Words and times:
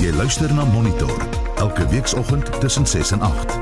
Jy 0.00 0.14
luister 0.16 0.48
na 0.56 0.64
Monitor 0.64 1.12
elke 1.60 1.84
weekoggend 1.88 2.60
tussen 2.60 2.86
6 2.86 3.10
en 3.10 3.20
8. 3.20 3.52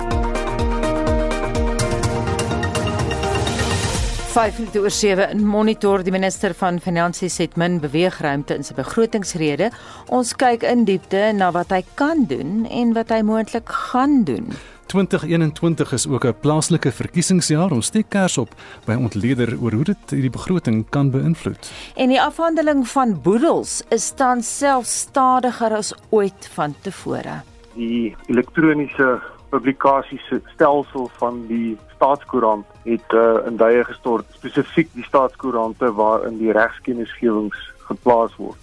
5 4.31 4.59
minute 4.59 4.79
oor 4.79 4.91
7 4.91 5.31
in 5.35 5.43
Monitor 5.47 6.05
die 6.07 6.15
minister 6.15 6.55
van 6.55 6.79
Finansies 6.81 7.41
het 7.43 7.57
min 7.59 7.81
beweegruimte 7.83 8.55
in 8.55 8.63
sy 8.63 8.77
begrotingsrede. 8.79 9.73
Ons 10.15 10.37
kyk 10.39 10.63
in 10.63 10.87
diepte 10.87 11.33
na 11.35 11.51
wat 11.51 11.75
hy 11.75 11.83
kan 11.99 12.23
doen 12.31 12.69
en 12.71 12.95
wat 12.95 13.11
hy 13.11 13.19
moontlik 13.27 13.67
gaan 13.91 14.23
doen. 14.29 14.55
2021 14.89 15.93
is 15.93 16.09
ook 16.09 16.25
'n 16.25 16.35
plaaslike 16.41 16.93
verkiesingsjaar. 16.93 17.71
Ons 17.71 17.87
steek 17.87 18.09
kers 18.09 18.39
op 18.39 18.49
by 18.85 18.95
ontleder 18.95 19.57
oor 19.61 19.73
hoe 19.73 19.85
dit 19.85 20.11
hierdie 20.11 20.31
begroting 20.31 20.87
kan 20.91 21.11
beïnvloed. 21.11 21.71
En 21.95 22.09
die 22.09 22.23
afhandeling 22.23 22.89
van 22.89 23.21
boedels 23.23 23.83
is 23.89 24.11
tans 24.11 24.59
selfs 24.59 24.99
stadiger 24.99 25.77
as 25.77 25.95
ooit 26.09 26.51
vantevore. 26.55 27.43
Die 27.75 28.17
elektroniese 28.27 29.21
publikasiestelsel 29.49 31.11
van 31.19 31.47
die 31.47 31.77
staatskoerant 31.95 32.67
het 32.83 33.13
uh, 33.13 33.47
in 33.47 33.57
duie 33.57 33.85
gestort, 33.85 34.25
spesifiek 34.33 34.89
die 34.93 35.05
staatskoerante 35.05 35.93
waarin 35.93 36.39
die 36.39 36.53
regskennisgewings 36.53 37.73
geplaas 37.89 38.37
word. 38.37 38.59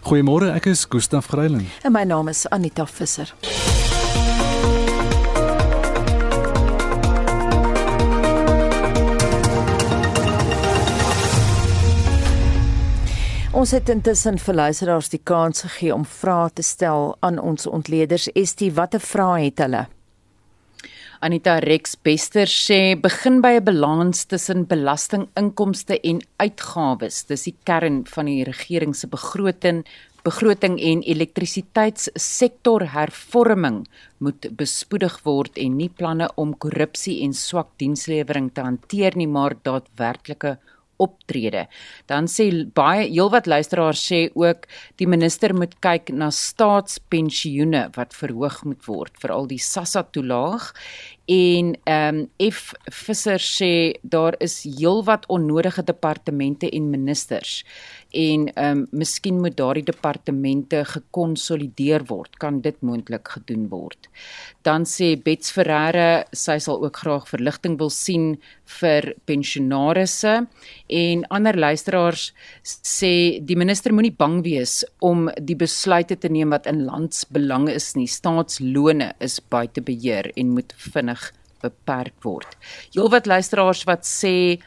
Goeiemôre, 0.00 0.52
ek 0.54 0.66
is 0.66 0.86
Gustaf 0.88 1.26
Greiling. 1.26 1.68
En 1.82 1.92
my 1.92 2.04
naam 2.04 2.28
is 2.28 2.46
Anita 2.48 2.86
Visser. 2.86 3.34
Ons 13.58 13.72
het 13.74 13.88
intussen 13.90 14.36
vir 14.38 14.54
luisteraars 14.54 15.08
die 15.10 15.18
kans 15.26 15.64
gegee 15.64 15.90
om 15.90 16.04
vrae 16.06 16.50
te 16.54 16.62
stel 16.62 17.16
aan 17.26 17.40
ons 17.42 17.66
ontleeders. 17.66 18.28
Estie, 18.38 18.68
watter 18.70 19.02
vrae 19.02 19.48
het 19.48 19.58
hulle? 19.64 19.80
Anita 21.26 21.56
Rex 21.64 21.96
Bester 22.06 22.46
sê 22.46 22.94
begin 22.94 23.40
by 23.42 23.58
'n 23.58 23.64
balans 23.64 24.24
tussen 24.30 24.68
belastinginkomste 24.68 25.98
en 26.04 26.20
uitgawes. 26.38 27.24
Dis 27.26 27.42
die 27.42 27.56
kern 27.64 28.06
van 28.06 28.26
die 28.26 28.44
regering 28.44 28.94
se 28.94 29.08
begroting 29.08 29.84
begroting 30.22 30.78
en 30.80 31.02
elektrisiteitssektor 31.02 32.92
hervorming 32.92 33.86
moet 34.18 34.56
bespoedig 34.56 35.20
word 35.24 35.58
en 35.58 35.76
nie 35.76 35.88
planne 35.88 36.28
om 36.36 36.56
korrupsie 36.56 37.22
en 37.24 37.32
swak 37.32 37.68
dienslewering 37.78 38.50
te 38.54 38.60
hanteer 38.60 39.16
nie 39.16 39.26
maar 39.26 39.54
daadwerklike 39.62 40.58
optrede. 40.98 41.66
Dan 42.10 42.28
sê 42.30 42.50
baie 42.74 43.06
heelwat 43.08 43.48
luisteraars 43.50 44.02
sê 44.10 44.20
ook 44.34 44.66
die 45.00 45.08
minister 45.08 45.54
moet 45.54 45.76
kyk 45.84 46.12
na 46.14 46.30
staatspensioene 46.34 47.88
wat 47.96 48.16
verhoog 48.16 48.64
moet 48.68 48.82
word, 48.86 49.14
veral 49.22 49.48
die 49.50 49.62
SASSA 49.62 50.04
toelaag. 50.12 50.72
En 51.28 51.74
ehm 51.84 52.18
um, 52.18 52.50
F 52.52 52.72
Visser 52.88 53.42
sê 53.44 53.72
daar 54.00 54.34
is 54.40 54.62
heelwat 54.64 55.26
onnodige 55.28 55.82
departemente 55.84 56.70
en 56.70 56.90
ministers 56.90 57.64
en 58.16 58.46
ehm 58.54 58.78
um, 58.78 58.86
miskien 58.90 59.40
moet 59.40 59.56
daardie 59.56 59.84
departemente 59.84 60.84
gekonsolideer 60.84 62.06
word. 62.08 62.38
Kan 62.40 62.62
dit 62.64 62.80
moontlik 62.80 63.28
gedoen 63.28 63.66
word? 63.68 64.08
Dan 64.64 64.86
sê 64.88 65.16
Bets 65.20 65.52
Ferreira 65.52 66.24
sy 66.32 66.56
sal 66.58 66.80
ook 66.84 66.96
graag 66.96 67.28
verligting 67.28 67.76
wil 67.78 67.92
sien 67.92 68.38
vir 68.80 69.12
pensionaarsse 69.28 70.46
en 70.88 71.26
ander 71.28 71.56
luisteraars 71.56 72.32
sê 72.64 73.12
die 73.44 73.56
minister 73.56 73.92
moenie 73.92 74.16
bang 74.16 74.40
wees 74.44 74.80
om 75.04 75.28
die 75.36 75.56
besluite 75.56 76.16
te 76.16 76.32
neem 76.32 76.56
wat 76.56 76.66
in 76.66 76.86
landsbelang 76.88 77.68
is 77.68 77.92
nie. 77.96 78.08
Staatslone 78.08 79.12
is 79.20 79.40
buite 79.40 79.84
beheer 79.84 80.32
en 80.36 80.56
moet 80.56 80.72
vinnig 80.88 81.17
beperk 81.62 82.14
word. 82.24 82.56
Heelwat 82.94 83.26
luisteraars 83.26 83.84
wat 83.88 84.06
sê 84.08 84.58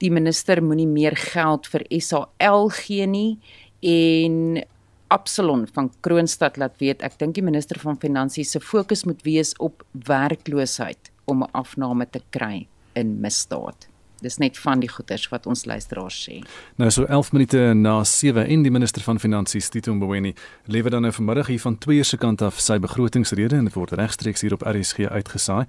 die 0.00 0.10
minister 0.12 0.60
moenie 0.60 0.88
meer 0.88 1.16
geld 1.16 1.66
vir 1.72 1.86
SAL 2.00 2.70
gee 2.82 3.06
nie 3.06 3.38
en 3.80 4.62
Absalon 5.08 5.66
van 5.70 5.90
Kroonstad 6.02 6.56
laat 6.58 6.80
weet 6.82 7.02
ek 7.06 7.18
dink 7.20 7.36
die 7.38 7.44
minister 7.46 7.78
van 7.78 7.98
finansies 8.02 8.56
se 8.56 8.60
fokus 8.60 9.04
moet 9.06 9.22
wees 9.22 9.54
op 9.62 9.84
werkloosheid 10.08 11.12
om 11.30 11.44
'n 11.44 11.50
afname 11.52 12.06
te 12.10 12.20
kry 12.30 12.66
in 12.94 13.20
misdaad. 13.20 13.86
Dis 14.24 14.38
net 14.40 14.58
van 14.58 14.80
die 14.80 14.88
goeters 14.88 15.28
wat 15.28 15.46
ons 15.46 15.64
luisteraars 15.68 16.16
sê. 16.28 16.38
Nou 16.80 16.90
so 16.90 17.04
11 17.04 17.32
minute 17.32 17.60
na 17.74 17.98
7 18.04 18.46
en 18.46 18.62
die 18.64 18.72
minister 18.72 19.02
van 19.04 19.20
finansies 19.20 19.68
Tito 19.68 19.94
Mboweni 19.94 20.34
lewer 20.72 20.90
dan 20.90 21.02
nou 21.02 21.12
vanmiddag 21.12 21.46
hier 21.52 21.60
van 21.60 21.78
twee 21.78 22.04
se 22.04 22.16
kant 22.16 22.42
af 22.42 22.60
sy 22.60 22.78
begrotingsrede 22.80 23.56
en 23.56 23.68
dit 23.68 23.76
word 23.76 23.92
regstreeks 23.92 24.40
hier 24.40 24.56
op 24.56 24.64
RSG 24.66 25.10
uitgesaai. 25.12 25.66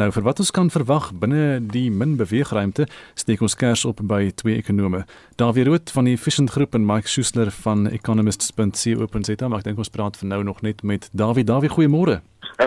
Nou 0.00 0.10
vir 0.12 0.24
wat 0.24 0.40
ons 0.40 0.50
kan 0.50 0.70
verwag 0.72 1.10
binne 1.12 1.60
die 1.60 1.90
min 1.90 2.16
beweegruimte, 2.16 2.88
steek 3.14 3.44
ons 3.44 3.54
kers 3.54 3.84
op 3.84 4.00
by 4.02 4.30
twee 4.34 4.56
ekonome. 4.62 5.04
Dawie 5.36 5.64
Rood 5.68 5.90
van 5.92 6.08
die 6.08 6.16
Efficient 6.16 6.50
Groep 6.50 6.74
en 6.74 6.86
Mike 6.86 7.08
Schuessler 7.08 7.50
van 7.62 7.88
economists.co.za. 7.90 9.48
Maar 9.48 9.62
ek 9.62 9.70
dink 9.70 9.78
ons 9.78 9.92
praat 9.92 10.16
vir 10.20 10.32
nou 10.32 10.42
nog 10.44 10.62
net 10.66 10.82
met 10.82 11.08
Dawie. 11.12 11.44
Dawie, 11.44 11.70
goeiemôre. 11.72 12.20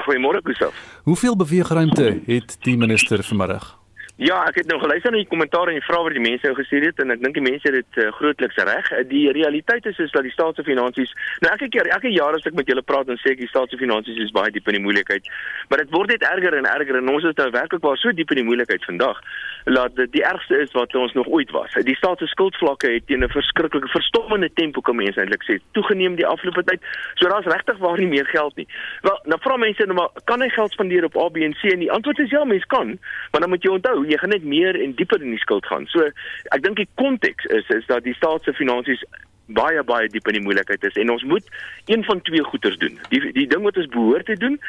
Goeiemôre 0.04 0.42
Gustav. 0.44 0.74
Hoeveel 1.04 1.36
beweegruimte 1.36 2.20
het 2.26 2.58
die 2.66 2.78
minister 2.78 3.24
vanmiddag? 3.24 3.83
Ja, 4.22 4.44
ek 4.46 4.60
het 4.60 4.68
nou 4.70 4.76
geluister 4.78 5.10
na 5.10 5.18
die 5.18 5.26
kommentaar 5.26 5.72
en 5.72 5.80
die 5.80 5.82
vrae 5.82 6.04
wat 6.06 6.14
die 6.14 6.22
mense 6.22 6.46
nou 6.46 6.54
gestuur 6.60 6.84
het 6.86 7.00
en 7.02 7.10
ek 7.16 7.22
dink 7.24 7.34
die 7.34 7.42
mense 7.42 7.66
het 7.66 7.80
dit 7.80 7.98
uh, 7.98 8.12
grootliks 8.14 8.60
reg. 8.70 8.92
Eh, 8.94 9.02
die 9.10 9.24
realiteit 9.34 9.88
is 9.90 9.98
is 10.04 10.12
dat 10.14 10.22
die 10.22 10.34
staatsfinansies, 10.36 11.10
nou 11.42 11.50
elke 11.50 11.66
keer, 11.74 11.90
elke 11.90 12.12
jaar 12.14 12.38
as 12.38 12.46
ek 12.46 12.54
met 12.54 12.70
julle 12.70 12.84
praat 12.86 13.10
en 13.10 13.18
sê 13.24 13.32
ek 13.34 13.42
die 13.42 13.50
staatsfinansies 13.50 14.20
is 14.22 14.36
baie 14.36 14.54
diep 14.54 14.70
in 14.70 14.78
die 14.78 14.84
moeilikheid, 14.86 15.26
maar 15.72 15.82
dit 15.82 15.90
word 15.98 16.14
net 16.14 16.28
erger 16.30 16.60
en 16.60 16.70
erger 16.70 17.00
en 17.00 17.10
ons 17.10 17.26
is 17.26 17.34
nou 17.40 17.48
werklik 17.56 17.82
waar 17.82 17.98
so 17.98 18.14
diep 18.14 18.36
in 18.36 18.44
die 18.44 18.46
moeilikheid 18.52 18.86
vandag 18.86 19.24
dat 19.64 19.96
dit 19.96 20.12
die 20.12 20.24
ergste 20.28 20.62
is 20.62 20.72
wat 20.78 20.94
ons 21.00 21.18
nog 21.18 21.28
ooit 21.34 21.50
was. 21.56 21.74
Die 21.88 21.96
staat 21.96 22.22
se 22.22 22.30
skuldvlakke 22.30 22.94
het 22.94 23.08
teen 23.10 23.24
'n 23.26 23.34
verskriklike 23.34 23.88
verstommende 23.88 24.52
tempo 24.54 24.82
kom 24.82 25.02
mense 25.02 25.18
eintlik 25.20 25.44
sê 25.50 25.58
toegeneem 25.72 26.20
die 26.22 26.28
afgelope 26.28 26.64
tyd. 26.64 26.86
So 27.16 27.30
daar's 27.30 27.50
regtig 27.50 27.78
waar 27.78 27.98
nie 27.98 28.14
meer 28.14 28.26
geld 28.26 28.56
nie. 28.56 28.68
Wel, 29.02 29.20
nou 29.26 29.40
vra 29.42 29.58
mense 29.58 29.86
nou 29.86 29.98
maar 29.98 30.10
kan 30.26 30.42
hy 30.42 30.50
geld 30.50 30.72
spandeer 30.72 31.04
op 31.04 31.18
A, 31.18 31.30
B 31.30 31.38
en 31.38 31.54
C 31.54 31.74
en 31.74 31.80
die 31.80 31.92
antwoord 31.92 32.20
is 32.20 32.30
ja, 32.30 32.44
mens 32.44 32.66
kan, 32.66 33.00
maar 33.32 33.42
dan 33.42 33.50
moet 33.50 33.64
jy 33.64 33.70
onthou 33.70 34.03
jy 34.10 34.18
gaan 34.22 34.34
net 34.36 34.44
meer 34.44 34.80
en 34.80 34.96
dieper 34.96 35.22
in 35.22 35.36
die 35.36 35.42
skuld 35.42 35.66
gaan. 35.66 35.88
So 35.92 36.10
ek 36.56 36.64
dink 36.66 36.82
die 36.82 36.90
konteks 37.00 37.46
is 37.46 37.70
is 37.74 37.86
dat 37.90 38.04
die 38.08 38.16
staat 38.18 38.44
se 38.44 38.54
finansies 38.58 39.04
baie 39.46 39.84
baie 39.84 40.08
diep 40.08 40.28
in 40.28 40.38
die 40.38 40.44
moeilikheid 40.44 40.84
is 40.84 40.96
en 41.00 41.12
ons 41.12 41.24
moet 41.24 41.48
een 41.92 42.04
van 42.04 42.22
twee 42.22 42.44
goeders 42.44 42.78
doen. 42.78 43.00
Die 43.10 43.32
die 43.36 43.48
ding 43.48 43.64
wat 43.64 43.78
ons 43.78 43.90
behoort 43.92 44.26
te 44.26 44.38
doen 44.40 44.60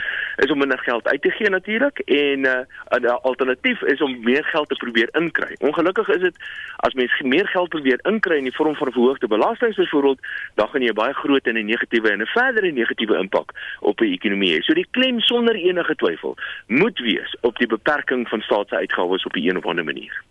is 0.43 0.51
om 0.51 0.59
minder 0.59 0.79
geld 0.79 1.07
uit 1.09 1.23
te 1.23 1.31
gee 1.31 1.51
natuurlik 1.51 1.99
en 1.99 2.41
'n 2.41 3.05
uh, 3.05 3.15
alternatief 3.23 3.83
is 3.83 4.01
om 4.01 4.21
meer 4.25 4.45
geld 4.45 4.69
te 4.69 4.75
probeer 4.75 5.09
inkry. 5.12 5.57
Ongelukkig 5.59 6.09
is 6.09 6.21
dit 6.21 6.37
as 6.77 6.95
mens 6.95 7.21
meer 7.21 7.47
geld 7.47 7.69
probeer 7.69 7.99
inkry 8.03 8.37
in 8.37 8.51
die 8.51 8.55
vorm 8.55 8.75
van 8.75 8.93
verhoogde 8.93 9.27
belastings 9.27 9.77
byvoorbeeld, 9.77 10.21
dan 10.55 10.69
gaan 10.69 10.83
jy 10.83 10.93
baie 10.93 11.15
groot 11.15 11.47
en 11.47 11.59
'n 11.59 11.67
negatiewe 11.67 12.11
en 12.11 12.23
'n 12.23 12.27
verdere 12.27 12.73
negatiewe 12.73 13.19
impak 13.19 13.53
op 13.81 13.99
die 13.99 14.12
ekonomie 14.12 14.55
hê. 14.55 14.62
So 14.62 14.75
die 14.75 14.89
klem 14.91 15.21
sonder 15.21 15.55
enige 15.55 15.95
twyfel 15.95 16.37
moet 16.67 16.99
wees 16.99 17.37
op 17.41 17.59
die 17.59 17.67
beperking 17.67 18.29
van 18.29 18.41
staatsuitgawes 18.41 19.25
op 19.25 19.37
'n 19.37 19.56
of 19.56 19.67
ander 19.67 19.85
manier. 19.85 20.23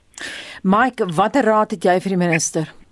Mike, 0.61 1.05
watter 1.05 1.43
raad 1.43 1.71
het 1.71 1.83
jy 1.83 1.99
vir 1.99 2.09
die 2.09 2.17
minister? 2.17 2.82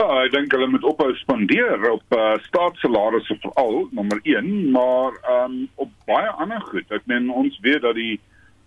Ja, 0.00 0.06
ek 0.24 0.30
dink 0.32 0.54
hulle 0.56 0.64
moet 0.72 0.84
ophou 0.88 1.10
spandeer 1.18 1.82
op 1.90 2.14
uh, 2.16 2.38
staatssalarisse 2.46 3.34
veral 3.42 3.82
nommer 3.92 4.16
1, 4.24 4.46
maar 4.72 5.18
um 5.28 5.58
op 5.82 5.90
baie 6.08 6.30
ander 6.40 6.62
goed. 6.70 6.86
Ek 6.96 7.04
meen 7.10 7.26
ons 7.28 7.58
weet 7.66 7.82
dat 7.84 7.98
die 7.98 8.14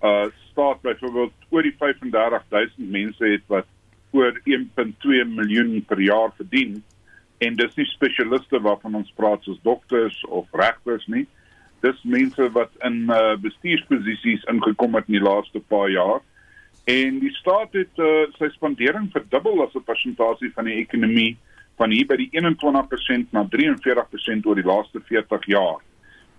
uh 0.06 0.28
staat 0.52 0.84
byvoorbeeld 0.86 1.48
oor 1.50 1.66
die 1.66 1.74
35000 1.80 2.92
mense 2.94 3.26
het 3.26 3.42
wat 3.50 3.66
oor 4.14 4.38
1.2 4.46 5.24
miljoen 5.32 5.80
per 5.90 6.04
jaar 6.06 6.30
verdien 6.38 6.76
en 7.42 7.58
dis 7.58 7.80
nie 7.80 7.88
spesialiste 7.96 8.62
waarvan 8.62 9.00
ons 9.02 9.10
praat 9.18 9.42
soos 9.42 9.58
dokters 9.66 10.20
of 10.30 10.46
regters 10.54 11.08
nie. 11.10 11.26
Dis 11.82 12.06
mense 12.06 12.52
wat 12.60 12.78
in 12.86 13.08
uh 13.10 13.34
bestuursposisies 13.42 14.46
ingekom 14.54 15.02
het 15.02 15.10
in 15.10 15.18
die 15.18 15.26
laaste 15.26 15.66
paar 15.74 15.90
jaar 15.90 16.22
En 16.84 17.20
die 17.20 17.32
staat 17.32 17.72
het 17.72 18.00
uh, 18.02 18.26
sy 18.36 18.50
spandering 18.52 19.08
verdubbel 19.12 19.62
as 19.64 19.76
'n 19.76 19.84
persentasie 19.88 20.52
van 20.54 20.66
die 20.68 20.82
ekonomie 20.84 21.38
van 21.80 21.90
hier 21.90 22.06
by 22.06 22.18
die 22.20 22.30
21% 22.32 23.32
na 23.32 23.46
43% 23.48 24.46
oor 24.46 24.56
die 24.56 24.68
laaste 24.68 25.00
40 25.00 25.46
jaar. 25.46 25.80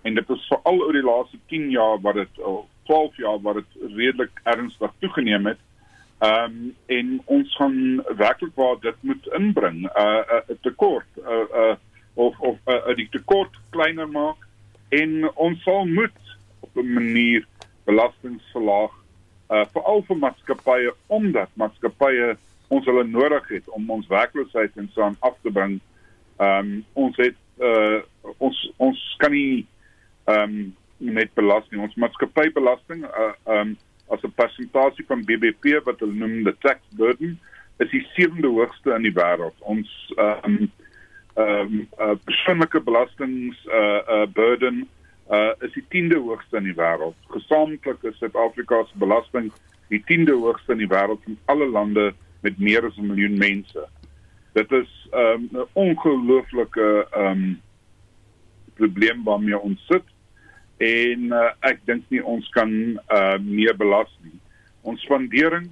En 0.03 0.15
dit 0.15 0.31
is 0.31 0.47
veral 0.47 0.83
oor 0.83 0.93
die 0.93 1.03
laaste 1.03 1.39
10 1.49 1.71
jaar 1.71 2.01
wat 2.01 2.15
dit 2.15 2.39
uh, 2.39 2.61
12 2.85 3.17
jaar 3.17 3.41
wat 3.41 3.55
dit 3.55 3.95
redelik 3.97 4.41
ernstig 4.43 4.93
toegeneem 4.99 5.47
het. 5.47 5.61
Ehm 6.19 6.45
um, 6.45 6.75
en 6.87 7.21
ons 7.25 7.57
gaan 7.57 8.05
werklik 8.17 8.55
waar 8.55 8.77
dit 8.81 8.97
moet 9.01 9.27
inbring 9.27 9.81
'n 9.83 9.91
uh, 9.97 10.21
'n 10.29 10.53
uh, 10.53 10.57
tekort 10.61 11.09
uh, 11.19 11.49
uh, 11.63 11.77
of 12.15 12.39
of 12.41 12.59
'n 12.67 12.91
uh, 12.91 12.97
die 12.97 13.09
tekort 13.11 13.57
kleiner 13.71 14.09
maak 14.09 14.37
en 14.89 15.31
ons 15.35 15.63
sal 15.63 15.87
moet 15.87 16.21
op 16.61 16.77
'n 16.77 16.93
manier 16.93 17.47
belastings 17.85 18.45
verlaag 18.53 19.04
uh 19.51 19.65
veral 19.73 20.05
vir 20.09 20.17
maatskappye 20.17 20.93
omdat 21.07 21.51
maatskappye 21.55 22.37
ons 22.69 22.87
hulle 22.87 23.05
nodig 23.05 23.49
het 23.49 23.69
om 23.77 23.91
ons 23.91 24.07
werkloosheid 24.09 24.77
en 24.77 24.89
so 24.95 25.03
aan 25.03 25.17
af 25.21 25.37
te 25.43 25.51
bring 25.51 25.81
Ehm 26.37 26.59
um, 26.59 26.85
ons 26.93 27.17
het 27.17 27.37
uh 27.59 28.01
ons 28.39 28.73
ons 28.77 29.03
kan 29.19 29.31
nie 29.31 29.67
ehm 30.25 30.43
um, 30.43 30.73
net 30.99 31.35
belasting 31.35 31.83
ons 31.83 31.95
maatskappybelasting 31.95 33.05
uh 33.05 33.33
ehm 33.45 33.61
um, 33.61 33.77
as 34.11 34.23
'n 34.23 34.35
persentasie 34.35 35.05
van 35.07 35.25
BBP 35.25 35.79
wat 35.85 36.01
hulle 36.01 36.15
noem 36.15 36.43
die 36.45 36.57
tax 36.59 36.81
burden 36.97 37.39
is 37.79 37.91
die 37.91 38.07
sewende 38.15 38.49
hoogste 38.49 38.95
in 38.95 39.03
die 39.03 39.15
wêreld. 39.15 39.55
Ons 39.59 40.13
ehm 40.17 40.45
um, 40.45 40.73
ehm 41.35 41.61
um, 41.61 41.89
uh, 41.99 42.17
persoonlike 42.25 42.81
belastings 42.81 43.67
uh 43.67 44.03
uh 44.09 44.27
burden 44.27 44.89
uh 45.31 45.53
is 45.65 45.73
die 45.73 45.85
10de 45.89 46.19
hoogste 46.21 46.57
in 46.57 46.69
die 46.69 46.77
wêreld. 46.77 47.17
Gesamentlik 47.33 48.03
is 48.03 48.19
Suid-Afrika 48.19 48.85
se 48.85 48.99
belasting 48.99 49.53
die 49.89 50.03
10de 50.11 50.37
hoogste 50.37 50.73
in 50.73 50.83
die 50.83 50.91
wêreld 50.91 51.23
van 51.25 51.39
alle 51.45 51.69
lande 51.69 52.13
met 52.43 52.59
meer 52.59 52.85
as 52.85 52.97
'n 52.97 53.07
miljoen 53.07 53.39
mense. 53.39 53.89
Dit 54.53 54.73
is 54.73 55.09
ehm, 55.13 55.49
'n 55.51 55.57
um, 55.57 55.67
ongelooflike 55.73 57.07
um, 57.17 57.61
probleem 58.75 59.25
waarmee 59.25 59.59
ons 59.59 59.87
sit 59.87 60.05
en 60.77 61.33
uh, 61.33 61.51
ek 61.61 61.81
dink 61.87 62.05
nie 62.09 62.25
ons 62.25 62.49
kan 62.49 62.71
uh, 63.09 63.39
meer 63.39 63.77
belas 63.77 64.11
nie. 64.23 64.39
Ons 64.83 65.01
spandering 65.01 65.71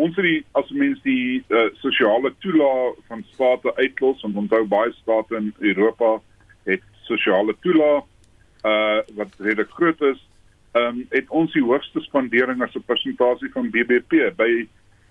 ons 0.00 0.16
het 0.16 0.24
die 0.24 0.40
as 0.56 0.70
mens 0.70 1.00
die 1.04 1.42
uh, 1.48 1.68
sosiale 1.82 2.32
toelaag 2.44 2.96
van 3.10 3.24
state 3.32 3.74
uitlos 3.76 4.22
en 4.24 4.36
onthou 4.42 4.62
baie 4.70 4.92
state 4.92 5.36
in 5.36 5.52
Europa 5.58 6.20
het 6.68 6.84
sosiale 7.08 7.56
toelaag 7.60 8.06
uh 8.64 9.00
wat 9.14 9.32
redelik 9.38 9.70
groot 9.70 10.00
is, 10.00 10.28
ehm 10.72 10.86
um, 10.86 11.06
het 11.08 11.28
ons 11.28 11.52
die 11.52 11.64
hoogste 11.64 12.00
spandering 12.00 12.62
as 12.62 12.74
'n 12.74 12.84
persentasie 12.86 13.50
van 13.52 13.70
BBP 13.70 14.36
by 14.36 14.50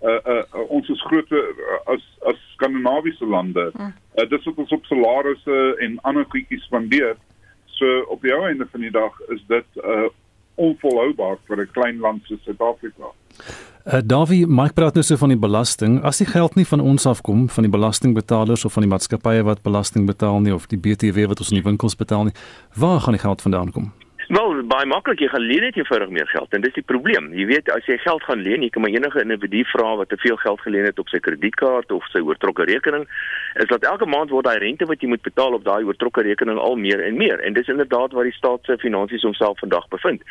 uh 0.01 0.19
uh, 0.25 0.43
uh 0.53 0.69
ons 0.69 0.89
is 0.89 1.01
groter 1.01 1.49
uh, 1.49 1.93
as 1.93 2.03
as 2.27 2.37
skandinawiese 2.53 3.25
lande. 3.25 3.71
Uh, 3.75 3.91
dit 4.13 4.39
is 4.39 4.45
wat 4.45 4.57
ons 4.63 4.71
op 4.71 4.85
salarisse 4.85 5.75
en 5.79 5.99
ander 6.01 6.25
goedjies 6.29 6.63
spandeer. 6.63 7.17
So 7.65 7.99
op 8.07 8.21
die 8.21 8.33
einde 8.33 8.67
van 8.71 8.79
die 8.79 8.91
dag 8.91 9.19
is 9.27 9.43
dit 9.47 9.83
uh 9.83 10.07
onvolhoubaar 10.55 11.37
vir 11.47 11.61
'n 11.61 11.71
klein 11.71 11.99
land 11.99 12.23
soos 12.25 12.43
Suid-Afrika. 12.43 13.11
Uh, 13.89 13.97
Davie, 14.05 14.45
Mike 14.47 14.73
praat 14.77 14.93
nou 14.93 15.01
so 15.03 15.17
van 15.17 15.31
die 15.33 15.37
belasting. 15.37 15.95
As 16.05 16.19
die 16.21 16.27
geld 16.29 16.53
nie 16.53 16.65
van 16.69 16.79
ons 16.79 17.07
afkom, 17.09 17.47
van 17.49 17.65
die 17.65 17.71
belastingbetalers 17.73 18.65
of 18.67 18.75
van 18.77 18.85
die 18.85 18.91
maatskappye 18.91 19.41
wat 19.47 19.63
belasting 19.65 20.05
betaal 20.05 20.43
nie 20.45 20.53
of 20.53 20.67
die 20.69 20.77
BTW 20.77 21.25
wat 21.31 21.41
ons 21.41 21.49
in 21.49 21.57
die 21.57 21.65
winkels 21.65 21.97
betaal 21.97 22.27
nie, 22.27 22.35
waar 22.77 23.01
gaan 23.01 23.17
die 23.17 23.23
geld 23.23 23.41
vandaan 23.41 23.73
kom? 23.73 23.89
Wel, 24.29 24.59
baie 24.69 24.85
maklik, 24.85 25.23
jy 25.23 25.27
gaan 25.31 25.41
leen 25.41 25.63
net 25.65 25.77
eenvoudig 25.79 26.11
meer 26.13 26.27
geld 26.29 26.51
en 26.53 26.61
dis 26.61 26.75
die 26.75 26.85
probleem. 26.85 27.31
Jy 27.33 27.47
weet, 27.49 27.69
as 27.73 27.87
jy 27.89 27.95
geld 27.97 28.21
gaan 28.27 28.43
leen, 28.45 28.61
jy 28.61 28.69
kan 28.75 28.83
maar 28.85 28.93
enige 28.93 29.23
individu 29.23 29.63
vra 29.71 29.95
wat 29.97 30.11
te 30.13 30.19
veel 30.21 30.37
geld 30.37 30.61
geleen 30.61 30.85
het 30.85 31.01
op 31.01 31.09
sy 31.09 31.17
kredietkaart 31.25 31.89
of 31.95 32.05
sy 32.13 32.21
oortrokke 32.21 32.67
rekening, 32.69 33.07
is 33.57 33.71
dat 33.73 33.87
elke 33.89 34.05
maand 34.05 34.29
word 34.29 34.45
daai 34.45 34.61
rente 34.61 34.85
wat 34.85 35.01
jy 35.01 35.09
moet 35.09 35.25
betaal 35.25 35.57
op 35.57 35.65
daai 35.65 35.81
oortrokke 35.81 36.21
rekening 36.29 36.61
al 36.61 36.77
meer 36.77 37.01
en 37.07 37.17
meer. 37.17 37.41
En 37.41 37.57
dis 37.57 37.73
inderdaad 37.73 38.13
waar 38.13 38.29
die 38.29 38.35
staat 38.37 38.69
se 38.69 38.77
finansies 38.77 39.25
homself 39.25 39.57
vandag 39.65 39.89
bevind. 39.89 40.21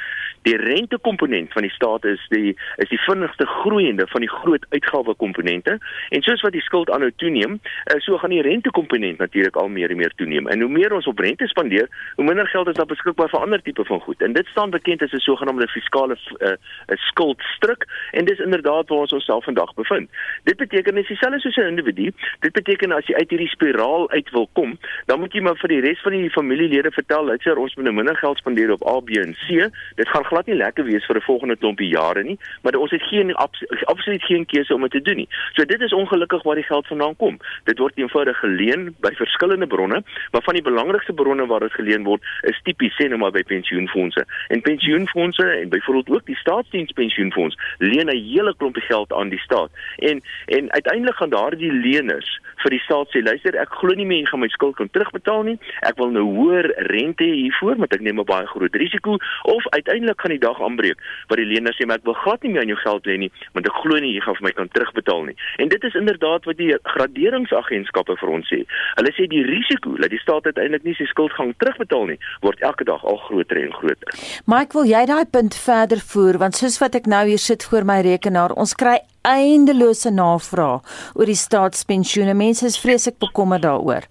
Die 0.42 0.56
rentekomponent 0.56 1.52
van 1.52 1.62
die 1.62 1.70
staat 1.70 2.04
is 2.04 2.26
die 2.28 2.56
is 2.76 2.88
die 2.88 3.00
vinnigste 3.00 3.46
groeiende 3.46 4.06
van 4.06 4.20
die 4.20 4.30
groot 4.30 4.64
uitgawe 4.68 5.14
komponente 5.14 5.78
en 6.08 6.22
soos 6.22 6.40
wat 6.40 6.52
die 6.52 6.62
skuld 6.62 6.90
aanhou 6.90 7.10
toeneem, 7.16 7.60
eh, 7.84 7.98
so 7.98 8.18
gaan 8.18 8.30
die 8.30 8.42
rentekomponent 8.42 9.18
natuurlik 9.18 9.56
al 9.56 9.68
meer 9.68 9.90
en 9.90 9.96
meer 9.96 10.12
toeneem. 10.16 10.48
En 10.48 10.60
hoe 10.60 10.70
meer 10.70 10.92
ons 10.92 11.06
op 11.06 11.18
rente 11.18 11.46
spandeer, 11.46 11.88
hoe 12.14 12.24
minder 12.24 12.46
geld 12.46 12.68
is 12.68 12.74
daar 12.74 12.86
beskikbaar 12.86 13.28
vir 13.28 13.40
ander 13.40 13.62
tipe 13.62 13.84
van 13.84 14.00
goed. 14.00 14.22
En 14.22 14.32
dit 14.32 14.46
staan 14.46 14.70
bekend 14.70 15.02
as 15.02 15.12
'n 15.12 15.18
sogenaamde 15.18 15.68
fiskale 15.68 16.16
uh, 16.38 16.52
skuldstruk 16.88 17.86
en 18.10 18.24
dis 18.24 18.38
inderdaad 18.38 18.88
waar 18.88 18.98
ons 18.98 19.12
onsself 19.12 19.44
vandag 19.44 19.74
bevind. 19.74 20.10
Dit 20.44 20.56
beteken 20.56 20.94
dis 20.94 21.06
dieselfde 21.06 21.40
soos 21.40 21.56
'n 21.56 21.68
individu. 21.68 22.12
Dit 22.40 22.52
beteken 22.52 22.92
as 22.92 23.06
jy 23.06 23.14
uit 23.14 23.30
hierdie 23.30 23.48
spiraal 23.48 24.10
uit 24.10 24.30
wil 24.30 24.48
kom, 24.52 24.78
dan 25.06 25.20
moet 25.20 25.32
jy 25.32 25.40
maar 25.40 25.56
vir 25.56 25.68
die 25.68 25.80
res 25.80 26.00
van 26.00 26.12
die 26.12 26.30
familielede 26.30 26.90
vertel, 26.90 27.24
luister, 27.24 27.56
ons 27.56 27.74
moet 27.74 27.84
nou 27.84 27.94
minder 27.94 28.16
geld 28.16 28.38
spandeer 28.38 28.72
op 28.72 28.86
A, 28.86 29.00
B 29.00 29.08
en 29.16 29.34
C. 29.34 29.68
Dit 29.94 30.08
gaan 30.08 30.24
glad 30.28 30.46
nie 30.46 30.56
lekker 30.56 30.84
wees 30.84 31.06
vir 31.06 31.16
'n 31.16 31.28
volgende 31.30 31.56
klompie 31.56 31.88
jare 31.88 32.22
nie, 32.22 32.38
maar 32.62 32.74
ons 32.74 32.90
het 32.90 33.02
geen 33.02 33.34
abs 33.34 33.64
absoluut 33.84 34.24
geen 34.24 34.46
keuse 34.46 34.74
om 34.74 34.82
dit 34.82 34.90
te 34.90 35.02
doen 35.02 35.16
nie. 35.16 35.28
So 35.54 35.64
dit 35.64 35.80
is 35.80 35.92
ongelukkig 35.92 36.42
waar 36.42 36.54
die 36.54 36.70
geld 36.72 36.86
vandaan 36.86 37.16
kom. 37.16 37.38
Dit 37.64 37.78
word 37.78 37.96
eenvoudig 37.96 38.38
geleen 38.38 38.94
by 39.00 39.12
verskillende 39.14 39.66
bronne, 39.66 40.02
maar 40.32 40.42
van 40.42 40.54
die 40.54 40.62
belangrikste 40.62 41.12
bronne 41.12 41.46
waar 41.46 41.60
dit 41.60 41.72
geleen 41.72 42.04
word 42.04 42.22
is 42.42 42.60
tipies 42.62 42.94
sê 43.00 43.08
nou 43.08 43.18
maar 43.18 43.32
by 43.32 43.42
pensioen 43.42 43.78
pensioenfondse. 43.88 44.26
En 44.48 44.60
pensioenfondse 44.60 45.44
en 45.44 45.68
byvoorbeeld 45.68 46.10
ook 46.10 46.26
die 46.26 46.36
staatsdienspensioenfonds 46.36 47.56
leen 47.78 48.06
'n 48.06 48.22
hele 48.32 48.54
klompie 48.56 48.82
geld 48.82 49.12
aan 49.12 49.28
die 49.28 49.38
staat. 49.38 49.70
En 49.96 50.22
en 50.46 50.72
uiteindelik 50.72 51.16
gaan 51.16 51.30
daardie 51.30 51.72
leners 51.72 52.40
vir 52.56 52.70
die 52.70 52.80
staat 52.80 53.08
sê, 53.08 53.22
luister, 53.22 53.54
ek 53.54 53.72
glo 53.72 53.94
nie 53.94 54.06
meer 54.06 54.18
jy 54.18 54.26
gaan 54.26 54.40
my 54.40 54.48
skuld 54.48 54.76
kan 54.76 54.90
terugbetaal 54.90 55.42
nie. 55.42 55.58
Ek 55.80 55.96
wil 55.96 56.10
nou 56.10 56.24
hoër 56.24 56.72
rente 56.76 57.24
hiervoor, 57.24 57.76
want 57.76 57.94
ek 57.94 58.00
neem 58.00 58.20
'n 58.20 58.24
baie 58.24 58.46
groot 58.46 58.74
risiko 58.74 59.16
of 59.42 59.68
uiteindelik 59.68 60.17
gaan 60.22 60.34
die 60.34 60.42
dag 60.42 60.60
aanbreek 60.62 61.02
waar 61.28 61.40
die 61.40 61.48
leners 61.48 61.78
sê, 61.78 61.86
maar 61.86 62.00
ek 62.00 62.06
wil 62.08 62.18
glad 62.22 62.44
nie 62.44 62.52
meer 62.52 62.64
aan 62.64 62.72
jou 62.72 62.78
geld 62.82 63.08
lê 63.10 63.16
nie, 63.24 63.30
want 63.56 63.68
ek 63.68 63.80
glo 63.82 64.00
nie 64.02 64.14
jy 64.14 64.22
gaan 64.24 64.38
vir 64.38 64.46
my 64.48 64.54
kan 64.58 64.72
terugbetaal 64.74 65.26
nie. 65.28 65.36
En 65.62 65.72
dit 65.72 65.84
is 65.88 65.98
inderdaad 65.98 66.48
wat 66.48 66.60
die 66.60 66.70
graderingsagentskappe 66.94 68.18
vir 68.20 68.34
ons 68.38 68.50
sê. 68.52 68.62
Hulle 68.98 69.14
sê 69.16 69.28
die 69.30 69.44
risiko 69.46 69.96
dat 70.00 70.12
die 70.14 70.22
staat 70.22 70.48
uiteindelik 70.50 70.86
nie 70.86 70.96
sy 70.98 71.08
skuld 71.10 71.34
gaan 71.36 71.54
terugbetaal 71.62 72.08
nie, 72.12 72.18
word 72.44 72.62
elke 72.66 72.86
dag 72.88 73.04
al 73.04 73.20
groter 73.28 73.62
en 73.62 73.74
groter. 73.76 74.16
Mike, 74.50 74.74
wil 74.76 74.88
jy 74.88 75.04
daai 75.10 75.26
punt 75.30 75.56
verder 75.58 76.02
voer 76.12 76.40
want 76.42 76.58
soos 76.58 76.78
wat 76.82 76.98
ek 76.98 77.08
nou 77.10 77.24
hier 77.28 77.42
sit 77.42 77.64
voor 77.68 77.86
my 77.88 78.00
rekenaar, 78.06 78.54
ons 78.58 78.76
kry 78.78 78.98
eindelose 79.28 80.10
navrae 80.14 80.78
oor 81.14 81.28
die 81.28 81.38
staatspensioene. 81.38 82.36
Mense 82.38 82.66
is 82.68 82.78
vreeslik 82.80 83.18
bekommerd 83.22 83.66
daaroor. 83.66 84.06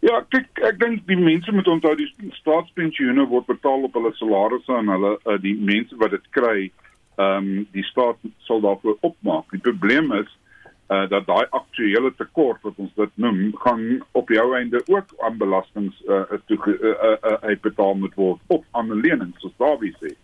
Ja, 0.00 0.22
kyk, 0.32 0.48
ek 0.64 0.78
dink 0.80 1.02
die 1.10 1.18
mense 1.20 1.52
moet 1.52 1.68
onthou 1.68 1.92
die 1.98 2.08
staatspensioene 2.38 3.26
word 3.28 3.48
betaal 3.50 3.84
op 3.84 3.96
hulle 3.98 4.12
salarisse 4.16 4.72
en 4.72 4.88
hulle 4.88 5.16
uh, 5.18 5.36
die 5.42 5.52
mense 5.60 5.96
wat 6.00 6.14
dit 6.16 6.30
kry, 6.36 6.70
ehm 7.20 7.50
um, 7.50 7.66
die 7.74 7.84
staat 7.84 8.16
sal 8.46 8.62
daarvoor 8.64 8.96
opmaak. 9.04 9.50
Die 9.52 9.60
probleem 9.60 10.08
is 10.16 10.30
uh 10.90 11.04
dat 11.10 11.26
daai 11.26 11.44
aktuele 11.54 12.10
tekort 12.18 12.64
wat 12.66 12.78
ons 12.82 12.94
dit 12.96 13.12
noem 13.22 13.52
gaan 13.62 13.82
op 14.18 14.32
jou 14.32 14.46
einde 14.56 14.80
ook 14.88 15.12
aan 15.26 15.36
belastings 15.38 16.00
uh 16.08 16.24
toe 16.48 16.58
uh, 16.66 16.88
uh, 16.88 17.12
uh, 17.12 17.36
uitbetaal 17.52 17.94
moet 17.94 18.16
word 18.18 18.40
op 18.56 18.64
aan 18.70 18.90
lenings 19.02 19.38
soos 19.44 19.54
Dawie 19.60 19.92
sê. 20.00 20.14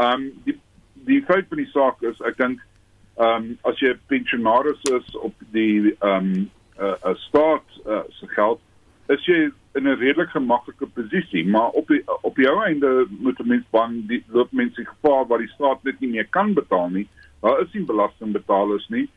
Um 0.00 0.30
die 0.46 0.56
die 1.10 1.20
feit 1.26 1.50
van 1.50 1.60
die 1.60 1.68
saak 1.74 2.00
is 2.06 2.22
ek 2.30 2.38
dink 2.38 2.62
um 3.26 3.50
as 3.68 3.82
jy 3.82 3.92
pensionaris 4.08 4.80
is 4.94 5.10
op 5.18 5.34
die 5.52 5.92
um 6.00 6.30
'n 6.32 6.48
uh, 6.80 6.94
uh, 7.04 7.14
staat 7.26 7.76
uh, 7.84 8.00
se 8.20 8.30
geld 8.38 8.62
is 9.08 9.24
jy 9.26 9.50
in 9.78 9.86
'n 9.88 9.98
redelik 9.98 10.30
gemaklike 10.30 10.86
posisie 10.86 11.46
maar 11.46 11.70
op 11.70 11.88
die 11.88 12.02
op 12.22 12.36
jou 12.36 12.64
einde 12.64 13.06
moet 13.08 13.46
mens 13.46 13.64
bang 13.70 14.06
die 14.08 14.24
loop 14.28 14.52
mense 14.52 14.84
gevaar 14.84 15.26
waar 15.26 15.38
die 15.38 15.54
staat 15.54 15.82
net 15.82 16.00
nie 16.00 16.10
meer 16.10 16.26
kan 16.26 16.54
betaal 16.54 16.88
nie. 16.88 17.08
Daar 17.40 17.60
is 17.60 17.72
nie 17.72 17.84
belastingbetalers 17.84 18.88
nie. 18.88 19.08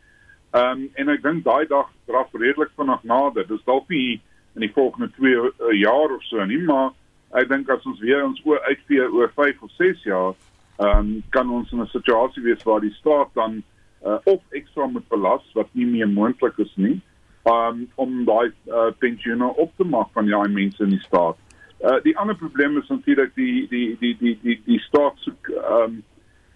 Ehm 0.52 0.82
um, 0.82 0.90
en 0.94 1.10
ek 1.10 1.24
dink 1.24 1.44
daai 1.44 1.68
dag 1.68 1.90
draf 2.06 2.34
redelik 2.34 2.72
vinnig 2.76 3.04
nader. 3.04 3.48
Dis 3.48 3.64
dalk 3.66 3.90
nie 3.90 4.22
in 4.56 4.62
die 4.62 4.74
volgende 4.76 5.12
2 5.16 5.36
uh, 5.36 5.46
eh, 5.46 5.80
jaar 5.80 6.16
of 6.16 6.24
so 6.24 6.46
nie, 6.46 6.60
maar 6.64 6.92
ek 7.40 7.48
dink 7.50 7.70
as 7.70 7.86
ons 7.86 8.00
weer 8.00 8.24
ons 8.24 8.42
oor 8.46 8.60
uitvee 8.68 9.06
oor 9.12 9.32
5 9.36 9.62
of 9.62 9.72
6 9.78 10.04
jaar, 10.04 10.34
ehm 10.80 10.98
um, 10.98 11.24
kan 11.30 11.50
ons 11.50 11.72
in 11.72 11.82
'n 11.82 11.88
situasie 11.88 12.44
wees 12.44 12.64
waar 12.64 12.82
die 12.82 12.96
staat 13.00 13.30
dan 13.34 13.64
uh, 14.06 14.18
of 14.24 14.42
ekstra 14.50 14.88
moet 14.88 15.08
belas 15.08 15.44
wat 15.54 15.68
nie 15.72 15.86
meer 15.86 16.10
moontlik 16.10 16.58
is 16.58 16.76
nie. 16.76 17.00
Um, 17.44 17.88
om 17.96 18.20
daai 18.26 18.52
uh, 18.70 18.92
pensioene 19.02 19.48
op 19.58 19.72
te 19.78 19.84
maak 19.84 20.12
van 20.14 20.28
die 20.30 20.54
mense 20.54 20.84
in 20.84 20.92
die 20.94 21.02
staat. 21.02 21.40
Uh, 21.82 21.98
die 22.04 22.14
ander 22.18 22.36
probleem 22.38 22.78
is 22.78 22.88
natuurlik 22.88 23.32
die 23.36 23.68
die 23.72 23.98
die 23.98 24.12
die 24.20 24.36
die 24.44 24.62
die 24.66 24.80
staat 24.80 25.18
soek 25.26 25.50
ehm 25.50 25.96
um, 25.98 26.04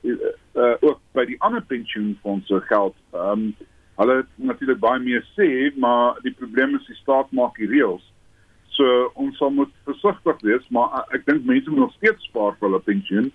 uh, 0.05 0.75
ook 0.85 0.99
by 1.17 1.25
die 1.25 1.39
ander 1.41 1.63
pensioenfondse 1.65 2.61
geld. 2.69 2.93
Ehm 3.13 3.31
um, 3.31 3.55
Hulle 3.95 4.15
het 4.15 4.31
natuurlik 4.35 4.79
baie 4.79 4.99
meer 4.99 5.23
sê, 5.37 5.71
maar 5.79 6.17
die 6.23 6.33
probleem 6.35 6.75
is 6.75 6.87
die 6.89 6.97
staat 6.99 7.31
maak 7.31 7.55
die 7.55 7.69
reëls. 7.71 8.03
So 8.75 9.07
ons 9.15 9.37
sal 9.39 9.53
moet 9.55 9.71
versigtig 9.87 10.41
wees, 10.43 10.65
maar 10.75 11.05
ek 11.15 11.23
dink 11.29 11.47
mense 11.47 11.71
moet 11.71 11.85
nog 11.85 11.93
steeds 11.95 12.27
spaar 12.27 12.57
vir 12.59 12.67
hulle 12.67 12.81
pensioen. 12.83 13.29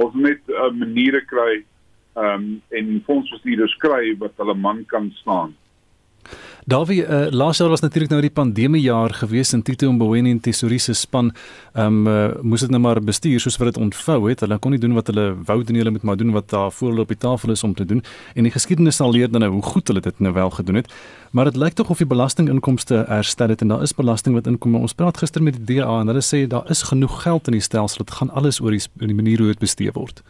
Ons 0.00 0.16
net 0.16 0.40
uh, 0.48 0.70
maniere 0.72 1.20
kry 1.28 1.60
ehm 2.16 2.32
um, 2.32 2.48
en 2.72 2.88
fondsbestuurders 3.04 3.76
kry 3.82 4.14
wat 4.22 4.40
hulle 4.40 4.56
man 4.56 4.84
kan 4.88 5.10
staan. 5.20 5.52
Davie, 6.66 7.04
uh, 7.04 7.26
laas 7.30 7.58
jaar 7.58 7.68
was 7.70 7.80
natuurlik 7.80 8.10
nou 8.10 8.20
die 8.24 8.30
pandemie 8.34 8.80
jaar 8.82 9.12
gewees 9.14 9.52
en 9.54 9.60
Tito 9.62 9.92
Mboweni 9.92 10.32
en 10.34 10.40
Tesourie 10.42 10.80
se 10.82 10.94
span 10.98 11.28
ehm 11.74 11.86
um, 11.86 12.06
uh, 12.10 12.42
moes 12.42 12.64
dit 12.64 12.70
nou 12.70 12.80
maar 12.82 12.98
bestuur 12.98 13.40
soos 13.40 13.58
wat 13.60 13.74
dit 13.74 13.78
ontvou 13.84 14.16
het. 14.28 14.40
Hulle 14.42 14.58
kon 14.58 14.74
nie 14.74 14.80
doen 14.82 14.96
wat 14.98 15.06
hulle 15.12 15.28
wou 15.46 15.60
doen, 15.62 15.78
hulle 15.78 15.92
moet 15.94 16.02
maar 16.02 16.16
doen 16.16 16.32
wat 16.34 16.48
daar 16.50 16.72
voor 16.72 16.90
hulle 16.90 17.04
op 17.06 17.12
die 17.14 17.18
tafel 17.22 17.50
is 17.54 17.62
om 17.62 17.74
te 17.74 17.84
doen. 17.84 18.02
En 18.34 18.42
die 18.42 18.52
geskiedenis 18.52 18.98
sal 18.98 19.14
leer 19.14 19.30
dan 19.30 19.40
nou 19.46 19.52
hoe 19.52 19.62
goed 19.62 19.86
hulle 19.86 20.00
dit 20.00 20.18
nou 20.18 20.32
wel 20.34 20.50
gedoen 20.50 20.80
het. 20.82 20.90
Maar 21.30 21.44
dit 21.44 21.56
lyk 21.56 21.78
tog 21.78 21.90
of 21.90 22.02
die 22.02 22.06
belastinginkomste 22.06 23.04
herstel 23.08 23.48
het 23.48 23.60
en 23.60 23.68
daar 23.68 23.82
is 23.82 23.94
belasting 23.94 24.34
wat 24.34 24.46
inkom. 24.46 24.74
Ons 24.74 24.94
praat 24.94 25.22
gister 25.22 25.42
met 25.42 25.60
die 25.60 25.76
DA 25.76 26.00
en 26.00 26.10
hulle 26.10 26.24
sê 26.24 26.46
daar 26.50 26.70
is 26.70 26.82
genoeg 26.90 27.22
geld 27.22 27.46
in 27.46 27.60
die 27.60 27.62
stelsel. 27.62 28.04
Dit 28.04 28.16
gaan 28.18 28.30
alles 28.30 28.60
oor 28.60 28.74
die, 28.74 28.82
die 29.06 29.14
manier 29.14 29.38
hoe 29.38 29.54
dit 29.54 29.62
bestee 29.62 29.94
word. 29.94 30.22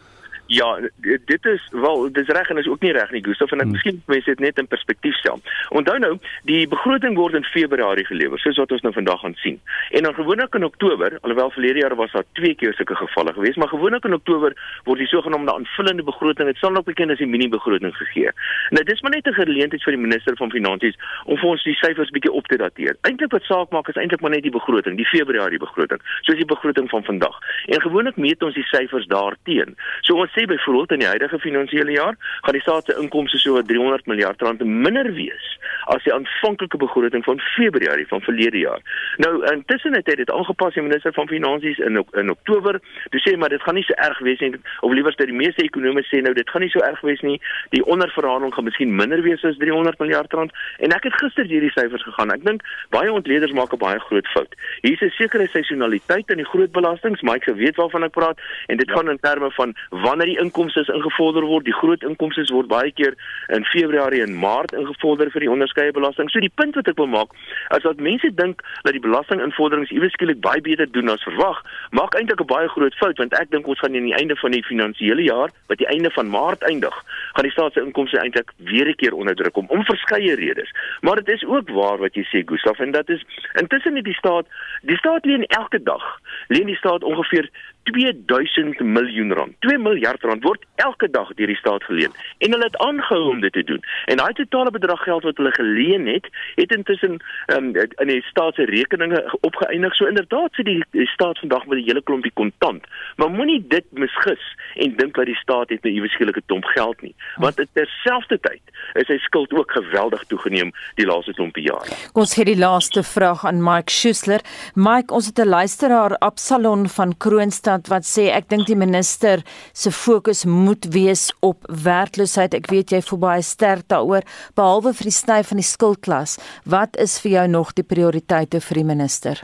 Ja, 0.47 0.79
dit 1.25 1.45
is 1.45 1.67
wel 1.71 2.11
dis 2.11 2.27
reg 2.27 2.49
en 2.49 2.57
is 2.57 2.67
ook 2.67 2.79
nie 2.79 2.91
reg 2.91 3.11
nie 3.11 3.23
Gustaf 3.23 3.51
en 3.51 3.59
ek 3.59 3.67
hmm. 3.67 3.73
miskien 3.75 4.01
mense 4.05 4.31
dit 4.31 4.39
net 4.39 4.59
in 4.61 4.67
perspektief 4.67 5.15
stel. 5.19 5.41
Onthou 5.75 5.97
nou, 5.99 6.13
die 6.47 6.61
begroting 6.71 7.17
word 7.19 7.35
in 7.35 7.43
Februarie 7.43 8.05
gelewer, 8.07 8.39
soos 8.39 8.59
wat 8.61 8.71
ons 8.71 8.85
nou 8.85 8.93
vandag 8.95 9.19
gaan 9.19 9.35
sien. 9.43 9.59
En 9.91 10.07
dan 10.07 10.15
gewoonlik 10.15 10.55
in 10.55 10.63
Oktober, 10.63 11.17
alhoewel 11.21 11.51
verlede 11.51 11.83
jaar 11.83 11.95
was 11.99 12.15
daar 12.15 12.23
twee 12.39 12.55
keer 12.55 12.73
sulke 12.79 12.95
gevalle 12.95 13.33
gewees, 13.35 13.59
maar 13.59 13.67
gewoonlik 13.67 14.07
in 14.07 14.15
Oktober 14.15 14.55
word 14.87 15.03
die 15.03 15.09
sogenaamde 15.11 15.53
aanvullende 15.53 16.05
begroting, 16.07 16.47
dit 16.47 16.63
sal 16.63 16.71
nog 16.71 16.87
bekend 16.87 17.11
as 17.11 17.19
die 17.19 17.27
mini 17.27 17.49
begroting 17.51 17.95
gegee. 17.97 18.31
Nou 18.71 18.83
dis 18.87 19.01
maar 19.01 19.15
net 19.17 19.27
'n 19.27 19.35
geleentheid 19.41 19.83
vir 19.83 19.95
die 19.97 20.05
minister 20.07 20.35
van 20.35 20.51
finansies 20.51 20.95
om 21.25 21.37
vir 21.37 21.49
ons 21.49 21.63
die 21.63 21.75
syfers 21.75 22.09
bietjie 22.15 22.31
op 22.31 22.47
te 22.47 22.57
dateer. 22.57 22.95
Eintlik 23.01 23.31
wat 23.31 23.43
saak 23.43 23.69
maak 23.75 23.89
is 23.89 23.99
eintlik 23.99 24.21
maar 24.21 24.31
net 24.31 24.43
die 24.43 24.57
begroting, 24.59 24.95
die 24.97 25.11
Februarie 25.11 25.59
begroting, 25.59 25.99
soos 26.21 26.37
die 26.37 26.45
begroting 26.45 26.89
van 26.89 27.03
vandag. 27.03 27.35
En 27.65 27.81
gewoonlik 27.81 28.15
meet 28.15 28.43
ons 28.43 28.55
die 28.55 28.67
syfers 28.71 29.07
daarteen. 29.07 29.75
So 30.01 30.15
ons 30.15 30.36
sê 30.37 30.45
byvoorbeeld 30.45 30.91
in 30.91 30.99
die 30.99 31.07
huidige 31.07 31.39
finansiële 31.39 31.91
jaar 31.91 32.15
gaan 32.41 32.53
die 32.53 32.61
staat 32.61 32.85
se 32.85 32.97
inkomste 33.01 33.37
so 33.37 33.61
300 33.61 34.05
miljard 34.05 34.41
rand 34.41 34.63
minder 34.63 35.13
wees 35.13 35.57
as 35.93 36.03
die 36.03 36.13
aanvanklike 36.13 36.77
begroting 36.77 37.23
van 37.23 37.39
Februarie 37.39 38.07
van 38.07 38.21
verlede 38.21 38.57
jaar. 38.57 38.81
Nou 39.17 39.31
intussen 39.51 39.95
het 39.95 40.07
hy 40.07 40.15
dit 40.19 40.31
aangepas 40.31 40.75
die 40.75 40.83
minister 40.83 41.13
van 41.13 41.27
finansies 41.27 41.79
in 41.79 41.99
in 42.21 42.29
Oktober. 42.29 42.79
Dis 43.15 43.23
sê 43.27 43.37
maar 43.37 43.49
dit 43.49 43.63
gaan 43.63 43.77
nie 43.79 43.85
so 43.87 43.95
erg 44.07 44.19
wees 44.19 44.39
nie 44.43 44.53
of 44.81 44.91
liewer 44.91 45.15
dat 45.17 45.31
die 45.31 45.39
meeste 45.41 45.63
ekonome 45.63 46.03
sê 46.09 46.21
nou 46.21 46.33
dit 46.37 46.49
gaan 46.49 46.61
nie 46.65 46.71
so 46.73 46.83
erg 46.85 47.01
wees 47.07 47.21
nie. 47.21 47.39
Die 47.75 47.83
onderverhandeling 47.85 48.53
gaan 48.53 48.67
miskien 48.69 48.95
minder 48.95 49.21
wees 49.25 49.43
as 49.47 49.57
300 49.63 49.99
miljard 50.03 50.33
rand 50.33 50.53
en 50.77 50.95
ek 50.95 51.09
het 51.09 51.19
gister 51.23 51.49
hierdie 51.49 51.73
syfers 51.75 52.03
gegaan. 52.03 52.33
Ek 52.35 52.45
dink 52.45 52.65
baie 52.95 53.11
ontleeders 53.11 53.55
maak 53.55 53.73
'n 53.73 53.81
baie 53.81 53.99
groot 53.99 54.27
fout. 54.35 54.55
Hier 54.81 54.93
is 54.93 55.01
'n 55.01 55.15
sekere 55.17 55.47
seisonaliteit 55.47 56.29
in 56.29 56.43
die 56.43 56.51
groot 56.51 56.71
belastings, 56.71 57.21
maar 57.21 57.35
ek 57.35 57.49
geweet 57.51 57.75
waarvan 57.75 58.03
ek 58.03 58.11
praat 58.11 58.37
en 58.67 58.77
dit 58.77 58.87
ja. 58.87 58.95
gaan 58.95 59.09
in 59.09 59.19
terme 59.19 59.51
van 59.51 59.75
wanneer 59.89 60.26
die 60.27 60.37
inkomste 60.41 60.83
ingevorder 60.93 61.45
word. 61.47 61.65
Die 61.65 61.75
groot 61.75 62.03
inkomste 62.03 62.45
word 62.53 62.69
baie 62.71 62.91
keer 62.91 63.15
in 63.55 63.65
Februarie 63.71 64.21
en 64.23 64.35
Maart 64.39 64.73
ingevorder 64.77 65.31
vir 65.33 65.45
die 65.45 65.51
onderskeie 65.51 65.95
belasting. 65.95 66.29
So 66.31 66.43
die 66.43 66.53
punt 66.53 66.77
wat 66.79 66.87
ek 66.91 66.99
wil 67.01 67.09
maak 67.11 67.33
is 67.75 67.83
dat 67.83 68.03
mense 68.03 68.29
dink 68.35 68.63
dat 68.83 68.95
die 68.95 69.03
belastinginvorderings 69.03 69.91
iewes 69.95 70.15
skielik 70.17 70.41
baie 70.43 70.61
beter 70.61 70.89
doen 70.91 71.09
as 71.13 71.23
verwag, 71.27 71.63
maak 71.91 72.15
eintlik 72.19 72.41
'n 72.41 72.51
baie 72.53 72.69
groot 72.75 72.95
fout 73.01 73.17
want 73.17 73.33
ek 73.39 73.51
dink 73.51 73.67
ons 73.67 73.79
gaan 73.79 73.95
aan 73.95 74.09
die 74.09 74.17
einde 74.19 74.35
van 74.35 74.51
die 74.51 74.63
finansiële 74.63 75.23
jaar, 75.23 75.49
wat 75.67 75.77
die 75.77 75.87
einde 75.87 76.11
van 76.11 76.29
Maart 76.29 76.63
eindig, 76.63 76.95
gaan 77.33 77.47
die 77.47 77.51
staat 77.51 77.73
se 77.73 77.81
inkomste 77.81 78.19
eintlik 78.19 78.51
weer 78.57 78.87
'n 78.87 78.95
keer 78.95 79.13
onder 79.13 79.35
druk 79.35 79.53
kom 79.53 79.67
om 79.69 79.83
verskeie 79.83 80.35
redes. 80.35 80.71
Maar 81.01 81.15
dit 81.15 81.29
is 81.35 81.45
ook 81.45 81.69
waar 81.69 81.97
wat 81.97 82.15
jy 82.15 82.23
sê 82.23 82.43
Gustaf 82.45 82.79
en 82.79 82.91
dat 82.91 83.09
is 83.09 83.25
intussen 83.53 83.97
in 83.97 84.03
die 84.03 84.13
staat, 84.13 84.45
die 84.81 84.97
staat 84.97 85.25
leen 85.25 85.45
elke 85.45 85.83
dag, 85.83 86.05
leen 86.47 86.65
die 86.65 86.75
staat 86.75 87.03
ongeveer 87.03 87.49
2000 87.87 88.79
miljoen 88.79 89.33
rand. 89.33 89.53
2 89.59 89.77
miljard 89.77 90.23
rand 90.23 90.43
word 90.43 90.63
elke 90.75 91.07
dag 91.11 91.29
deur 91.39 91.47
die 91.47 91.59
staat 91.59 91.83
geleen 91.87 92.11
en 92.43 92.51
hulle 92.53 92.67
het 92.67 92.77
aangehou 92.83 93.29
om 93.29 93.39
dit 93.41 93.53
te 93.53 93.63
doen. 93.63 93.83
En 94.11 94.19
daai 94.21 94.33
totale 94.33 94.71
bedrag 94.71 95.03
geld 95.03 95.23
wat 95.23 95.37
hulle 95.39 95.53
geleen 95.55 96.07
het, 96.07 96.27
het 96.55 96.73
intussen 96.75 97.17
um, 97.55 97.71
in 97.75 98.11
die 98.11 98.21
staat 98.29 98.59
se 98.59 98.67
rekeninge 98.69 99.21
opgeëindig. 99.47 99.95
So 99.95 100.09
inderdaad 100.11 100.59
sê 100.59 100.65
die, 100.67 100.79
die 100.91 101.07
staat 101.13 101.39
vandag 101.39 101.65
met 101.65 101.79
'n 101.79 101.87
hele 101.87 102.03
klompie 102.03 102.33
kontant. 102.33 102.83
Maar 103.15 103.31
moenie 103.31 103.63
dit 103.67 103.85
misgis 103.91 104.43
en 104.75 104.95
dink 104.95 105.15
dat 105.15 105.25
die 105.25 105.39
staat 105.43 105.69
het 105.69 105.83
'n 105.83 105.87
nou 105.87 105.97
eweskielige 105.97 106.41
klomp 106.45 106.65
geld 106.65 107.01
nie, 107.01 107.15
want 107.35 107.55
terselfdertyd 107.73 108.61
is 108.93 109.07
sy 109.07 109.17
skuld 109.17 109.53
ook 109.53 109.71
geweldig 109.71 110.23
toegeneem 110.27 110.71
die 110.95 111.05
laaste 111.05 111.33
klompie 111.33 111.63
jare. 111.63 111.91
Ons 112.13 112.35
het 112.35 112.45
die 112.45 112.57
laaste 112.57 113.03
vraag 113.03 113.45
aan 113.45 113.63
Mike 113.63 113.91
Schuessler. 113.91 114.41
Mike, 114.75 115.13
ons 115.13 115.25
het 115.25 115.39
'n 115.39 115.47
luisteraar 115.47 116.17
Absalon 116.17 116.87
van 116.89 117.17
Kroonstad 117.17 117.76
Weermans 117.77 117.89
wat 117.89 118.05
sê 118.05 118.31
ek 118.33 118.49
dink 118.49 118.67
die 118.67 118.77
minister 118.77 119.43
se 119.73 119.91
fokus 119.91 120.45
moet 120.45 120.85
wees 120.93 121.31
op 121.41 121.65
werkloosheid. 121.69 122.53
Ek 122.53 122.69
weet 122.71 122.91
jy 122.91 123.01
voel 123.01 123.19
baie 123.19 123.43
sterk 123.43 123.87
daaroor 123.87 124.23
behalwe 124.55 124.93
vir 124.93 125.09
die 125.09 125.13
sny 125.13 125.43
van 125.43 125.57
die 125.57 125.67
skuldklas. 125.67 126.37
Wat 126.65 126.97
is 126.97 127.19
vir 127.21 127.31
jou 127.31 127.47
nog 127.47 127.73
die 127.75 127.85
prioriteite 127.85 128.61
vir 128.61 128.81
die 128.81 128.87
minister? 128.87 129.43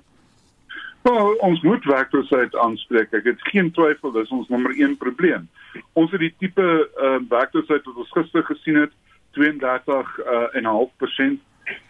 Nou, 1.03 1.35
ons 1.43 1.61
moet 1.63 1.83
werkloosheid 1.85 2.55
aanspreek. 2.55 3.13
Ek 3.13 3.25
het 3.27 3.41
geen 3.51 3.71
twyfel 3.75 4.13
dis 4.15 4.31
ons 4.31 4.49
nommer 4.49 4.71
1 4.73 4.97
probleem. 4.97 5.47
Ons 5.93 6.11
het 6.11 6.21
die 6.23 6.33
tipe 6.39 6.63
uh, 6.63 7.19
werkloosheid 7.29 7.83
wat 7.85 7.97
ons 7.97 8.13
gister 8.15 8.45
gesien 8.47 8.79
het, 8.79 8.93
32 9.35 10.17
uh, 10.23 10.47
en 10.53 10.63
'n 10.63 10.73
half 10.73 10.89
persent 10.97 11.41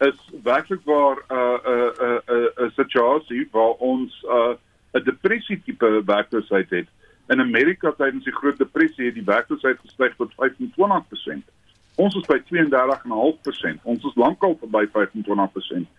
is 0.04 0.20
werklik 0.44 0.82
waar 0.86 1.18
'n 1.18 1.36
uh, 1.36 1.40
'n 1.40 1.72
uh, 1.72 2.10
'n 2.10 2.34
uh, 2.34 2.48
'n 2.58 2.66
uh, 2.66 2.72
situasie 2.76 3.48
waar 3.52 3.76
ons 3.80 4.26
uh, 4.28 4.56
depressie 5.04 5.62
tipe 5.66 5.90
werkloosheid 6.06 6.70
het. 6.70 6.88
In 7.32 7.40
Amerika 7.40 7.92
tydens 7.98 8.24
die 8.24 8.36
Groot 8.36 8.58
Depressie 8.58 9.06
het 9.06 9.16
die 9.16 9.26
werkloosheid 9.26 9.80
gestyg 9.80 10.16
tot 10.20 10.34
25%. 10.40 11.44
Ons 11.96 12.16
is 12.16 12.26
by 12.26 12.40
32,5%. 12.50 13.84
Ons 13.84 14.06
is 14.10 14.16
lankal 14.20 14.58
verby 14.60 14.86
25%. 14.92 15.90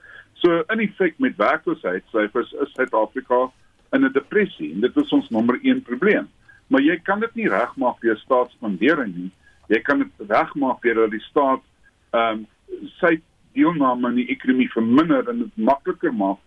So 0.43 0.63
in 0.75 0.83
effek 0.85 1.19
met 1.23 1.37
werkloosheidssyfers 1.41 2.53
is 2.65 2.73
Suid-Afrika 2.75 3.51
in 3.93 4.05
'n 4.05 4.13
depressie 4.13 4.73
en 4.73 4.81
dit 4.81 4.97
is 4.97 5.13
ons 5.13 5.31
nommer 5.31 5.59
1 5.63 5.83
probleem. 5.83 6.29
Maar 6.67 6.81
jy 6.81 6.99
kan 7.03 7.21
dit 7.21 7.35
nie 7.35 7.49
regmaak 7.49 8.01
deur 8.01 8.17
staatsspandering 8.17 9.15
nie. 9.17 9.31
Jy 9.69 9.81
kan 9.81 9.99
dit 9.99 10.29
regmaak 10.29 10.83
deur 10.83 11.11
die 11.11 11.23
staat 11.31 11.63
ehm 12.11 12.45
um, 12.45 12.47
sy 12.99 13.21
deelname 13.53 14.07
aan 14.07 14.19
die 14.19 14.29
ekonomie 14.29 14.71
verminder 14.73 15.29
en 15.29 15.39
dit 15.39 15.57
makliker 15.57 16.13
maak 16.13 16.39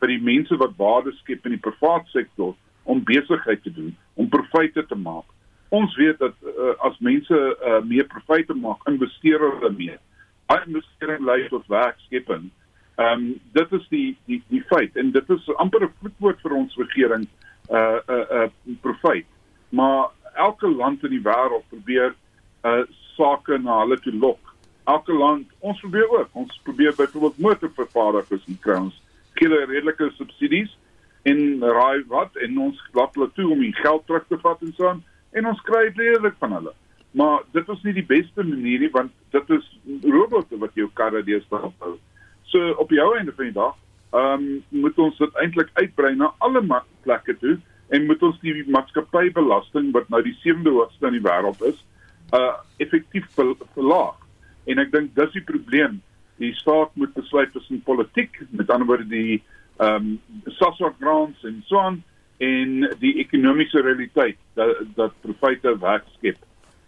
vir 0.00 0.12
die 0.12 0.22
mense 0.22 0.56
wat 0.60 0.76
waarde 0.76 1.12
skep 1.20 1.46
in 1.46 1.56
die 1.56 1.62
private 1.62 2.10
sektor 2.12 2.54
om 2.84 3.04
besigheid 3.04 3.62
te 3.62 3.72
doen, 3.72 3.96
om 4.14 4.28
profite 4.28 4.84
te 4.86 4.98
maak. 4.98 5.26
Ons 5.74 5.96
weet 5.98 6.18
dat 6.22 6.34
uh, 6.46 6.74
as 6.86 6.98
mense 7.02 7.34
uh, 7.36 7.80
meer 7.84 8.06
profite 8.10 8.54
maak, 8.54 8.84
investeer 8.86 9.42
hulle 9.42 9.72
meer. 9.74 9.98
Al 10.46 10.62
investering 10.68 11.24
lei 11.26 11.40
tot 11.50 11.66
werkskepping. 11.72 12.50
Ehm 12.96 13.12
um, 13.12 13.24
dit 13.52 13.72
is 13.76 13.88
die 13.92 14.06
die 14.30 14.38
die 14.48 14.62
feit 14.70 14.94
en 14.96 15.10
dit 15.12 15.30
is 15.34 15.48
amper 15.60 15.82
'n 15.84 15.92
vloekwoord 16.00 16.38
vir 16.40 16.52
ons 16.56 16.76
regering 16.80 17.26
uh 17.68 17.98
uh 18.08 18.24
uh 18.38 18.48
profit. 18.80 19.26
Maar 19.68 20.08
elke 20.34 20.68
land 20.68 21.04
in 21.04 21.10
die 21.10 21.26
wêreld 21.26 21.66
probeer 21.68 22.14
uh 22.64 22.84
sake 23.16 23.58
na 23.58 23.80
hulle 23.82 23.98
toe 24.00 24.12
lok. 24.12 24.54
Elke 24.84 25.12
land, 25.12 25.50
ons 25.58 25.80
probeer 25.80 26.08
ook. 26.08 26.28
Ons 26.32 26.60
probeer 26.62 26.94
byvoorbeeld 26.96 27.38
motorvervaardigers 27.38 28.44
kry 28.60 28.78
ons 28.78 29.02
hulle 29.44 29.66
redelike 29.66 30.10
subsidies 30.16 30.72
en 31.28 31.60
raai 31.60 32.04
wat 32.08 32.36
en 32.44 32.58
ons 32.68 32.82
laat 32.94 33.14
hulle 33.14 33.30
toe 33.34 33.50
om 33.52 33.60
die 33.60 33.74
geld 33.82 34.04
terug 34.06 34.26
te 34.30 34.38
vat 34.42 34.62
en 34.62 34.74
so 34.76 34.88
aan 34.88 35.02
en 35.36 35.48
ons 35.52 35.62
kry 35.68 35.88
redelik 35.88 36.36
van 36.40 36.54
hulle. 36.56 36.72
Maar 37.16 37.42
dit 37.52 37.68
is 37.68 37.82
nie 37.84 37.94
die 37.96 38.06
beste 38.06 38.44
manier 38.44 38.84
nie 38.84 38.92
want 38.94 39.12
dit 39.34 39.50
is 39.56 39.66
robotte 40.04 40.58
wat 40.62 40.74
jou 40.78 40.88
karre 41.00 41.22
deesdae 41.26 41.72
hou. 41.80 41.96
So 42.52 42.72
op 42.82 42.92
jou 42.94 43.08
einde 43.16 43.34
van 43.36 43.50
die 43.50 43.56
dag, 43.56 43.74
ehm 44.16 44.44
um, 44.46 44.82
moet 44.84 44.98
ons 45.02 45.18
dit 45.18 45.40
eintlik 45.42 45.72
uitbrei 45.74 46.14
na 46.14 46.32
alle 46.44 46.62
plekke 47.02 47.34
toe 47.40 47.56
en 47.88 48.06
moet 48.06 48.22
ons 48.22 48.38
die 48.42 48.64
maatskappybelasting 48.70 49.92
wat 49.94 50.08
nou 50.10 50.22
die 50.22 50.36
sewende 50.42 50.70
hoogste 50.74 51.10
in 51.10 51.18
die 51.18 51.26
wêreld 51.26 51.62
is, 51.66 51.78
uh 52.34 52.54
effektief 52.82 53.26
verlaag. 53.34 54.16
En 54.66 54.78
ek 54.82 54.92
dink 54.92 55.14
dis 55.14 55.32
die 55.34 55.44
probleem 55.46 56.00
die 56.36 56.52
staat 56.54 56.94
moet 56.94 57.14
besluit 57.14 57.52
tussen 57.52 57.82
politiek, 57.82 58.40
met 58.50 58.70
ander 58.70 58.86
woorde 58.86 59.08
die 59.08 59.42
ehm 59.76 59.96
um, 60.16 60.52
SASSA 60.56 60.92
grants 61.00 61.44
en 61.44 61.62
so 61.66 61.78
aan 61.78 62.02
en 62.40 62.86
die 63.00 63.16
ekonomiese 63.20 63.80
realiteit 63.84 64.38
dat 64.54 64.76
dat 64.96 65.12
profite 65.20 65.76
werk 65.80 66.04
skep. 66.16 66.38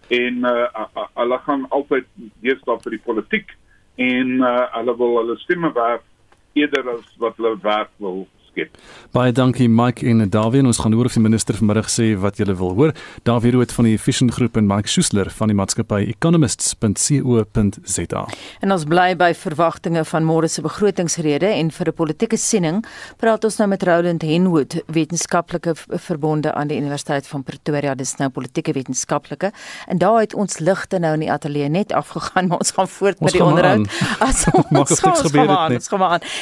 En 0.08 0.44
uh 0.48 0.86
hulle 1.14 1.38
gaan 1.44 1.66
altyd 1.68 2.06
deesdae 2.44 2.78
vir 2.84 2.96
die 2.96 3.04
politiek 3.04 3.52
en 3.96 4.38
uh 4.40 4.64
hulle 4.76 4.96
wil 4.96 5.16
hulle 5.20 5.36
stemme 5.44 5.72
werf 5.76 6.04
eerder 6.52 6.88
as 6.94 7.12
wat 7.20 7.36
hulle 7.36 7.56
werk 7.62 7.92
wil 8.04 8.26
skep. 8.50 8.70
Baie 9.12 9.32
dankie 9.32 9.68
Mike 9.68 10.06
en 10.06 10.30
Dawie. 10.30 10.66
Ons 10.66 10.78
gaan 10.82 10.92
hoor 10.92 11.04
of 11.08 11.12
die 11.16 11.22
minister 11.22 11.54
vanmiddag 11.56 11.88
sê 11.92 12.16
wat 12.20 12.36
julle 12.40 12.54
wil 12.58 12.74
hoor. 12.76 12.92
Dawie 13.28 13.52
Rood 13.54 13.72
van 13.72 13.84
die 13.88 13.94
Efficient 13.96 14.32
Groep 14.36 14.54
en 14.60 14.66
Mike 14.68 14.88
Schuessler 14.88 15.28
van 15.38 15.48
die 15.48 15.58
maatskappy 15.58 16.00
economists.co.za. 16.12 18.22
En 18.60 18.72
ons 18.74 18.84
bly 18.88 19.16
by 19.18 19.34
verwagtinge 19.38 20.02
van 20.10 20.22
môre 20.28 20.48
se 20.52 20.60
begrotingsrede 20.64 21.48
en 21.54 21.66
vir 21.70 21.86
'n 21.88 21.94
politieke 21.94 22.36
siening 22.36 22.84
praat 23.16 23.44
ons 23.44 23.58
nou 23.58 23.68
met 23.68 23.82
Roland 23.82 24.22
Henwood, 24.22 24.82
wetenskaplike 24.86 25.74
verbonde 25.98 26.54
aan 26.54 26.68
die 26.68 26.78
Universiteit 26.78 27.26
van 27.26 27.42
Pretoria. 27.42 27.94
Dis 27.94 28.16
nou 28.18 28.30
politieke 28.30 28.72
wetenskaplike. 28.72 29.52
En 29.86 29.98
daar 29.98 30.20
het 30.20 30.34
ons 30.34 30.58
ligte 30.58 30.98
nou 30.98 31.12
in 31.14 31.20
die 31.20 31.32
ateljee 31.32 31.68
net 31.68 31.92
afgegaan, 31.92 32.46
maar 32.48 32.58
ons 32.58 32.70
gaan 32.70 32.88
voort 32.88 33.18
ons 33.18 33.20
met 33.20 33.32
die 33.32 33.44
onderhoud. 33.44 33.86
As 34.28 34.44
ons 34.52 35.00
gaan 35.00 35.16
gebeur 35.16 35.48
het 35.48 35.68
net. 35.68 35.88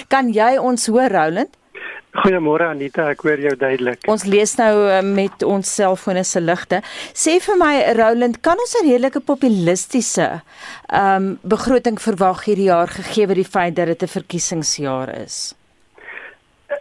Kan 0.09 0.33
jy 0.33 0.59
ons 0.59 0.87
hoor 0.87 1.11
Roland? 1.11 1.57
Goeiemôre 2.23 2.71
Anita, 2.71 3.11
ek 3.13 3.25
hoor 3.27 3.41
jou 3.43 3.53
duidelik. 3.59 4.07
Ons 4.09 4.25
lees 4.25 4.55
nou 4.59 4.73
uh, 4.87 5.01
met 5.05 5.43
ons 5.47 5.75
selfone 5.79 6.25
se 6.25 6.41
ligte. 6.41 6.81
Sê 7.13 7.37
vir 7.45 7.61
my 7.61 7.75
Roland, 7.99 8.41
kan 8.41 8.59
ons 8.63 8.75
'n 8.81 8.87
redelike 8.89 9.21
populistiese 9.21 10.29
ehm 10.89 11.17
um, 11.17 11.39
begroting 11.43 12.01
verwag 12.01 12.45
hierdie 12.47 12.71
jaar 12.71 12.89
gegee 12.89 13.27
word 13.27 13.43
die 13.43 13.53
feit 13.57 13.77
dat 13.77 13.87
dit 13.87 14.03
'n 14.03 14.15
verkiesingsjaar 14.19 15.09
is? 15.25 15.55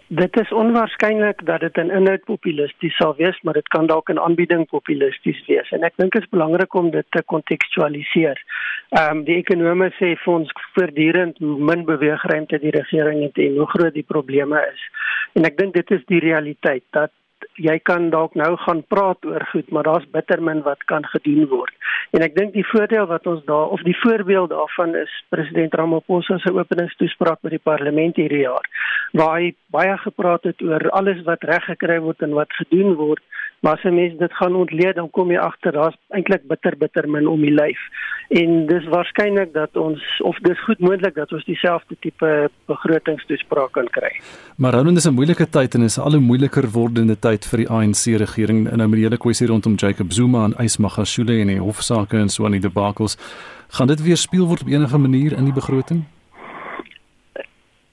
Dit 0.08 0.38
is 0.38 0.52
onwaarskynlik 0.52 1.46
dat 1.46 1.60
dit 1.60 1.78
in 1.78 1.92
inhoud 1.92 2.24
populisties 2.24 2.96
sal 2.96 3.16
wees, 3.18 3.42
maar 3.42 3.54
dit 3.54 3.68
kan 3.68 3.88
dalk 3.88 4.10
in 4.10 4.20
aanbieding 4.20 4.68
populisties 4.70 5.42
wees 5.48 5.72
en 5.74 5.84
ek 5.88 5.98
dink 6.02 6.14
dit 6.14 6.22
is 6.22 6.30
belangrik 6.30 6.74
om 6.74 6.92
dit 6.94 7.06
te 7.10 7.24
kontekstualiseer. 7.34 8.42
Ehm 8.90 9.18
um, 9.18 9.24
die 9.26 9.40
ekonome 9.42 9.90
sê 9.98 10.14
vir 10.24 10.34
ons 10.34 10.54
voortdurend 10.78 11.42
min 11.42 11.86
beweegruimte 11.90 12.62
die 12.62 12.74
regering 12.78 13.24
het 13.26 13.38
en 13.48 13.58
hoe 13.58 13.70
groot 13.74 13.94
die 13.94 14.08
probleme 14.16 14.62
is. 14.74 14.88
En 15.34 15.50
ek 15.50 15.58
dink 15.58 15.74
dit 15.74 15.92
is 15.98 16.06
die 16.12 16.22
realiteit 16.22 16.86
dat 16.98 17.12
jy 17.62 17.76
kan 17.88 18.10
dalk 18.12 18.36
nou 18.36 18.52
gaan 18.66 18.84
praat 18.92 19.26
oor 19.26 19.44
goed, 19.52 19.70
maar 19.72 19.88
daar's 19.88 20.08
bitter 20.12 20.42
min 20.44 20.62
wat 20.66 20.84
kan 20.92 21.06
gedoen 21.14 21.48
word. 21.52 21.74
En 22.12 22.24
ek 22.26 22.36
dink 22.36 22.54
die 22.54 22.66
voordeel 22.68 23.08
wat 23.08 23.28
ons 23.28 23.44
daar 23.48 23.72
of 23.76 23.84
die 23.88 23.98
voorbeeld 24.02 24.50
daarvan 24.52 24.96
is 25.00 25.12
president 25.30 25.74
Ramaphosa 25.74 26.38
se 26.44 26.54
openingstoespraak 26.54 27.42
by 27.42 27.56
die 27.56 27.64
parlement 27.64 28.20
hierdie 28.20 28.44
jaar, 28.44 28.68
waar 29.14 29.40
hy 29.40 29.54
baie 29.72 29.98
gepraat 30.04 30.44
het 30.44 30.62
oor 30.62 30.90
alles 31.00 31.24
wat 31.28 31.44
reg 31.48 31.64
gekry 31.72 32.00
word 32.04 32.22
en 32.28 32.36
wat 32.38 32.52
gedoen 32.60 32.96
word 33.00 33.24
Maar 33.66 33.74
as 33.74 33.84
'n 33.84 33.94
mens 33.94 34.18
dit 34.18 34.34
gaan 34.34 34.56
ontleed, 34.56 34.96
dan 34.96 35.10
kom 35.10 35.32
jy 35.32 35.38
agter 35.38 35.72
daar's 35.72 35.98
eintlik 36.10 36.48
bitter 36.48 36.78
bitter 36.78 37.10
min 37.10 37.28
om 37.28 37.42
die 37.42 37.54
lyf. 37.54 37.80
En 38.28 38.66
dis 38.66 38.86
waarskynlik 38.86 39.54
dat 39.54 39.76
ons 39.76 40.22
of 40.22 40.38
dis 40.38 40.64
goed 40.64 40.80
moontlik 40.80 41.16
dat 41.16 41.32
ons 41.32 41.46
dieselfde 41.46 41.96
tipe 42.00 42.50
begrotingstoespraak 42.66 43.72
kan 43.72 43.88
kry. 43.90 44.22
Maar 44.58 44.72
nou 44.72 44.96
is 44.96 45.08
'n 45.08 45.14
moeilike 45.14 45.50
tyd 45.50 45.74
en 45.76 45.82
is 45.82 46.00
al 46.00 46.12
hoe 46.12 46.20
moeiliker 46.20 46.70
wordende 46.70 47.20
tyd 47.20 47.46
vir 47.46 47.58
die 47.58 47.70
ANC 47.70 48.04
regering 48.06 48.70
in 48.72 48.78
nou 48.78 48.88
met 48.90 49.00
die 49.00 49.08
hele 49.08 49.18
kwessie 49.18 49.48
rondom 49.48 49.76
Jacob 49.76 50.12
Zuma 50.12 50.44
en 50.44 50.66
Ysmagashule 50.66 51.40
en 51.40 51.48
die 51.48 51.60
hofsaake 51.60 52.18
en 52.18 52.30
so 52.30 52.46
aan 52.46 52.52
die 52.52 52.70
debakels. 52.70 53.18
Gaan 53.68 53.88
dit 53.88 54.02
weer 54.02 54.18
speel 54.18 54.48
word 54.48 54.62
op 54.62 54.68
enige 54.68 54.98
manier 54.98 55.38
in 55.38 55.44
die 55.44 55.54
begroting? 55.54 56.06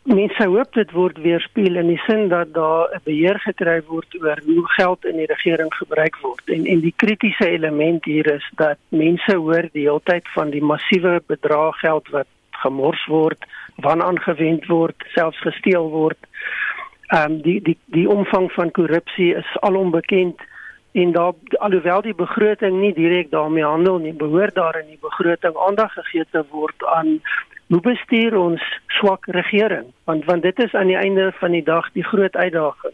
Mense 0.02 0.44
hoop 0.50 0.72
dit 0.74 0.90
word 0.90 1.18
weerspieël 1.22 1.76
in 1.78 1.92
die 1.92 2.00
sin 2.06 2.28
dat 2.28 2.52
daar 2.54 2.90
'n 2.94 3.00
beheer 3.04 3.38
gekry 3.38 3.82
word 3.86 4.10
oor 4.20 4.38
hoe 4.44 4.68
geld 4.76 5.04
in 5.04 5.16
die 5.16 5.26
regering 5.26 5.74
gebruik 5.74 6.16
word 6.22 6.42
en 6.46 6.66
en 6.66 6.80
die 6.80 6.94
kritiese 6.96 7.48
element 7.48 8.04
hier 8.04 8.26
is 8.34 8.50
dat 8.56 8.78
mense 8.88 9.36
hoor 9.36 9.68
die 9.72 9.86
hele 9.86 10.00
tyd 10.04 10.28
van 10.34 10.50
die 10.50 10.62
massiewe 10.62 11.22
bedrag 11.26 11.78
geld 11.78 12.08
wat 12.08 12.26
gemors 12.62 13.06
word, 13.06 13.44
wan 13.76 14.02
aangewend 14.02 14.66
word, 14.70 14.96
selfs 15.14 15.40
gesteel 15.46 15.90
word. 15.90 16.18
Ehm 17.12 17.32
um, 17.32 17.42
die 17.42 17.60
die 17.62 17.78
die 17.96 18.08
omvang 18.08 18.50
van 18.52 18.70
korrupsie 18.70 19.34
is 19.34 19.50
alom 19.60 19.90
bekend 19.90 20.40
en 20.92 21.12
daar 21.12 21.32
alhoewel 21.58 22.02
die 22.02 22.14
begroting 22.14 22.80
nie 22.80 22.92
direk 22.92 23.30
daarmee 23.30 23.64
handel 23.64 23.98
nie, 23.98 24.12
behoort 24.12 24.54
daar 24.54 24.78
in 24.80 24.88
die 24.92 25.00
begroting 25.00 25.56
aandag 25.66 25.92
gegee 25.92 26.24
te 26.30 26.44
word 26.50 26.84
aan 26.84 27.20
hoe 27.72 27.80
bestuur 27.80 28.34
ons 28.36 28.64
swak 28.98 29.26
regering? 29.32 29.86
Want 30.04 30.24
want 30.28 30.42
dit 30.42 30.58
is 30.60 30.74
aan 30.76 30.90
die 30.92 30.96
einde 30.96 31.30
van 31.40 31.54
die 31.56 31.64
dag 31.64 31.88
die 31.92 32.04
groot 32.04 32.36
uitdaging. 32.36 32.92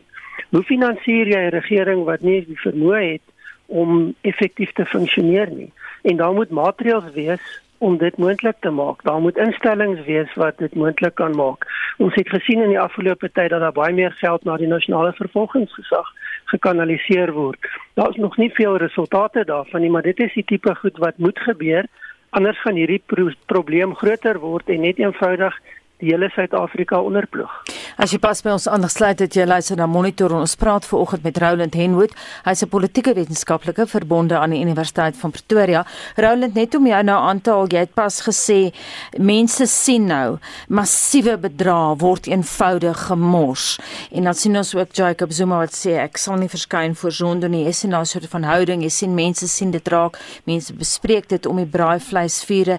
Hoe 0.54 0.62
finansier 0.62 1.26
jy 1.26 1.40
'n 1.46 1.56
regering 1.56 2.04
wat 2.04 2.20
nie 2.20 2.44
die 2.46 2.60
vermoë 2.62 3.00
het 3.12 3.26
om 3.66 4.14
effektief 4.20 4.72
te 4.72 4.86
funksioneer 4.86 5.50
nie? 5.50 5.72
En 6.02 6.16
daar 6.16 6.32
moet 6.32 6.50
maatreëls 6.50 7.10
wees 7.14 7.62
om 7.78 7.98
dit 7.98 8.16
moontlik 8.16 8.56
te 8.60 8.70
maak. 8.70 9.02
Daar 9.02 9.20
moet 9.20 9.36
instellings 9.36 10.04
wees 10.04 10.34
wat 10.34 10.58
dit 10.58 10.74
moontlik 10.74 11.14
kan 11.14 11.34
maak. 11.36 11.66
Ons 11.96 12.14
het 12.14 12.28
gesien 12.28 12.62
in 12.62 12.68
die 12.68 12.80
afgelope 12.80 13.30
tyd 13.32 13.50
dat 13.50 13.60
daar 13.60 13.72
baie 13.72 13.94
meer 13.94 14.12
geld 14.12 14.44
na 14.44 14.56
die 14.56 14.66
nasionale 14.66 15.12
vervolgingsgesag 15.12 16.06
gekanaliseer 16.44 17.32
word. 17.32 17.58
Daar's 17.94 18.16
nog 18.16 18.36
nie 18.36 18.50
veel 18.50 18.76
resultate 18.76 19.44
daarvan 19.44 19.80
nie 19.80 19.90
maar 19.90 20.02
dit 20.02 20.20
is 20.20 20.34
die 20.34 20.44
tipe 20.44 20.74
goed 20.74 20.96
wat 20.96 21.18
moet 21.18 21.38
gebeur 21.38 21.84
anders 22.30 22.60
gaan 22.62 22.76
hierdie 22.76 23.00
pro 23.06 23.30
probleem 23.46 23.94
groter 23.94 24.40
word 24.42 24.68
en 24.68 24.84
net 24.86 24.98
eenvoudig 25.00 25.54
die 25.98 26.12
hele 26.12 26.30
Suid-Afrika 26.34 27.00
onderploeg. 27.02 27.52
As 27.98 28.12
jy 28.14 28.20
pas 28.22 28.38
by 28.46 28.52
ons 28.54 28.68
aangesluit 28.70 29.18
het, 29.24 29.34
jy 29.34 29.42
luister 29.42 29.74
na 29.74 29.88
Monitor 29.90 30.30
en 30.30 30.44
ons 30.44 30.52
praat 30.54 30.84
vanoggend 30.86 31.24
met 31.26 31.38
Roland 31.42 31.74
Henwood. 31.74 32.12
Hy's 32.44 32.62
'n 32.62 32.70
politieke 32.70 33.10
wetenskaplike 33.12 33.86
verbonde 33.90 34.38
aan 34.38 34.50
die 34.50 34.60
Universiteit 34.62 35.16
van 35.16 35.32
Pretoria. 35.32 35.84
Roland, 36.14 36.54
net 36.54 36.74
om 36.76 36.86
jou 36.86 37.02
nou 37.02 37.18
aan 37.18 37.40
te 37.40 37.50
haal, 37.50 37.66
jy 37.66 37.78
het 37.78 37.94
pas 37.94 38.20
gesê 38.22 38.72
mense 39.18 39.66
sien 39.66 40.06
nou 40.06 40.38
massiewe 40.68 41.36
bedrae 41.36 41.96
word 41.96 42.26
eenvoudig 42.26 43.06
gemors. 43.06 43.80
En 44.12 44.24
dan 44.24 44.34
sien 44.34 44.56
ons 44.56 44.74
ook 44.74 44.92
Jacob 44.92 45.32
Zuma 45.32 45.58
wat 45.58 45.74
sê 45.74 45.98
ek 45.98 46.18
sal 46.18 46.36
nie 46.36 46.48
verskyn 46.48 46.94
voor 46.94 47.12
Zondo 47.12 47.48
nie. 47.48 47.64
Jy 47.64 47.72
sien 47.72 47.90
nou 47.90 48.02
'n 48.02 48.06
soort 48.06 48.28
van 48.28 48.42
houding. 48.44 48.82
Jy 48.82 48.90
sien 48.90 49.14
mense 49.14 49.48
sien 49.48 49.70
dit 49.70 49.88
raak. 49.88 50.18
Mense 50.44 50.72
bespreek 50.72 51.28
dit 51.28 51.46
om 51.46 51.56
die 51.56 51.66
braaivleisvure. 51.66 52.78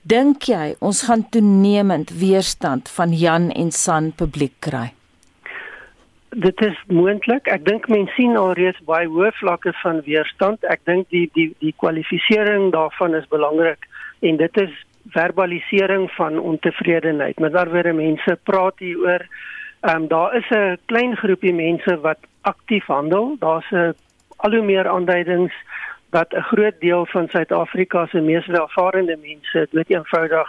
Dink 0.00 0.46
jy 0.48 0.78
ons 0.80 1.02
gaan 1.04 1.26
toenemend 1.28 2.08
weerstand 2.16 2.88
van 2.88 3.12
Jan 3.12 3.50
en 3.52 3.68
San 3.70 4.12
publiek 4.16 4.54
kry? 4.64 4.94
Dit 6.32 6.62
is 6.64 6.78
moontlik. 6.88 7.50
Ek 7.52 7.66
dink 7.66 7.88
mense 7.92 8.14
sien 8.16 8.38
alreeds 8.38 8.80
baie 8.88 9.10
hoë 9.10 9.28
vlakke 9.36 9.74
van 9.82 10.00
weerstand. 10.06 10.64
Ek 10.64 10.80
dink 10.88 11.10
die 11.12 11.26
die 11.36 11.50
die 11.60 11.74
kwalifisering 11.76 12.70
daarvan 12.72 13.14
is 13.18 13.28
belangrik 13.28 13.84
en 14.24 14.40
dit 14.40 14.60
is 14.62 14.72
verbalisering 15.12 16.08
van 16.16 16.38
ontevredenheid. 16.38 17.36
Met 17.38 17.52
ander 17.52 17.74
woorde 17.74 17.92
mense 17.92 18.38
praat 18.48 18.80
hier 18.80 18.96
oor 19.04 19.26
ehm 19.80 19.96
um, 19.96 20.08
daar 20.08 20.36
is 20.36 20.48
'n 20.50 20.78
klein 20.86 21.16
groepie 21.16 21.52
mense 21.52 22.00
wat 22.00 22.24
aktief 22.40 22.86
handel. 22.86 23.36
Daar's 23.38 23.68
'n 23.70 23.92
al 24.36 24.50
hoe 24.50 24.64
meer 24.64 24.88
aanduidings 24.88 25.52
dat 26.10 26.32
'n 26.32 26.48
groot 26.52 26.80
deel 26.80 27.06
van 27.06 27.28
Suid-Afrika 27.28 28.06
se 28.06 28.20
mees 28.20 28.46
welvarende 28.46 29.18
mense 29.22 29.68
dood 29.70 29.90
eenvoudig 29.90 30.48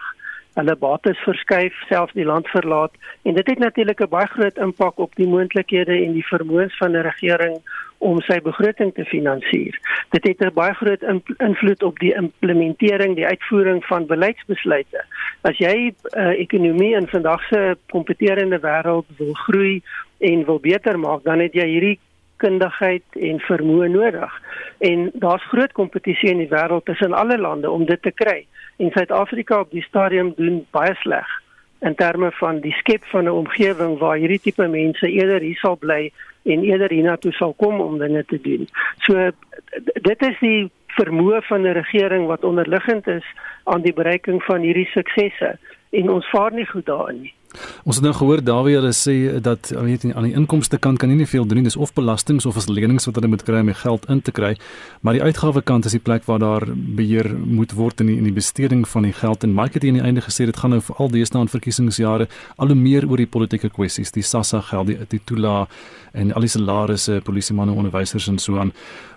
hulle 0.54 0.76
bates 0.76 1.20
verskuif, 1.24 1.76
selfs 1.88 2.14
die 2.14 2.26
land 2.26 2.48
verlaat 2.48 2.92
en 3.22 3.34
dit 3.34 3.48
het 3.48 3.60
natuurlik 3.60 4.02
'n 4.02 4.10
baie 4.10 4.28
groot 4.28 4.58
impak 4.58 4.98
op 5.00 5.16
die 5.16 5.28
moontlikhede 5.28 5.96
en 6.06 6.14
die 6.14 6.28
vermoëns 6.28 6.78
van 6.78 6.92
'n 6.92 7.08
regering 7.12 7.58
om 7.98 8.22
sy 8.22 8.40
begroting 8.42 8.94
te 8.94 9.06
finansier. 9.06 9.80
Dit 10.10 10.28
het 10.28 10.40
'n 10.42 10.54
baie 10.54 10.74
groot 10.74 11.04
invloed 11.38 11.84
op 11.84 12.00
die 12.00 12.14
implementering, 12.14 13.16
die 13.16 13.26
uitvoering 13.26 13.86
van 13.86 14.06
beleidsbesluite. 14.06 15.06
As 15.42 15.58
jy 15.58 15.76
'n 15.76 15.96
uh, 16.18 16.30
eh, 16.30 16.40
ekonomie 16.40 16.96
in 16.96 17.08
vandag 17.08 17.44
se 17.48 17.78
kompeterende 17.90 18.60
wêreld 18.60 19.06
wil 19.18 19.34
groei 19.34 19.82
en 20.20 20.46
wil 20.46 20.60
beter 20.60 21.00
maak, 21.00 21.24
dan 21.24 21.40
het 21.40 21.54
jy 21.54 21.66
hierdie 21.66 22.00
kundigheid 22.42 23.20
en 23.30 23.40
vermoë 23.46 23.92
nodig. 23.94 24.34
En 24.80 25.10
daar's 25.14 25.46
groot 25.54 25.72
kompetisie 25.78 26.32
in 26.34 26.42
die 26.44 26.50
wêreld 26.52 26.86
tussen 26.90 27.14
alle 27.14 27.38
lande 27.38 27.70
om 27.70 27.86
dit 27.86 28.02
te 28.02 28.12
kry. 28.12 28.46
En 28.78 28.92
Suid-Afrika 28.92 29.60
op 29.60 29.72
die 29.72 29.86
stadium 29.86 30.34
doen 30.38 30.66
baie 30.72 30.96
sleg 31.04 31.30
in 31.82 31.96
terme 31.96 32.30
van 32.38 32.60
die 32.62 32.74
skep 32.78 33.04
van 33.14 33.26
'n 33.26 33.38
omgewing 33.44 33.98
waar 33.98 34.18
hierdie 34.18 34.40
tipe 34.40 34.68
mense 34.68 35.08
eerder 35.10 35.42
hier 35.42 35.58
sal 35.58 35.78
bly 35.78 36.12
en 36.44 36.64
eerder 36.64 36.90
hiernatoe 36.90 37.32
sal 37.32 37.54
kom 37.54 37.82
om 37.82 37.98
dinge 37.98 38.26
te 38.26 38.42
doen. 38.42 38.68
So 38.98 39.32
dit 40.02 40.22
is 40.22 40.40
die 40.40 40.72
vermoë 40.88 41.42
van 41.42 41.62
'n 41.62 41.74
regering 41.74 42.26
wat 42.28 42.44
onderliggend 42.44 43.08
is 43.08 43.26
aan 43.64 43.82
die 43.82 43.94
bereiking 43.94 44.44
van 44.44 44.62
hierdie 44.62 44.90
suksesse 44.94 45.58
en 45.90 46.10
ons 46.10 46.30
vaar 46.30 46.54
nie 46.54 46.66
goed 46.66 46.86
daarin 46.86 47.22
nie. 47.22 47.34
Ons 47.84 47.98
het 47.98 48.06
nou 48.06 48.14
gehoor 48.16 48.42
Dawie 48.46 48.76
hulle 48.78 48.94
sê 48.96 49.16
dat 49.44 49.72
weet 49.74 50.06
nie 50.06 50.14
aan 50.16 50.28
die 50.28 50.36
inkomste 50.38 50.78
kant 50.80 51.00
kan 51.02 51.10
nie 51.12 51.18
nie 51.20 51.28
veel 51.30 51.46
doen 51.48 51.64
dis 51.66 51.76
of 51.76 51.94
belastings 51.98 52.46
of 52.46 52.58
as 52.58 52.68
lenings 52.70 53.08
wat 53.10 53.18
hulle 53.20 53.32
moet 53.32 53.44
kry 53.48 53.62
om 53.64 53.72
die 53.72 53.78
geld 53.78 54.06
in 54.10 54.22
te 54.22 54.32
kry. 54.32 54.54
Maar 55.02 55.18
die 55.18 55.24
uitgawe 55.24 55.62
kant 55.62 55.86
is 55.86 55.96
die 55.98 56.04
plek 56.04 56.28
waar 56.30 56.40
daar 56.40 56.66
beheer 56.72 57.32
moet 57.38 57.74
word 57.78 58.02
in 58.02 58.12
die, 58.12 58.18
in 58.18 58.28
die 58.30 58.36
besteding 58.36 58.86
van 58.88 59.08
die 59.08 59.14
geld. 59.14 59.44
En 59.44 59.56
Mike 59.56 59.80
het 59.80 59.88
aan 59.90 60.00
die 60.00 60.06
einde 60.06 60.24
gesê 60.26 60.48
dit 60.50 60.58
gaan 60.58 60.76
nou 60.76 60.82
veral 60.82 61.12
deesdae 61.12 61.42
in 61.46 61.52
verkiesingsjare 61.52 62.28
al 62.58 62.74
hoe 62.74 62.78
meer 62.78 63.08
oor 63.10 63.22
die 63.22 63.30
politieke 63.30 63.72
kwessies. 63.74 64.14
Die 64.16 64.26
SASSA 64.26 64.62
geld 64.70 64.92
die, 64.92 65.00
die 65.10 65.22
toela 65.26 65.66
en 66.14 66.34
al 66.36 66.48
die 66.48 66.52
salarisse 66.52 67.22
polisiemanne 67.26 67.76
onderwysers 67.76 68.30
en 68.32 68.40
so 68.40 68.60
aan. 68.62 68.72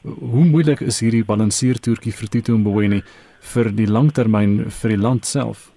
Hoe 0.04 0.44
moeilik 0.44 0.82
is 0.84 1.02
hierdie 1.04 1.24
balanseertoertjie 1.26 2.14
vir 2.14 2.32
Tito 2.32 2.58
Mboweni 2.58 3.02
vir 3.54 3.70
die 3.76 3.86
langtermyn 3.90 4.64
vir 4.72 4.94
die 4.94 5.00
land 5.00 5.28
self 5.28 5.73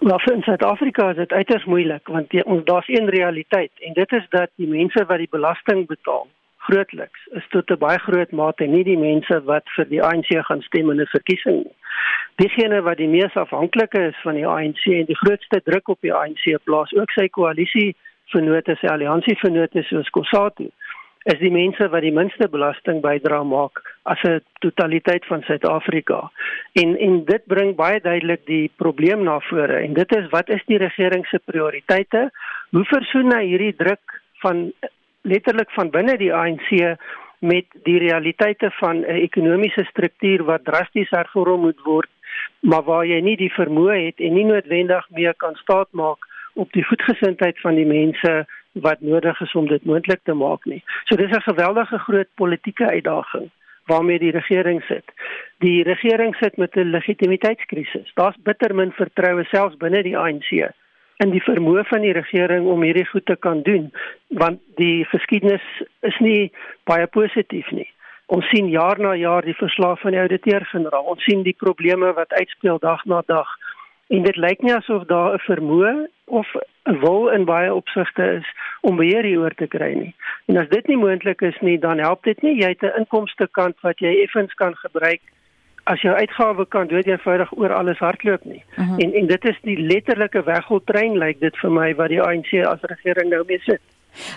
Maar 0.00 0.20
vir 0.20 0.42
Suid-Afrika 0.42 1.10
is 1.10 1.16
dit 1.16 1.32
uiters 1.32 1.64
moeilik 1.64 2.08
want 2.08 2.30
die, 2.30 2.44
ons 2.44 2.64
daar's 2.64 2.88
een 2.88 3.08
realiteit 3.08 3.72
en 3.80 3.92
dit 3.92 4.12
is 4.12 4.26
dat 4.28 4.50
die 4.56 4.68
mense 4.68 5.04
wat 5.08 5.18
die 5.18 5.30
belasting 5.30 5.86
betaal 5.86 6.26
grootliks 6.66 7.26
is 7.38 7.46
tot 7.48 7.70
'n 7.70 7.78
baie 7.78 7.98
groot 7.98 8.30
mate 8.30 8.66
nie 8.66 8.84
die 8.84 8.98
mense 8.98 9.40
wat 9.44 9.64
vir 9.76 9.88
die 9.88 10.02
ANC 10.02 10.28
gaan 10.48 10.62
stem 10.62 10.90
in 10.90 11.00
'n 11.00 11.06
verkiesing 11.06 11.62
nie. 11.64 11.76
Diegene 12.34 12.82
wat 12.82 12.96
die 12.96 13.08
mees 13.08 13.34
afhanklik 13.34 13.94
is 13.94 14.16
van 14.22 14.34
die 14.34 14.46
ANC 14.46 14.84
en 14.84 15.04
die 15.04 15.20
grootste 15.22 15.60
druk 15.64 15.88
op 15.88 16.00
die 16.00 16.14
ANC 16.14 16.44
plaas 16.64 16.92
ook 16.92 17.10
sy 17.10 17.28
koalisie 17.28 17.96
vennote, 18.24 18.76
sy 18.80 18.86
alliansie 18.86 19.38
vennote 19.38 19.82
soos 19.82 20.10
Kossatu 20.10 20.70
is 21.26 21.38
die 21.42 21.50
mense 21.50 21.88
wat 21.90 22.04
die 22.06 22.14
minste 22.14 22.46
belasting 22.50 23.00
bydra 23.02 23.42
maak 23.42 23.80
as 24.12 24.22
'n 24.24 24.40
totaliteit 24.62 25.24
van 25.26 25.42
Suid-Afrika. 25.42 26.30
En 26.72 26.96
en 26.98 27.24
dit 27.24 27.46
bring 27.46 27.74
baie 27.74 28.00
duidelik 28.00 28.46
die 28.46 28.70
probleem 28.76 29.24
na 29.24 29.40
vore 29.40 29.78
en 29.82 29.94
dit 29.94 30.16
is 30.16 30.28
wat 30.30 30.48
is 30.48 30.62
die 30.66 30.78
regering 30.78 31.26
se 31.26 31.38
prioriteite? 31.44 32.30
Hoe 32.70 32.84
versoen 32.84 33.34
hy 33.34 33.44
hierdie 33.46 33.76
druk 33.76 34.22
van 34.42 34.72
letterlik 35.22 35.70
van 35.70 35.90
binne 35.90 36.16
die 36.16 36.34
ANC 36.34 36.96
met 37.38 37.66
die 37.82 37.98
realiteite 37.98 38.70
van 38.70 38.96
'n 39.00 39.20
ekonomiese 39.28 39.84
struktuur 39.84 40.44
wat 40.44 40.64
drasties 40.64 41.10
hervorm 41.10 41.60
moet 41.60 41.80
word, 41.84 42.10
maar 42.60 42.82
waar 42.82 43.06
jy 43.06 43.20
nie 43.20 43.36
die 43.36 43.52
vermoë 43.52 44.04
het 44.06 44.20
en 44.20 44.34
nie 44.34 44.44
noodwendig 44.44 45.10
meer 45.10 45.34
kan 45.34 45.54
staatmaak 45.54 46.18
op 46.54 46.72
die 46.72 46.84
goedgesindheid 46.84 47.60
van 47.60 47.74
die 47.74 47.86
mense 47.86 48.46
wat 48.82 49.00
nodig 49.00 49.40
is 49.40 49.52
om 49.52 49.68
dit 49.68 49.84
moontlik 49.84 50.20
te 50.22 50.34
maak 50.34 50.64
nie. 50.64 50.82
So 51.04 51.16
dis 51.16 51.30
'n 51.30 51.50
geweldige 51.50 51.98
groot 51.98 52.28
politieke 52.34 52.86
uitdaging 52.86 53.50
waarmee 53.86 54.18
die 54.18 54.30
regering 54.30 54.82
sit. 54.82 55.04
Die 55.58 55.82
regering 55.82 56.36
sit 56.36 56.56
met 56.56 56.74
'n 56.76 56.90
legitimiteitskrisis. 56.90 58.12
Daar's 58.14 58.36
bitter 58.42 58.74
min 58.74 58.92
vertroue 58.92 59.44
selfs 59.44 59.76
binne 59.76 60.02
die 60.02 60.18
ANC 60.18 60.50
in 61.16 61.30
die 61.30 61.42
vermoë 61.42 61.84
van 61.88 62.00
die 62.00 62.12
regering 62.12 62.66
om 62.66 62.82
hierdie 62.82 63.06
goed 63.06 63.26
te 63.26 63.36
kan 63.36 63.62
doen, 63.62 63.92
want 64.28 64.60
die 64.74 65.04
geskiedenis 65.04 65.64
is 66.00 66.18
nie 66.18 66.52
baie 66.84 67.06
positief 67.06 67.70
nie. 67.70 67.88
Ons 68.26 68.48
sien 68.50 68.68
jaar 68.68 68.98
na 68.98 69.14
jaar 69.14 69.46
die 69.46 69.54
verslae 69.54 69.96
van 69.96 70.10
die 70.10 70.20
ouditeur-generaal. 70.20 71.04
Ons 71.14 71.24
sien 71.24 71.42
die 71.42 71.56
probleme 71.56 72.12
wat 72.12 72.32
uitspeel 72.32 72.78
dag 72.78 73.04
na 73.04 73.22
dag. 73.26 73.48
En 74.08 74.22
dit 74.22 74.36
lyk 74.36 74.62
nie 74.62 74.74
asof 74.74 75.06
daar 75.06 75.34
'n 75.34 75.46
vermoë 75.46 76.06
of 76.24 76.46
wil 76.86 77.28
in 77.28 77.44
baie 77.44 77.74
opsigte 77.74 78.22
is 78.38 78.46
om 78.80 78.96
beheer 78.96 79.24
hieroor 79.24 79.54
te 79.54 79.66
kry 79.66 79.92
nie. 79.94 80.14
En 80.46 80.56
as 80.56 80.68
dit 80.68 80.86
nie 80.86 80.96
moontlik 80.96 81.42
is 81.42 81.58
nie, 81.60 81.78
dan 81.78 81.98
help 81.98 82.22
dit 82.24 82.42
nie 82.42 82.54
jy 82.60 82.68
het 82.74 82.82
'n 82.82 82.98
inkomste 83.02 83.48
kant 83.50 83.76
wat 83.80 83.98
jy 83.98 84.22
effens 84.22 84.54
kan 84.54 84.74
gebruik 84.74 85.20
as 85.84 86.00
jou 86.00 86.14
uitgawe 86.14 86.66
kan 86.66 86.86
dood 86.86 87.06
eenvoudig 87.06 87.52
oor 87.56 87.72
alles 87.72 87.98
hardloop 87.98 88.44
nie. 88.44 88.62
Uh 88.70 88.78
mhm. 88.78 88.88
-huh. 88.88 89.04
En 89.04 89.12
en 89.12 89.26
dit 89.26 89.44
is 89.44 89.58
die 89.62 89.78
letterlike 89.78 90.42
weggoltrein 90.42 91.18
lyk 91.18 91.40
dit 91.40 91.56
vir 91.56 91.70
my 91.70 91.94
wat 91.94 92.08
die 92.08 92.22
ANC 92.22 92.52
as 92.64 92.80
regering 92.80 93.30
nou 93.30 93.44
mee 93.46 93.58
sit. 93.58 93.80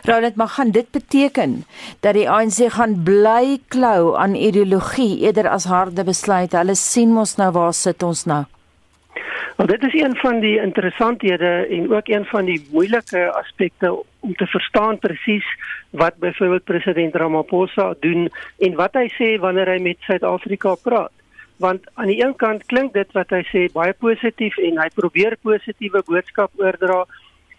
Roland, 0.03 0.35
maar 0.35 0.47
gaan 0.47 0.71
dit 0.71 0.91
beteken 0.91 1.63
dat 1.99 2.13
die 2.13 2.29
ANC 2.29 2.71
gaan 2.71 3.03
bly 3.03 3.57
klou 3.67 4.17
aan 4.17 4.35
ideologie 4.35 5.19
eerder 5.19 5.49
as 5.49 5.63
harde 5.63 6.03
besluite? 6.03 6.57
Hulle 6.57 6.75
sien 6.75 7.13
mos 7.13 7.35
nou 7.35 7.51
waar 7.51 7.73
sit 7.73 8.03
ons 8.03 8.25
nou. 8.25 8.43
Wel 9.59 9.67
dit 9.67 9.83
is 9.83 10.01
een 10.01 10.15
van 10.15 10.39
die 10.39 10.61
interessanthede 10.61 11.67
en 11.69 11.93
ook 11.93 12.07
een 12.07 12.25
van 12.25 12.45
die 12.45 12.67
moeilike 12.71 13.31
aspekte 13.31 13.91
om 14.19 14.35
te 14.35 14.45
verstaan 14.45 14.99
presies 14.99 15.45
wat 15.89 16.15
byvoorbeeld 16.17 16.63
president 16.63 17.15
Ramaphosa 17.15 17.93
doen 17.99 18.29
en 18.59 18.75
wat 18.75 18.93
hy 18.93 19.07
sê 19.17 19.39
wanneer 19.39 19.67
hy 19.67 19.79
met 19.81 19.97
Suid-Afrika 19.99 20.75
praat. 20.83 21.11
Want 21.59 21.83
aan 21.93 22.07
die 22.07 22.23
een 22.23 22.35
kant 22.35 22.65
klink 22.65 22.93
dit 22.93 23.11
wat 23.11 23.33
hy 23.35 23.41
sê 23.51 23.65
baie 23.73 23.93
positief 23.93 24.57
en 24.63 24.79
hy 24.79 24.87
probeer 24.95 25.35
positiewe 25.43 26.03
boodskap 26.07 26.51
oordra, 26.55 27.03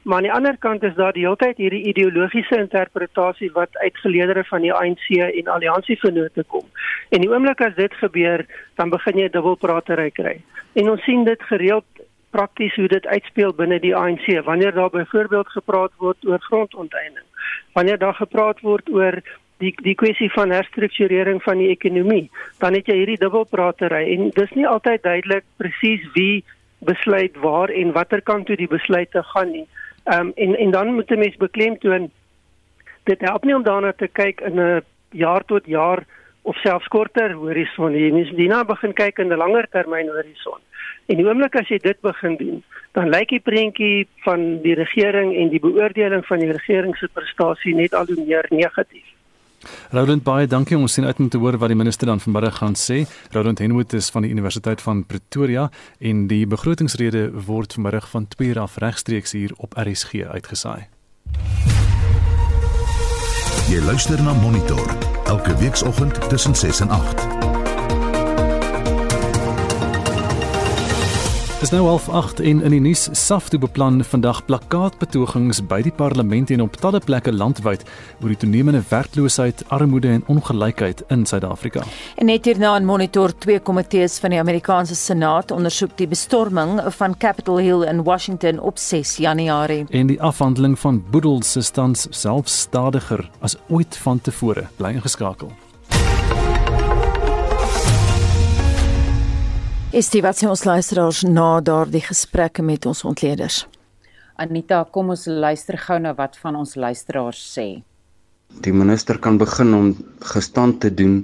maar 0.02 0.16
aan 0.16 0.28
die 0.28 0.32
ander 0.32 0.56
kant 0.56 0.82
is 0.82 0.94
daar 0.96 1.12
die 1.12 1.26
hele 1.26 1.36
tyd 1.36 1.60
hierdie 1.60 1.82
ideologiese 1.92 2.56
interpretasie 2.56 3.50
wat 3.52 3.76
uit 3.82 3.96
geleedere 4.00 4.44
van 4.48 4.64
die 4.64 4.72
ANC 4.72 5.04
en 5.18 5.52
alliansievennote 5.52 6.44
kom. 6.48 6.64
En 7.12 7.20
die 7.20 7.28
oomblik 7.28 7.60
as 7.60 7.76
dit 7.76 7.92
gebeur, 8.00 8.46
dan 8.80 8.90
begin 8.90 9.20
jy 9.20 9.28
dubbelpratery 9.28 10.08
kry. 10.16 10.38
En 10.72 10.90
ons 10.90 11.02
sien 11.04 11.24
dit 11.24 11.42
gereeld 11.42 11.84
prakties 12.30 12.74
hoe 12.74 12.88
dit 12.88 13.06
uitspeel 13.06 13.54
binne 13.54 13.80
die 13.82 13.96
ANC 13.96 14.26
wanneer 14.44 14.72
daar 14.72 14.90
byvoorbeeld 14.90 15.48
gepraat 15.48 15.92
word 15.98 16.26
oor 16.26 16.40
grondonteiening. 16.40 17.26
Wanneer 17.72 17.98
daar 17.98 18.14
gepraat 18.14 18.60
word 18.60 18.90
oor 18.90 19.18
die 19.60 19.74
die 19.82 19.94
kwessie 19.94 20.30
van 20.32 20.50
herstrukturering 20.50 21.42
van 21.42 21.58
die 21.58 21.68
ekonomie, 21.68 22.30
dan 22.58 22.74
het 22.74 22.86
jy 22.88 22.96
hierdie 23.02 23.18
dubbelpratery 23.20 24.06
en 24.14 24.30
dis 24.36 24.54
nie 24.56 24.68
altyd 24.68 25.02
duidelik 25.02 25.44
presies 25.60 26.06
wie 26.14 26.44
besluit 26.78 27.36
waar 27.44 27.68
en 27.68 27.92
watter 27.92 28.22
kant 28.22 28.46
toe 28.46 28.56
die 28.56 28.70
besluite 28.70 29.22
gaan 29.34 29.52
nie. 29.52 29.66
Ehm 30.04 30.30
um, 30.30 30.32
en 30.36 30.56
en 30.56 30.70
dan 30.70 30.94
moet 30.94 31.10
'n 31.10 31.18
mens 31.18 31.36
beklemtoon 31.36 32.10
dit 33.04 33.20
help 33.20 33.44
nie 33.44 33.54
om 33.54 33.62
daarna 33.62 33.92
te 33.92 34.08
kyk 34.08 34.40
in 34.40 34.60
'n 34.60 34.82
jaar 35.10 35.44
tot 35.44 35.66
jaar 35.66 36.06
of 36.42 36.56
selfs 36.64 36.88
korter 36.88 37.34
horison 37.36 37.92
nie. 37.92 38.06
Jy 38.06 38.12
moet 38.16 38.34
dienaar 38.36 38.66
begin 38.66 38.92
kyk 38.92 39.18
in 39.18 39.32
'n 39.32 39.38
langer 39.38 39.68
termyn 39.70 40.08
horison. 40.08 40.60
En 41.06 41.16
die 41.16 41.26
oomblik 41.26 41.56
as 41.56 41.68
jy 41.68 41.78
dit 41.78 42.00
begin 42.00 42.36
doen, 42.36 42.62
dan 42.92 43.10
lyk 43.10 43.28
die 43.28 43.40
prentjie 43.40 44.08
van 44.24 44.62
die 44.62 44.74
regering 44.74 45.34
en 45.36 45.48
die 45.50 45.60
beoordeling 45.60 46.26
van 46.26 46.38
die 46.38 46.52
regering 46.52 46.96
se 46.96 47.08
prestasie 47.12 47.74
net 47.74 47.94
al 47.94 48.06
hoe 48.06 48.24
meer 48.26 48.46
negatief. 48.50 49.06
Roland 49.90 50.22
baie 50.24 50.46
dankie. 50.46 50.78
Ons 50.78 50.96
sien 50.96 51.04
uit 51.04 51.18
om 51.18 51.28
te 51.28 51.38
hoor 51.38 51.58
wat 51.58 51.68
die 51.68 51.76
minister 51.76 52.06
dan 52.06 52.20
vanmiddag 52.20 52.56
gaan 52.62 52.76
sê. 52.78 53.04
Roland 53.34 53.58
Henwood 53.58 53.92
is 53.92 54.10
van 54.10 54.22
die 54.22 54.30
Universiteit 54.30 54.80
van 54.82 55.04
Pretoria 55.06 55.68
en 55.98 56.26
die 56.26 56.46
begrotingsrede 56.46 57.28
word 57.46 57.76
vanmiddag 57.76 58.08
van 58.10 58.28
2 58.28 58.48
uur 58.48 58.60
af 58.60 58.78
regstreeks 58.78 59.32
hier 59.32 59.52
op 59.58 59.76
RSG 59.76 60.24
uitgesaai. 60.24 60.88
Jy 63.70 63.84
luister 63.86 64.22
na 64.22 64.32
Monitor 64.34 65.09
elke 65.30 65.56
weekoggend 65.56 66.28
tussen 66.28 66.54
6 66.54 66.80
en 66.80 66.90
8. 66.90 67.29
Dis 71.60 71.74
nou 71.74 71.82
half 71.84 72.06
8 72.08 72.38
en 72.40 72.62
in 72.64 72.72
die 72.72 72.80
nuus 72.80 73.02
SAFTU 73.12 73.58
beplan 73.60 73.98
vandag 74.08 74.38
plakkaatbetogings 74.48 75.58
by 75.68 75.82
die 75.84 75.92
parlement 75.92 76.48
en 76.54 76.62
op 76.64 76.78
talle 76.80 77.02
plekke 77.04 77.34
landwyd 77.36 77.84
oor 78.22 78.32
die 78.32 78.38
toenemende 78.40 78.80
werkloosheid, 78.88 79.60
armoede 79.68 80.08
en 80.08 80.24
ongelykheid 80.32 81.04
in 81.12 81.26
Suid-Afrika. 81.28 81.84
En 82.16 82.32
net 82.32 82.48
hierna 82.48 82.72
in 82.80 82.88
monitor 82.88 83.36
twee 83.44 83.60
komitees 83.60 84.16
van 84.24 84.32
die 84.32 84.40
Amerikaanse 84.40 84.96
Senaat 84.96 85.52
ondersoek 85.52 85.98
die 86.00 86.08
bestorming 86.08 86.78
van 86.96 87.20
Capitol 87.20 87.60
Hill 87.60 87.84
in 87.92 88.06
Washington 88.08 88.64
op 88.64 88.80
6 88.80 89.18
Januarie. 89.20 89.84
En 89.90 90.08
die 90.08 90.22
afhandeling 90.22 90.78
van 90.80 91.04
boedel 91.10 91.42
se 91.44 91.60
stand 91.60 92.06
selfs 92.08 92.62
stadiger 92.64 93.28
as 93.44 93.60
ooit 93.68 94.00
vantevore 94.00 94.70
bly 94.80 94.96
ingeskakel. 94.96 95.52
Is 99.90 100.06
dit 100.06 100.22
wat 100.22 100.38
ons 100.46 100.60
luisteraars 100.62 101.24
na 101.26 101.58
daardie 101.66 102.02
gesprekke 102.06 102.62
met 102.62 102.84
ons 102.86 103.00
ontleeders? 103.02 103.64
Anita, 104.38 104.84
kom 104.94 105.10
ons 105.10 105.24
luister 105.26 105.74
gou 105.82 105.96
na 105.98 106.12
wat 106.14 106.38
van 106.38 106.60
ons 106.60 106.76
luisteraars 106.78 107.40
sê. 107.56 107.64
Die 108.62 108.70
minister 108.70 109.18
kan 109.18 109.40
begin 109.40 109.74
om 109.74 109.88
gestand 110.30 110.78
te 110.86 110.92
doen 110.94 111.16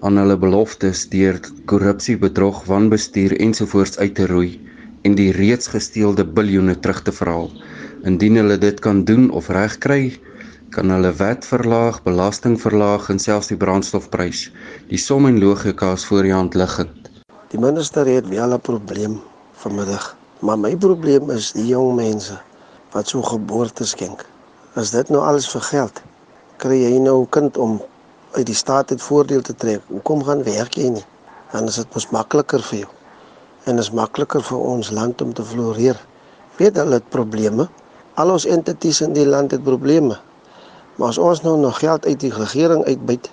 aan 0.00 0.16
hulle 0.22 0.38
beloftes 0.40 1.04
deur 1.12 1.36
korrupsie, 1.68 2.16
bedrog, 2.16 2.64
wanbestuur 2.64 3.36
ensovoorts 3.44 4.00
uit 4.00 4.16
te 4.16 4.30
roei 4.32 4.56
en 5.04 5.20
die 5.20 5.28
reeds 5.36 5.68
gesteelde 5.76 6.24
biljoene 6.24 6.80
terug 6.80 7.04
te 7.04 7.12
verhaal. 7.12 7.52
Indien 8.08 8.40
hulle 8.40 8.56
dit 8.56 8.80
kan 8.80 9.04
doen 9.04 9.28
of 9.36 9.52
regkry, 9.52 10.16
kan 10.72 10.88
hulle 10.96 11.12
wet 11.20 11.44
verlaag, 11.44 12.00
belasting 12.08 12.56
verlaag 12.56 13.12
en 13.12 13.20
selfs 13.20 13.52
die 13.52 13.60
brandstofprys. 13.60 14.48
Die 14.88 15.08
som 15.10 15.28
en 15.28 15.44
logika 15.44 15.92
is 15.92 16.08
voor 16.08 16.24
die 16.24 16.38
hand 16.40 16.56
liggend. 16.56 17.03
Die 17.54 17.62
minister 17.62 18.08
het 18.10 18.26
wel 18.28 18.52
'n 18.52 18.60
probleem 18.60 19.20
vanmiddag, 19.62 20.16
maar 20.38 20.58
my 20.58 20.76
probleem 20.76 21.30
is 21.30 21.52
die 21.52 21.66
jong 21.66 21.94
mense 21.94 22.40
wat 22.90 23.08
so 23.08 23.22
geboorte 23.22 23.86
skenk. 23.86 24.24
As 24.74 24.90
dit 24.90 25.08
nou 25.08 25.22
alles 25.22 25.46
vir 25.48 25.60
geld, 25.60 26.02
kry 26.56 26.78
jy 26.82 26.98
nou 26.98 27.20
'n 27.20 27.28
kind 27.28 27.56
om 27.56 27.82
uit 28.32 28.46
die 28.46 28.54
staat 28.54 28.90
het 28.90 29.02
voordeel 29.02 29.40
te 29.40 29.54
trek. 29.54 29.82
Hoekom 29.86 30.24
gaan 30.24 30.42
werk 30.42 30.74
jy 30.74 30.88
nie? 30.88 31.04
Dan 31.52 31.64
is 31.64 31.74
dit 31.74 31.94
mos 31.94 32.10
makliker 32.10 32.62
vir 32.62 32.78
jou. 32.78 32.90
En 33.64 33.78
is 33.78 33.90
makliker 33.90 34.42
vir 34.42 34.58
ons 34.58 34.90
land 34.90 35.22
om 35.22 35.32
te 35.32 35.44
floreer. 35.44 36.06
Weet 36.56 36.76
hulle 36.76 36.94
het 36.94 37.08
probleme. 37.08 37.68
Al 38.14 38.30
ons 38.30 38.44
entities 38.46 39.00
in 39.00 39.12
die 39.12 39.26
land 39.26 39.50
het 39.50 39.62
probleme. 39.62 40.18
Maar 40.96 41.08
as 41.08 41.18
ons 41.18 41.42
nou 41.42 41.58
nog 41.58 41.78
geld 41.78 42.06
uit 42.06 42.20
die 42.20 42.34
regering 42.34 42.84
uitbuit, 42.84 43.30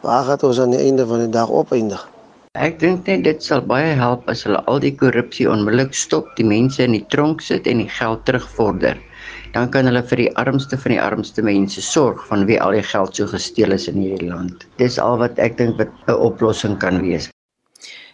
waar 0.00 0.24
gaan 0.24 0.42
ons 0.42 0.60
aan 0.60 0.70
die 0.70 0.80
einde 0.80 1.06
van 1.06 1.18
die 1.18 1.30
dag 1.30 1.48
opeindig? 1.48 2.13
Ek 2.54 2.76
dink 2.78 3.08
net 3.10 3.24
dit 3.26 3.40
sal 3.42 3.64
baie 3.66 3.96
help 3.98 4.28
as 4.30 4.44
hulle 4.46 4.60
al 4.70 4.78
die 4.78 4.92
korrupsie 4.94 5.48
onmiddellik 5.50 5.96
stop, 5.98 6.28
die 6.38 6.46
mense 6.46 6.84
in 6.84 6.92
die 6.94 7.02
tronk 7.10 7.42
sit 7.42 7.66
en 7.66 7.80
die 7.82 7.88
geld 7.90 8.22
terugvorder. 8.28 9.00
Dan 9.56 9.72
kan 9.74 9.90
hulle 9.90 10.04
vir 10.06 10.22
die 10.22 10.28
armste 10.38 10.78
van 10.78 10.94
die 10.94 11.00
armste 11.02 11.42
mense 11.42 11.82
sorg 11.82 12.22
van 12.28 12.46
wie 12.46 12.60
al 12.62 12.78
die 12.78 12.84
geld 12.86 13.18
so 13.18 13.26
gesteel 13.26 13.74
is 13.74 13.88
in 13.90 13.98
hierdie 13.98 14.30
land. 14.30 14.68
Dis 14.78 15.00
al 15.02 15.18
wat 15.24 15.42
ek 15.42 15.58
dink 15.58 15.82
wat 15.82 15.90
'n 16.06 16.14
oplossing 16.14 16.78
kan 16.78 17.02
wees. 17.02 17.28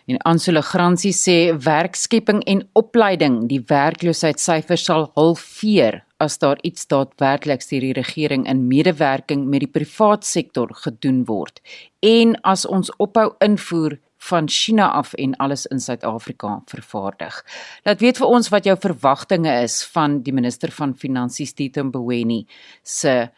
En 0.09 0.17
Ansela 0.25 0.65
Gransie 0.65 1.13
sê 1.13 1.53
werkskepping 1.53 2.41
en 2.47 2.65
opleiding, 2.73 3.47
die 3.47 3.61
werkloosheidssyfers 3.61 4.85
sal 4.85 5.11
halveer 5.17 6.03
as 6.19 6.39
daar 6.39 6.57
iets 6.63 6.87
daadwerklik 6.87 7.61
deur 7.69 7.81
die 7.81 7.93
regering 7.93 8.49
in 8.49 8.69
medewerking 8.69 9.49
met 9.49 9.61
die 9.61 9.75
privaat 9.79 10.25
sektor 10.25 10.69
gedoen 10.73 11.27
word. 11.27 11.61
En 12.01 12.41
as 12.43 12.65
ons 12.65 12.91
ophou 12.97 13.35
invoer 13.41 14.01
van 14.21 14.49
China 14.49 14.91
af 14.93 15.15
en 15.15 15.37
alles 15.37 15.67
in 15.67 15.81
Suid-Afrika 15.81 16.63
vervaardig. 16.69 17.45
Laat 17.85 18.01
weet 18.01 18.21
vir 18.21 18.27
ons 18.29 18.49
wat 18.53 18.67
jou 18.69 18.77
verwagtinge 18.81 19.53
is 19.63 19.81
van 19.95 20.21
die 20.23 20.35
minister 20.37 20.73
van 20.77 20.93
Finansies 20.95 21.55
Tito 21.57 21.85
Mboweni 21.85 22.45
se 22.83 23.31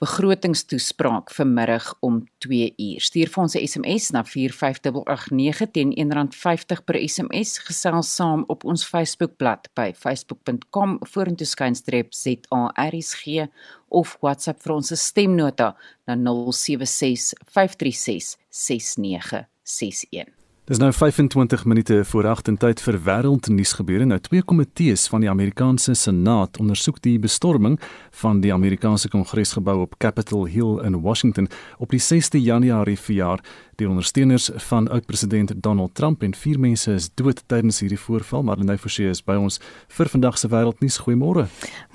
begrotingstoespraak 0.00 1.28
vanmiddag 1.30 1.94
om 2.00 2.22
2 2.38 2.72
uur. 2.76 3.00
Stuur 3.04 3.28
vir 3.28 3.42
ons 3.42 3.54
'n 3.54 3.66
SMS 3.66 4.10
na 4.10 4.24
45889 4.24 5.70
teen 5.70 5.92
R1.50 5.92 6.84
per 6.84 6.96
SMS. 7.08 7.58
Gesels 7.58 8.14
saam 8.14 8.44
op 8.48 8.64
ons 8.64 8.84
Facebookblad 8.84 9.68
by 9.74 9.92
facebook.com 9.92 10.98
vorentoe 11.00 11.46
skynstreep 11.46 12.14
ZARSG 12.14 13.46
of 13.88 14.16
WhatsApp 14.20 14.62
vir 14.62 14.72
ons 14.72 14.92
stemnota 14.94 15.76
na 16.06 16.16
076 16.16 17.34
536 17.44 18.36
69 18.48 19.50
61. 19.78 20.28
Dis 20.70 20.78
nou 20.78 20.92
25 20.92 21.64
minute 21.64 22.04
voor 22.04 22.26
8 22.26 22.48
en 22.48 22.56
tyd 22.56 22.80
vir 22.84 22.96
wêreldnuus 23.02 23.72
gebeure. 23.74 24.04
Nou 24.06 24.20
twee 24.22 24.42
komitees 24.42 25.08
van 25.10 25.24
die 25.24 25.30
Amerikaanse 25.30 25.96
Senaat 25.98 26.60
ondersoek 26.62 27.00
die 27.02 27.16
bestorming 27.18 27.74
van 28.20 28.38
die 28.44 28.52
Amerikaanse 28.54 29.10
Kongresgebou 29.10 29.80
op 29.82 29.96
Capitol 29.98 30.46
Hill 30.46 30.78
in 30.86 31.00
Washington 31.02 31.48
op 31.82 31.90
die 31.90 31.98
6de 31.98 32.38
Januarie 32.38 32.98
verjaar. 32.98 33.42
Die 33.80 33.88
ondersteuners 33.88 34.50
van 34.54 34.88
oud-president 34.88 35.52
Donald 35.56 35.94
Trump 35.94 36.22
en 36.22 36.34
vier 36.36 36.58
mense 36.60 36.92
is 36.92 37.06
dood 37.16 37.38
tydens 37.48 37.78
hierdie 37.80 37.98
voorval, 37.98 38.42
maar 38.44 38.58
Lenay 38.60 38.76
Forsie 38.76 39.06
is 39.08 39.22
by 39.24 39.38
ons 39.40 39.56
vir 39.96 40.10
vandag 40.12 40.36
se 40.36 40.50
wêreldnuus. 40.52 40.98
Goeiemôre. 41.00 41.46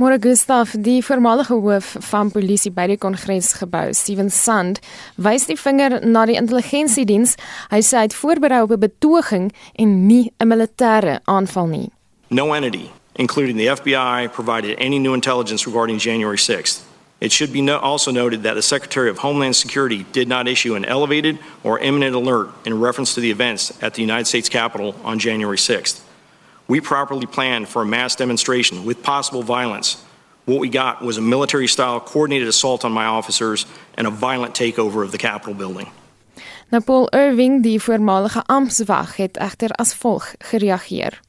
Môre 0.01 0.17
Gustaf, 0.23 0.73
die 0.81 1.03
voormalige 1.05 1.53
hoof 1.53 1.91
van 2.07 2.31
polisie 2.33 2.71
by 2.73 2.87
die 2.89 2.97
Kongresgebou, 2.97 3.93
Steven 3.93 4.33
Sand, 4.33 4.81
wys 5.21 5.45
die 5.45 5.59
vinger 5.61 5.99
na 6.01 6.25
die 6.25 6.39
intelligensiediens. 6.41 7.37
Hy 7.69 7.83
sê 7.85 8.01
hy 8.01 8.07
het 8.07 8.17
voorberei 8.17 8.63
op 8.65 8.73
'n 8.73 8.81
betoging 8.87 9.53
en 9.77 10.07
nie 10.07 10.33
'n 10.41 10.49
militêre 10.49 11.19
aanval 11.25 11.67
nie. 11.67 11.91
No 12.29 12.53
entity, 12.53 12.89
including 13.13 13.57
the 13.57 13.69
FBI, 13.69 14.33
provided 14.33 14.79
any 14.79 14.97
new 14.97 15.13
intelligence 15.13 15.69
regarding 15.69 16.01
January 16.01 16.37
6th. 16.37 16.94
It 17.21 17.31
should 17.31 17.53
be 17.53 17.61
no 17.61 17.79
also 17.79 18.11
noted 18.11 18.43
that 18.43 18.55
the 18.55 18.61
Secretary 18.61 19.09
of 19.09 19.19
Homeland 19.19 19.55
Security 19.55 20.05
did 20.11 20.27
not 20.27 20.47
issue 20.47 20.75
an 20.75 20.83
elevated 20.85 21.39
or 21.63 21.79
imminent 21.79 22.15
alert 22.15 22.49
in 22.65 22.79
reference 22.79 23.15
to 23.15 23.21
the 23.21 23.31
events 23.31 23.71
at 23.81 23.93
the 23.93 24.01
United 24.01 24.25
States 24.25 24.49
Capitol 24.49 24.95
on 25.03 25.17
January 25.17 25.57
6th. 25.57 26.01
We 26.67 26.81
properly 26.81 27.25
planned 27.25 27.69
for 27.69 27.83
a 27.83 27.85
mass 27.85 28.15
demonstration 28.15 28.85
with 28.85 29.01
possible 29.01 29.43
violence. 29.43 30.03
What 30.45 30.59
we 30.59 30.69
got 30.69 31.01
was 31.01 31.17
a 31.17 31.21
military 31.21 31.67
style 31.67 31.99
coordinated 31.99 32.47
assault 32.47 32.83
on 32.83 32.91
my 32.91 33.05
officers 33.05 33.65
and 33.97 34.07
a 34.07 34.11
violent 34.11 34.53
takeover 34.53 35.03
of 35.03 35.11
the 35.11 35.17
Capitol 35.17 35.53
building. 35.53 35.91
Nou 36.71 36.81
Paul 36.81 37.09
Irving, 37.13 37.61
die 37.61 37.79
voormalige 37.79 38.43
amptswag, 38.45 39.15
het 39.15 39.37
egter 39.37 39.69
as 39.69 39.93
volg 39.93 40.33
gereageer. 40.39 41.21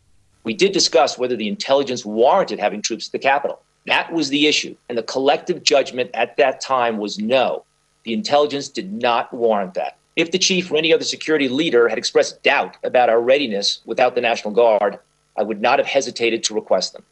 We 0.42 0.54
did 0.54 0.72
discuss 0.72 1.16
whether 1.16 1.36
the 1.36 1.46
intelligence 1.46 2.04
warranted 2.08 2.58
having 2.58 2.82
troops 2.82 3.06
at 3.06 3.12
the 3.12 3.18
Capitol. 3.18 3.58
That 3.86 4.12
was 4.12 4.28
the 4.28 4.46
issue, 4.46 4.74
and 4.88 4.98
the 4.98 5.02
collective 5.02 5.62
judgment 5.62 6.10
at 6.14 6.36
that 6.36 6.60
time 6.60 6.98
was 6.98 7.18
no. 7.18 7.64
The 8.04 8.12
intelligence 8.12 8.68
did 8.68 8.92
not 8.92 9.32
warrant 9.32 9.74
that. 9.74 9.96
If 10.16 10.30
the 10.30 10.38
chief 10.38 10.70
or 10.70 10.76
any 10.76 10.94
other 10.94 11.04
security 11.04 11.48
leader 11.48 11.88
had 11.88 11.98
expressed 11.98 12.42
doubt 12.42 12.76
about 12.82 13.08
our 13.08 13.20
readiness 13.20 13.80
without 13.84 14.14
the 14.14 14.20
National 14.20 14.54
Guard, 14.54 14.98
I 15.36 15.42
would 15.42 15.60
not 15.60 15.78
have 15.78 15.86
hesitated 15.86 16.42
to 16.44 16.54
request 16.54 16.92
them. 16.92 17.04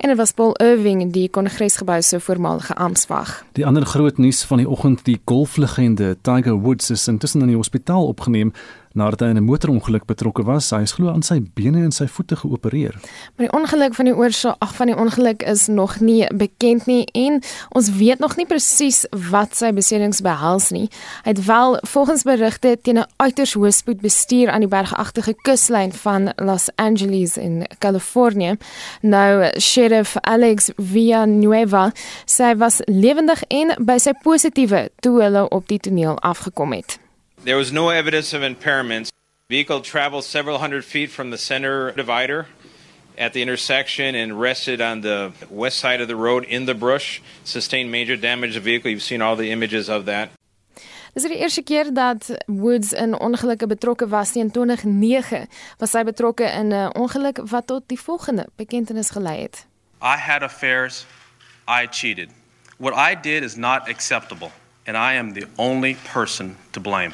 En 0.00 0.08
dit 0.08 0.16
was 0.16 0.32
Paul 0.32 0.54
Irving, 0.56 1.12
die 1.12 1.28
Kongresgebou 1.28 2.02
se 2.02 2.20
voormalige 2.20 2.74
amptswag. 2.74 3.44
Die 3.52 3.66
ander 3.66 3.86
groot 3.86 4.18
nuus 4.18 4.42
van 4.42 4.56
die 4.56 4.68
oggend, 4.68 5.04
die 5.04 5.20
golflegende 5.24 6.16
Tiger 6.22 6.60
Woods 6.60 6.90
is 6.90 7.08
intussen 7.08 7.40
in 7.40 7.46
die 7.46 7.56
hospitaal 7.56 8.06
opgeneem 8.06 8.52
nadat 8.92 9.20
hy 9.20 9.26
in 9.26 9.36
'n 9.36 9.44
motorongeluk 9.44 10.04
betrokke 10.04 10.42
was. 10.42 10.70
Hy 10.70 10.82
is 10.82 10.92
glo 10.92 11.08
aan 11.08 11.22
sy 11.22 11.40
bene 11.54 11.84
en 11.84 11.92
sy 11.92 12.06
voete 12.06 12.36
geopereer. 12.36 12.94
Maar 13.36 13.46
die 13.46 13.58
ongeluk 13.58 13.94
van 13.94 14.04
die 14.04 14.16
oorsaak 14.16 14.56
ag 14.58 14.74
van 14.74 14.86
die 14.86 14.96
ongeluk 14.96 15.42
is 15.42 15.66
nog 15.66 16.00
nie 16.00 16.26
bekend 16.34 16.86
nie 16.86 17.04
en 17.12 17.42
ons 17.68 17.90
weet 17.90 18.18
nog 18.18 18.36
nie 18.36 18.46
presies 18.46 19.06
wat 19.30 19.56
sy 19.56 19.72
beserings 19.72 20.20
behels 20.20 20.70
nie. 20.70 20.88
Hy 21.22 21.30
het 21.30 21.44
wel 21.44 21.78
volgens 21.82 22.22
berigte 22.22 22.78
teen 22.82 22.98
'n 22.98 23.06
uiters 23.16 23.54
hoë 23.54 23.70
spoed 23.70 24.00
bestuur 24.00 24.50
aan 24.50 24.60
die 24.60 24.68
bergagtige 24.68 25.34
kuslyn 25.34 25.92
van 25.92 26.32
Los 26.36 26.68
Angeles 26.76 27.36
in 27.36 27.66
Kalifornië. 27.78 28.56
Nou 29.02 29.50
Sheriff 29.58 30.16
Alex 30.20 30.70
Villanueva 30.76 31.92
sê 32.26 32.56
was 32.56 32.80
lewendig 32.84 33.42
en 33.48 33.74
by 33.78 33.98
sy 33.98 34.12
positiewe 34.22 34.90
toe 35.00 35.22
hulle 35.22 35.48
op 35.48 35.68
die 35.68 35.78
toneel 35.78 36.18
afgekom 36.18 36.72
het. 36.72 36.98
There 37.42 37.56
was 37.56 37.72
no 37.72 37.88
evidence 37.88 38.34
of 38.34 38.42
impairments. 38.42 39.10
Vehicle 39.48 39.80
traveled 39.80 40.24
several 40.24 40.58
hundred 40.58 40.84
feet 40.84 41.10
from 41.10 41.30
the 41.30 41.38
center 41.38 41.90
divider 41.92 42.46
at 43.16 43.32
the 43.32 43.40
intersection 43.40 44.14
and 44.14 44.38
rested 44.38 44.82
on 44.82 45.00
the 45.00 45.32
west 45.48 45.78
side 45.78 46.02
of 46.02 46.08
the 46.08 46.16
road 46.16 46.44
in 46.44 46.66
the 46.66 46.74
brush, 46.74 47.22
sustained 47.44 47.90
major 47.90 48.16
damage 48.16 48.52
to 48.52 48.60
the 48.60 48.64
vehicle. 48.64 48.90
You've 48.90 49.02
seen 49.02 49.22
all 49.22 49.36
the 49.36 49.50
images 49.52 49.88
of 49.88 50.04
that. 50.04 50.30
Dis 51.14 51.24
die 51.24 51.40
eerste 51.40 51.62
keer 51.62 51.90
dat 51.90 52.28
Woods 52.46 52.92
in 52.92 53.16
ongelukke 53.18 53.66
betrokke 53.66 54.06
was 54.08 54.36
in 54.36 54.50
2009. 54.50 55.48
Was 55.78 55.92
hy 55.92 56.04
betrokke 56.04 56.44
in 56.44 56.72
'n 56.72 56.92
ongeluk 56.94 57.40
wat 57.50 57.66
tot 57.66 57.88
die 57.88 57.98
volgende 57.98 58.46
bekentenis 58.56 59.10
gelei 59.10 59.40
het. 59.40 59.66
I 60.02 60.16
had 60.16 60.42
affairs. 60.42 61.06
I 61.66 61.88
cheated. 61.90 62.28
What 62.76 62.94
I 62.94 63.14
did 63.20 63.42
is 63.42 63.56
not 63.56 63.88
acceptable 63.88 64.52
and 64.86 64.96
I 64.96 65.14
am 65.14 65.32
the 65.32 65.46
only 65.56 65.94
person 65.94 66.56
to 66.72 66.80
blame. 66.80 67.12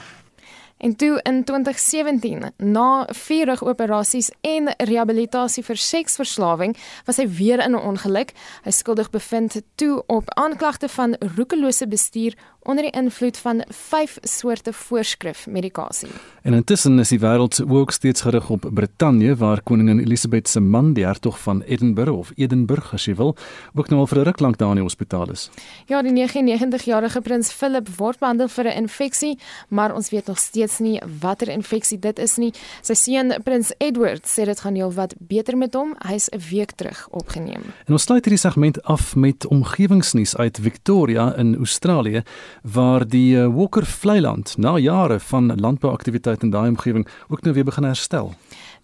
En 0.79 0.97
toe 0.97 1.21
in 1.23 1.45
2017, 1.45 2.53
na 2.57 3.09
vier 3.09 3.49
operasies 3.65 4.31
en 4.41 4.69
rehabilitasie 4.77 5.65
vir 5.65 5.79
seksverslawing, 5.81 6.77
was 7.07 7.17
hy 7.17 7.25
weer 7.39 7.63
in 7.65 7.73
'n 7.73 7.81
ongeluk. 7.81 8.35
Hy 8.65 8.71
skuldig 8.71 9.11
bevind 9.11 9.63
toe 9.75 10.03
op 10.07 10.25
aanklagte 10.35 10.89
van 10.89 11.17
roekelose 11.37 11.89
bestuur 11.89 12.35
onder 12.67 12.83
die 12.83 12.93
invloed 12.93 13.39
van 13.39 13.63
vyf 13.71 14.19
soorte 14.23 14.73
voorskrif 14.73 15.47
medikasie. 15.47 16.11
En 16.43 16.55
intussen 16.55 16.99
is 16.99 17.11
die 17.15 17.21
wêreld 17.23 17.55
se 17.55 17.67
oog 17.69 17.93
steeds 17.93 18.21
gerig 18.27 18.51
op 18.51 18.67
Brittanje 18.75 19.37
waar 19.37 19.63
koningin 19.63 19.99
Elizabeth 20.03 20.49
se 20.49 20.61
man, 20.61 20.93
die 20.95 21.05
hertog 21.07 21.39
van 21.43 21.63
Edinburgh 21.63 22.19
of 22.19 22.33
Edinburgh 22.37 22.95
as 22.95 23.07
jy 23.07 23.15
wil, 23.15 23.37
ook 23.75 23.91
nou 23.91 24.01
al 24.01 24.07
vir 24.07 24.19
'n 24.19 24.25
ruk 24.25 24.41
lank 24.41 24.59
daar 24.59 24.71
in 24.71 24.83
die 24.83 24.83
hospitaal 24.83 25.31
is. 25.31 25.51
Ja, 25.87 26.03
die 26.03 26.13
99-jarige 26.13 27.21
prins 27.21 27.53
Philip 27.53 27.89
word 27.97 28.19
behandel 28.19 28.49
vir 28.49 28.65
'n 28.65 28.77
infeksie, 28.83 29.39
maar 29.69 29.95
ons 29.95 30.11
weet 30.11 30.27
nog 30.27 30.39
steeds 30.39 30.79
nie 30.79 31.01
watter 31.21 31.49
infeksie 31.49 31.99
dit 31.99 32.19
is 32.19 32.37
nie. 32.37 32.53
Sy 32.83 32.95
seun, 32.95 33.35
prins 33.45 33.73
Edward, 33.79 34.27
sê 34.27 34.45
dit 34.45 34.61
gaan 34.61 34.75
heelwat 34.75 35.15
beter 35.19 35.57
met 35.57 35.75
hom. 35.75 35.95
Hy's 35.99 36.29
'n 36.33 36.41
week 36.51 36.73
terug 36.73 37.09
opgeneem. 37.11 37.63
En 37.87 37.93
ons 37.93 38.03
sluit 38.03 38.25
hierdie 38.25 38.41
segment 38.41 38.83
af 38.83 39.17
met 39.17 39.47
omgewingsnuus 39.47 40.37
uit 40.37 40.59
Victoria 40.63 41.35
in 41.37 41.57
Australië 41.57 42.23
waar 42.63 43.09
die 43.09 43.37
uh, 43.37 43.47
Walker 43.47 43.87
Vlei 43.87 44.21
land 44.21 44.57
na 44.57 44.79
jare 44.79 45.21
van 45.21 45.61
landbouaktiwiteit 45.61 46.43
in 46.43 46.51
daai 46.51 46.69
omgewing 46.69 47.09
ook 47.29 47.43
nou 47.43 47.55
weer 47.55 47.65
begin 47.65 47.85
herstel. 47.85 48.35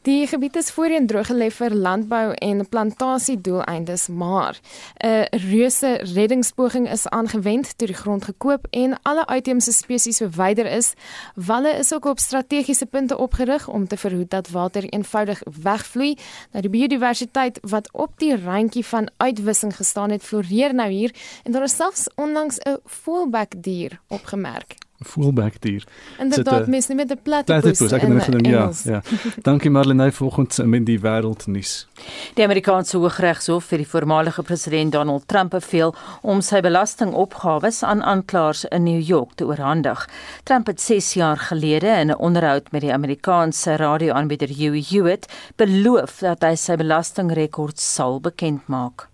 Die 0.03 0.27
gebied 0.27 0.57
is 0.57 0.71
voorheen 0.75 1.05
droog 1.07 1.29
gelê 1.31 1.47
vir 1.55 1.75
landbou 1.79 2.33
en 2.43 2.65
plantasiedoeleindes, 2.69 4.09
maar 4.09 4.59
'n 4.99 5.27
reuse 5.31 6.01
reddingspoging 6.15 6.91
is 6.91 7.09
aangewend 7.09 7.79
toe 7.79 7.87
die 7.87 7.97
grond 7.97 8.25
gekoop 8.25 8.67
en 8.71 8.99
alle 9.03 9.27
uitheemse 9.27 9.73
spesies 9.73 10.17
verwyder 10.17 10.67
is. 10.67 10.93
Walle 11.35 11.71
is 11.79 11.95
ook 11.95 12.05
op 12.05 12.19
strategiese 12.19 12.87
punte 12.87 13.19
opgerig 13.19 13.69
om 13.69 13.87
te 13.87 13.97
verhoed 13.97 14.31
dat 14.31 14.51
water 14.51 14.85
eenvoudig 14.85 15.43
wegvloei. 15.62 16.17
Nou 16.51 16.62
die 16.62 16.79
biodiversiteit 16.79 17.59
wat 17.62 17.88
op 17.93 18.11
die 18.17 18.37
randjie 18.37 18.87
van 18.87 19.11
uitwissing 19.17 19.77
gestaan 19.77 20.11
het, 20.11 20.23
floreer 20.23 20.75
nou 20.75 20.91
hier 20.91 21.15
en 21.45 21.53
daar 21.53 21.62
is 21.62 21.77
selfs 21.77 22.09
onlangs 22.15 22.59
'n 22.59 22.79
voelbek 22.85 23.62
dier 23.62 24.01
opgemerk 24.09 24.75
fullback 25.05 25.61
dier. 25.61 25.85
Inderdaad, 26.19 26.67
mens 26.67 26.88
nie 26.88 26.97
met 26.97 27.11
'n 27.11 27.19
platypus. 27.23 27.62
Platypus, 27.62 27.93
ek 27.93 28.01
het 28.01 28.11
net 28.11 28.23
gedink 28.23 28.47
ja, 28.47 28.71
ja. 28.85 29.03
Dankie 29.49 29.71
Marlene 29.71 30.12
vanoggend 30.12 30.59
met 30.65 30.87
die 30.87 30.99
wêreldnuus. 31.01 31.87
Die 32.35 32.45
Amerikaanse 32.45 32.97
Hooggeregshof 32.97 33.71
het 33.71 33.79
die 33.79 33.88
voormalige 33.88 34.43
president 34.43 34.93
Donald 34.93 35.29
Trump 35.29 35.51
beveel 35.51 35.95
om 36.23 36.41
sy 36.41 36.61
belastingopgawes 36.61 37.83
aan 37.83 38.03
aanklaers 38.03 38.65
in 38.65 38.83
New 38.83 39.01
York 39.01 39.35
te 39.35 39.45
oorhandig. 39.47 40.09
Trump 40.43 40.67
het 40.67 40.81
6 40.81 41.12
jaar 41.15 41.37
gelede 41.37 41.87
in 41.87 42.11
'n 42.11 42.17
onderhoud 42.17 42.71
met 42.73 42.81
die 42.81 42.93
Amerikaanse 42.93 43.77
radioaanbieder 43.77 44.49
Huey 44.49 44.85
Hewitt 44.88 45.27
beloof 45.57 46.19
dat 46.19 46.43
hy 46.43 46.55
sy 46.55 46.77
belastingrekords 46.77 47.95
sal 47.95 48.21
bekend 48.21 48.67
maak. 48.67 49.09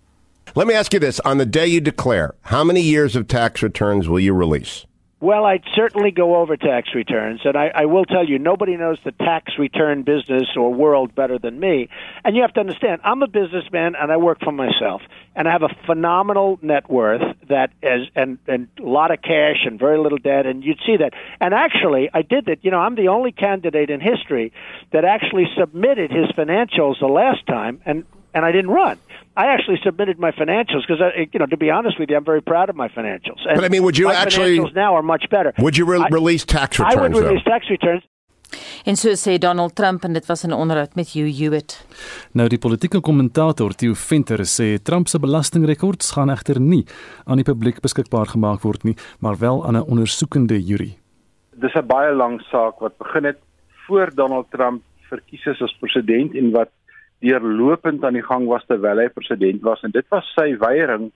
Let 0.55 0.67
me 0.67 0.73
ask 0.73 0.93
you 0.93 0.99
this 0.99 1.19
on 1.19 1.37
the 1.37 1.45
day 1.45 1.67
you 1.67 1.79
declare, 1.79 2.33
how 2.41 2.63
many 2.63 2.81
years 2.81 3.15
of 3.15 3.27
tax 3.27 3.61
returns 3.61 4.07
will 4.07 4.19
you 4.19 4.33
release? 4.33 4.85
Well, 5.21 5.43
I'd 5.43 5.65
certainly 5.75 6.11
go 6.11 6.37
over 6.37 6.55
tax 6.55 6.95
returns, 6.95 7.41
and 7.43 7.57
I, 7.57 7.71
I 7.75 7.85
will 7.85 8.05
tell 8.05 8.25
you, 8.25 8.39
nobody 8.39 8.77
knows 8.77 8.99
the 9.03 9.11
tax 9.11 9.51
return 9.59 10.03
business 10.03 10.47
or 10.55 10.73
world 10.73 11.13
better 11.13 11.37
than 11.37 11.59
me. 11.59 11.89
And 12.23 12.37
you 12.37 12.41
have 12.43 12.53
to 12.53 12.61
understand, 12.61 13.01
I'm 13.03 13.21
a 13.21 13.27
businessman 13.27 13.95
and 13.99 14.13
I 14.13 14.17
work 14.17 14.39
for 14.39 14.53
myself, 14.53 15.01
and 15.35 15.45
I 15.45 15.51
have 15.51 15.63
a 15.63 15.75
phenomenal 15.85 16.57
net 16.61 16.89
worth 16.89 17.21
that 17.49 17.71
is, 17.83 18.07
and 18.15 18.37
and 18.47 18.69
a 18.79 18.83
lot 18.83 19.11
of 19.11 19.21
cash 19.21 19.65
and 19.65 19.77
very 19.77 19.97
little 19.97 20.19
debt, 20.19 20.45
and 20.45 20.63
you'd 20.63 20.79
see 20.85 20.95
that. 20.95 21.11
And 21.41 21.53
actually, 21.53 22.09
I 22.13 22.21
did 22.21 22.45
that. 22.45 22.63
You 22.63 22.71
know, 22.71 22.79
I'm 22.79 22.95
the 22.95 23.09
only 23.09 23.33
candidate 23.33 23.89
in 23.89 23.99
history 23.99 24.53
that 24.93 25.03
actually 25.03 25.47
submitted 25.59 26.11
his 26.11 26.27
financials 26.27 27.01
the 27.01 27.07
last 27.07 27.45
time, 27.45 27.81
and 27.85 28.05
and 28.33 28.45
I 28.45 28.51
didn't 28.51 28.71
run. 28.71 28.97
I 29.37 29.47
actually 29.47 29.79
submitted 29.83 30.19
my 30.19 30.31
financials 30.31 30.81
because, 30.85 31.01
you 31.33 31.39
know, 31.39 31.45
to 31.45 31.57
be 31.57 31.69
honest 31.69 31.99
with 31.99 32.09
you, 32.09 32.17
I'm 32.17 32.25
very 32.25 32.41
proud 32.41 32.69
of 32.69 32.75
my 32.75 32.89
financials. 32.89 33.39
And 33.47 33.55
but 33.55 33.63
I 33.63 33.69
mean, 33.69 33.83
would 33.83 33.97
you 33.97 34.07
my 34.07 34.15
actually 34.15 34.57
financials 34.57 34.75
now 34.75 34.95
are 34.95 35.01
much 35.01 35.29
better? 35.29 35.53
Would 35.59 35.77
you 35.77 35.85
re- 35.85 35.99
I, 35.99 36.07
release 36.09 36.43
tax 36.45 36.79
returns? 36.79 36.95
I 36.95 37.01
would 37.01 37.15
release 37.15 37.43
though? 37.45 37.51
tax 37.51 37.69
returns. 37.69 38.03
En 38.83 38.95
so 38.95 39.13
sê 39.13 39.37
Donald 39.37 39.75
Trump 39.75 40.03
en 40.03 40.13
dit 40.13 40.25
was 40.25 40.43
'n 40.43 40.51
onderhoud 40.51 40.95
met 40.95 41.09
Hugh 41.09 41.37
Hewitt. 41.39 41.85
Nou 42.31 42.47
die 42.47 42.57
politieke 42.57 42.99
kommentator 43.01 43.75
Theo 43.75 43.93
Venter 43.93 44.39
sê 44.39 44.81
Trump 44.81 45.07
se 45.07 45.19
belastingrekords 45.19 46.11
gaan 46.11 46.29
egter 46.29 46.59
nie 46.59 46.85
aan 47.25 47.35
die 47.35 47.43
publiek 47.43 47.79
beskikbaar 47.79 48.25
gemaak 48.25 48.61
word 48.61 48.83
nie, 48.83 48.95
maar 49.19 49.37
wel 49.37 49.65
aan 49.65 49.77
'n 49.77 49.89
ondersoekende 49.89 50.63
jury. 50.63 50.97
Dis 51.55 51.73
'n 51.73 51.85
baie 51.85 52.13
lang 52.13 52.41
saak 52.41 52.79
wat 52.79 52.97
begin 52.97 53.23
het 53.23 53.37
voor 53.87 54.15
Donald 54.15 54.51
Trump 54.51 54.81
verkies 55.09 55.45
is 55.45 55.61
as 55.61 55.77
president 55.79 56.35
en 56.35 56.51
wat 56.51 56.69
deurlopend 57.21 58.03
aan 58.03 58.13
die 58.13 58.25
gang 58.25 58.47
was 58.47 58.65
terwyl 58.67 59.01
hy 59.01 59.09
president 59.13 59.61
was 59.61 59.83
en 59.83 59.91
dit 59.91 60.05
was 60.13 60.27
sy 60.35 60.53
weiering 60.61 61.09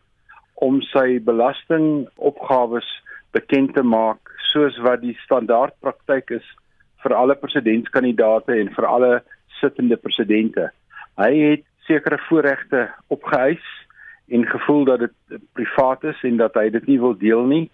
om 0.66 0.82
sy 0.92 1.20
belastingopgawes 1.24 2.90
bekend 3.36 3.74
te 3.74 3.84
maak 3.84 4.34
soos 4.52 4.78
wat 4.86 5.02
die 5.02 5.16
standaard 5.24 5.76
praktyk 5.82 6.36
is 6.40 6.50
vir 7.04 7.16
alle 7.18 7.36
presidentskandidaate 7.40 8.56
en 8.62 8.70
vir 8.76 8.88
alle 8.88 9.14
sittende 9.60 9.98
presidente. 10.00 10.70
Hy 11.20 11.32
het 11.40 11.66
sekere 11.88 12.20
voorregte 12.28 12.88
opgeëis 13.14 13.64
en 14.34 14.46
gevoel 14.48 14.86
dat 14.88 15.04
dit 15.04 15.42
privaat 15.58 16.04
is 16.14 16.22
en 16.24 16.38
dat 16.40 16.56
hy 16.60 16.70
dit 16.74 16.88
nie 16.88 17.00
wil 17.00 17.18
deel 17.20 17.44
nie. 17.50 17.66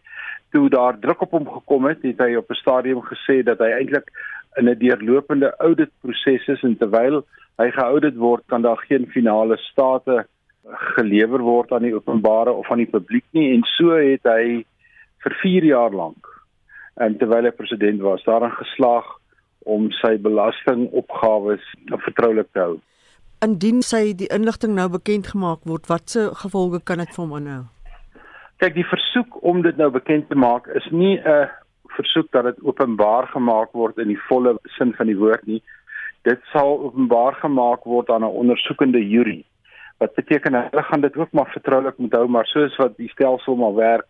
Toe 0.53 0.65
daar 0.73 0.97
druk 0.97 1.21
op 1.27 1.35
hom 1.37 1.45
gekom 1.49 1.85
het, 1.85 2.01
het 2.01 2.21
hy 2.25 2.35
op 2.39 2.49
'n 2.49 2.61
stadium 2.61 3.01
gesê 3.05 3.43
dat 3.45 3.59
hy 3.59 3.69
eintlik 3.79 4.09
in 4.57 4.69
'n 4.69 4.79
deurlopende 4.79 5.53
audit 5.57 5.91
proses 6.01 6.47
is 6.47 6.63
en 6.63 6.77
terwyl 6.77 7.23
hy 7.59 7.69
geaudit 7.75 8.17
word, 8.17 8.45
kan 8.47 8.63
daar 8.63 8.79
geen 8.87 9.07
finale 9.11 9.57
state 9.69 10.23
gelewer 10.95 11.43
word 11.43 11.71
aan 11.75 11.87
die 11.87 11.95
openbare 11.95 12.51
of 12.51 12.69
aan 12.71 12.83
die 12.83 12.91
publiek 12.91 13.25
nie 13.37 13.49
en 13.53 13.63
so 13.75 13.95
het 13.97 14.27
hy 14.27 14.65
vir 15.23 15.39
4 15.43 15.71
jaar 15.71 15.95
lank 15.95 16.27
en 16.99 17.15
terwyl 17.19 17.47
hy 17.47 17.55
president 17.55 18.01
was, 18.03 18.23
daarin 18.27 18.51
geslaag 18.59 19.07
om 19.65 19.89
sy 20.01 20.17
belastingopgawes 20.23 21.63
vertroulik 22.05 22.51
te 22.53 22.63
hou 22.63 22.77
indien 23.45 23.81
sy 23.85 24.11
die 24.19 24.27
inligting 24.35 24.73
nou 24.75 24.89
bekend 24.91 25.29
gemaak 25.31 25.63
word, 25.69 25.87
watse 25.87 26.27
gevolge 26.41 26.81
kan 26.83 26.99
dit 27.03 27.11
vir 27.15 27.23
hom 27.23 27.35
aanhou? 27.37 27.61
Kyk, 28.59 28.75
die 28.75 28.87
versoek 28.89 29.37
om 29.47 29.61
dit 29.63 29.77
nou 29.79 29.87
bekend 29.95 30.27
te 30.27 30.35
maak 30.35 30.67
is 30.75 30.87
nie 30.91 31.15
'n 31.19 31.47
versoek 31.95 32.31
dat 32.31 32.43
dit 32.43 32.59
openbaar 32.63 33.27
gemaak 33.27 33.71
word 33.71 33.97
in 33.97 34.07
die 34.07 34.21
volle 34.27 34.57
sin 34.77 34.93
van 34.93 35.07
die 35.07 35.17
woord 35.17 35.45
nie. 35.47 35.61
Dit 36.27 36.39
sal 36.51 36.79
openbaar 36.79 37.33
gemaak 37.39 37.83
word 37.83 38.09
aan 38.09 38.23
'n 38.23 38.37
ondersoekende 38.41 39.01
jury. 39.07 39.43
Wat 39.97 40.15
beteken 40.15 40.53
hulle 40.53 40.83
gaan 40.83 41.01
dit 41.01 41.17
ook 41.17 41.31
maar 41.31 41.51
vertroulik 41.51 41.97
moet 41.97 42.13
hou, 42.13 42.27
maar 42.27 42.45
soos 42.45 42.75
wat 42.75 42.97
die 42.97 43.09
stelsel 43.09 43.55
maar 43.55 43.75
werk, 43.75 44.07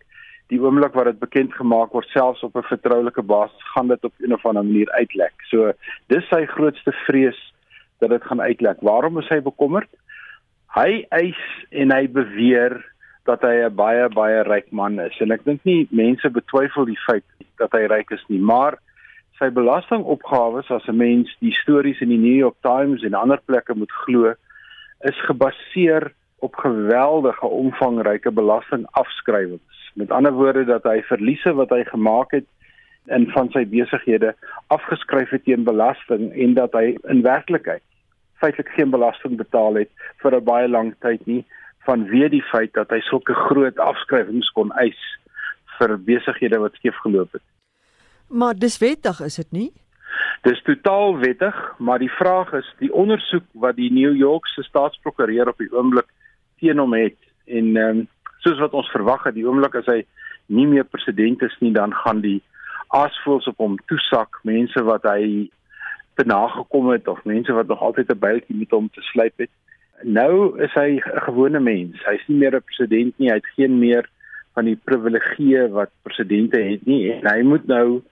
die 0.48 0.60
oomblik 0.60 0.94
wat 0.94 1.04
dit 1.04 1.18
bekend 1.18 1.54
gemaak 1.54 1.92
word 1.92 2.06
selfs 2.06 2.42
op 2.42 2.56
'n 2.56 2.62
vertroulike 2.62 3.22
basis, 3.22 3.70
gaan 3.74 3.88
dit 3.88 4.04
op 4.04 4.12
'n 4.18 4.32
of 4.32 4.46
ander 4.46 4.64
manier 4.64 4.90
uitlek. 4.90 5.34
So, 5.50 5.72
dis 6.06 6.28
sy 6.28 6.46
grootste 6.46 6.92
vrees 6.92 7.54
dat 7.98 8.10
dit 8.10 8.22
gaan 8.24 8.40
uitlek. 8.40 8.80
Waarom 8.80 9.18
is 9.18 9.28
hy 9.28 9.40
bekommerd? 9.40 9.88
Hy 10.74 11.06
eis 11.08 11.42
en 11.70 11.92
hy 11.92 12.08
beweer 12.08 12.84
dat 13.24 13.42
hy 13.42 13.54
'n 13.66 13.74
baie 13.74 14.08
baie 14.08 14.42
ryk 14.42 14.72
man 14.72 15.00
is 15.00 15.20
en 15.20 15.30
ek 15.30 15.44
dink 15.44 15.64
nie 15.64 15.86
mense 15.90 16.30
betwyfel 16.30 16.84
die 16.84 17.00
feit 17.06 17.24
dat 17.58 17.72
hy 17.72 17.86
ryk 17.86 18.10
is 18.10 18.24
nie, 18.28 18.40
maar 18.40 18.78
sy 19.40 19.48
belastingopgawes 19.56 20.68
as 20.70 20.86
'n 20.88 20.96
mens 20.96 21.32
die 21.40 21.52
stories 21.62 22.00
in 22.00 22.10
die 22.12 22.20
New 22.20 22.38
York 22.44 22.56
Times 22.62 23.02
en 23.02 23.14
ander 23.14 23.40
plekke 23.46 23.74
moet 23.74 23.92
glo, 24.04 24.34
is 25.00 25.24
gebaseer 25.24 26.12
op 26.40 26.54
geweldige 26.56 27.46
omvangryke 27.46 28.30
belastingafskrywings. 28.30 29.92
Met 29.94 30.10
ander 30.10 30.32
woorde 30.32 30.64
dat 30.64 30.82
hy 30.82 31.02
verliese 31.02 31.54
wat 31.54 31.70
hy 31.70 31.84
gemaak 31.84 32.30
het 32.30 32.46
in 33.06 33.30
van 33.30 33.48
sy 33.50 33.64
besighede 33.64 34.34
afgeskryf 34.68 35.30
het 35.30 35.44
teen 35.44 35.64
belasting 35.64 36.32
en 36.32 36.54
dat 36.54 36.72
hy 36.72 36.96
in 37.08 37.22
werklikheid 37.22 37.82
feitelik 38.40 38.68
geen 38.76 38.90
belasting 38.90 39.36
betaal 39.36 39.74
het 39.74 39.90
vir 40.22 40.36
'n 40.36 40.44
baie 40.44 40.68
lang 40.68 40.94
tyd 41.00 41.26
nie 41.26 41.44
vanweë 41.88 42.28
die 42.28 42.44
feit 42.52 42.72
dat 42.72 42.90
hy 42.90 43.00
sulke 43.00 43.34
groot 43.34 43.78
afskrywings 43.78 44.52
kon 44.52 44.72
eis 44.72 45.00
vir 45.78 45.96
besighede 45.98 46.60
wat 46.60 46.74
skeef 46.74 46.96
geloop 47.04 47.32
het. 47.32 47.42
Maar 48.30 48.54
dis 48.54 48.78
wettig, 48.78 49.20
is 49.20 49.34
dit 49.34 49.50
nie? 49.50 49.72
Dis 50.46 50.62
totaal 50.62 51.18
wettig, 51.18 51.56
maar 51.78 51.98
die 51.98 52.10
vraag 52.10 52.52
is 52.52 52.68
die 52.78 52.92
ondersoek 52.94 53.44
wat 53.52 53.76
die 53.76 53.90
New 53.92 54.14
York 54.16 54.46
se 54.46 54.62
staatsprokureur 54.62 55.50
op 55.50 55.58
die 55.58 55.72
oomblik 55.72 56.06
teen 56.62 56.78
hom 56.78 56.94
het 56.94 57.18
en 57.46 57.76
ehm 57.76 57.98
um, 57.98 58.08
soos 58.40 58.60
wat 58.62 58.72
ons 58.72 58.88
verwag 58.88 59.26
het, 59.26 59.34
die 59.36 59.44
oomblik 59.44 59.74
as 59.76 59.88
hy 59.90 59.98
nie 60.48 60.64
meer 60.66 60.86
president 60.88 61.42
is 61.42 61.56
nie, 61.60 61.72
dan 61.76 61.92
gaan 61.92 62.22
die 62.24 62.38
asvoels 62.96 63.48
op 63.50 63.58
hom 63.60 63.74
toesak, 63.90 64.38
mense 64.48 64.80
wat 64.86 65.04
hy 65.04 65.50
te 66.16 66.24
nagekom 66.24 66.88
het 66.94 67.08
of 67.08 67.20
mense 67.28 67.52
wat 67.52 67.68
nog 67.68 67.82
altyd 67.82 68.10
'n 68.14 68.22
byltjie 68.22 68.56
met 68.56 68.70
hom 68.70 68.88
te 68.88 69.02
slyp 69.10 69.36
het. 69.44 69.50
Nou 70.02 70.56
is 70.62 70.72
hy 70.74 70.96
'n 70.96 71.20
gewone 71.26 71.60
mens. 71.60 72.00
Hy's 72.06 72.24
nie 72.28 72.38
meer 72.38 72.56
'n 72.56 72.62
president 72.62 73.18
nie. 73.18 73.28
Hy 73.28 73.34
het 73.34 73.54
geen 73.56 73.78
meer 73.78 74.08
van 74.54 74.64
die 74.64 74.76
privilegieë 74.76 75.68
wat 75.70 75.90
presidente 76.02 76.58
het 76.60 76.86
nie 76.86 77.12
en 77.12 77.26
hy 77.26 77.42
moet 77.42 77.66
nou 77.66 78.02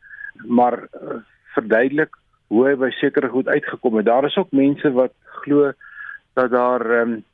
maar 0.47 0.79
uh, 0.79 1.21
verduidelik 1.55 2.17
hoe 2.49 2.67
hy 2.67 2.75
by 2.81 2.91
sekere 2.97 3.29
goed 3.29 3.49
uitgekom 3.49 3.97
het. 3.97 4.07
Daar 4.07 4.25
is 4.25 4.37
ook 4.37 4.53
mense 4.57 4.93
wat 4.93 5.13
glo 5.43 5.73
dat 6.39 6.51
daar 6.51 6.85
um, 7.01 7.25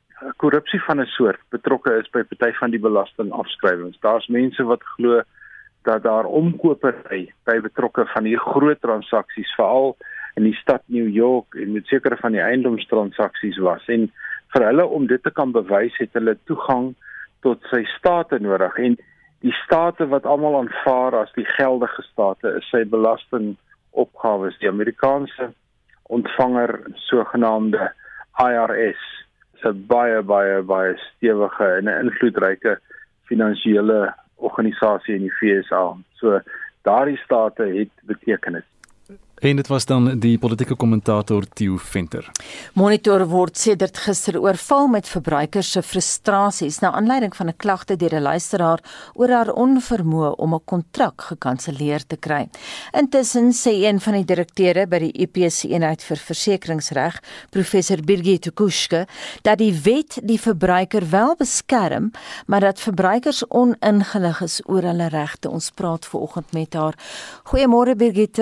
korrupsie 0.41 0.81
van 0.83 0.99
'n 1.01 1.05
soort 1.05 1.39
betrokke 1.49 1.93
is 1.99 2.09
by 2.09 2.23
party 2.23 2.51
van 2.57 2.71
die 2.71 2.79
belastingafskrywings. 2.79 3.99
Daar's 3.99 4.27
mense 4.27 4.63
wat 4.63 4.83
glo 4.83 5.21
dat 5.83 6.03
daar 6.03 6.25
omkopery 6.25 7.33
by 7.43 7.59
betrokke 7.61 8.05
van 8.05 8.23
hierdie 8.23 8.51
groot 8.51 8.81
transaksies 8.81 9.55
veral 9.55 9.97
in 10.35 10.43
die 10.43 10.57
stad 10.61 10.81
New 10.85 11.07
York 11.07 11.55
en 11.55 11.71
met 11.71 11.85
sekere 11.85 12.17
van 12.17 12.31
die 12.31 12.41
eiendomstransaksies 12.41 13.57
was 13.57 13.85
en 13.87 14.09
vir 14.53 14.65
hulle 14.65 14.85
om 14.85 15.07
dit 15.07 15.23
te 15.23 15.31
kan 15.31 15.51
bewys 15.51 15.97
het 16.01 16.13
hulle 16.17 16.37
toegang 16.49 16.93
tot 17.45 17.61
sy 17.71 17.83
state 17.97 18.39
nodig 18.39 18.77
en 18.87 18.97
die 19.45 19.53
state 19.53 20.07
wat 20.09 20.25
almal 20.25 20.55
aanvaar 20.57 21.13
as 21.19 21.33
die 21.37 21.45
geldige 21.45 22.01
state 22.07 22.55
is 22.57 22.65
sy 22.73 22.81
belastingopgawes 22.89 24.57
die 24.61 24.69
Amerikaanse 24.71 25.51
ontvanger 26.17 26.73
sogenaamde 27.05 27.91
IRS 28.41 29.03
se 29.61 29.73
baie 29.91 30.23
baie 30.31 30.61
baie 30.71 30.95
stewige 31.03 31.67
en 31.77 31.89
'n 31.89 32.07
invloedryke 32.07 32.77
finansiële 33.29 33.99
organisasie 34.35 35.15
in 35.15 35.27
die 35.27 35.35
FSA. 35.37 35.83
So 36.19 36.41
daardie 36.81 37.17
state 37.17 37.63
het 37.63 37.93
betekenis. 38.03 38.65
En 39.35 39.55
dit 39.55 39.67
was 39.67 39.85
dan 39.85 40.19
die 40.19 40.37
politieke 40.37 40.75
kommentator 40.75 41.43
Theo 41.53 41.75
Venter. 41.77 42.29
Monitor 42.73 43.25
word 43.27 43.57
sedert 43.59 43.97
gister 43.97 44.37
oorval 44.39 44.87
met 44.87 45.09
verbruikers 45.11 45.71
se 45.75 45.81
frustrasies 45.83 46.79
na 46.79 46.93
aanleiding 46.95 47.35
van 47.35 47.47
'n 47.47 47.57
klagte 47.57 47.95
deur 47.95 48.15
'n 48.15 48.21
luisteraar 48.21 48.79
oor 49.13 49.29
haar 49.29 49.51
onvermoë 49.53 50.35
om 50.35 50.53
'n 50.53 50.63
kontrak 50.65 51.21
gekanselleer 51.21 52.07
te 52.07 52.15
kry. 52.15 52.49
Intussen 52.91 53.51
sê 53.51 53.71
een 53.71 53.99
van 53.99 54.13
die 54.13 54.25
direkteure 54.25 54.87
by 54.87 54.99
die 54.99 55.21
UPC 55.21 55.63
eenheid 55.63 56.03
vir 56.03 56.17
versekeringsreg, 56.17 57.21
professor 57.49 58.01
Birgit 58.01 58.53
Kuske, 58.53 59.07
dat 59.41 59.57
die 59.57 59.73
wet 59.83 60.19
die 60.23 60.39
verbruiker 60.39 61.09
wel 61.09 61.35
beskerm, 61.35 62.11
maar 62.47 62.59
dat 62.59 62.79
verbruikers 62.79 63.47
oningelig 63.47 64.41
is 64.41 64.61
oor 64.65 64.81
hulle 64.81 65.07
regte. 65.07 65.49
Ons 65.49 65.71
praat 65.71 66.05
veraloggend 66.05 66.53
met 66.53 66.73
haar. 66.73 66.93
Goeiemôre 67.43 67.95
Birgit. 67.95 68.39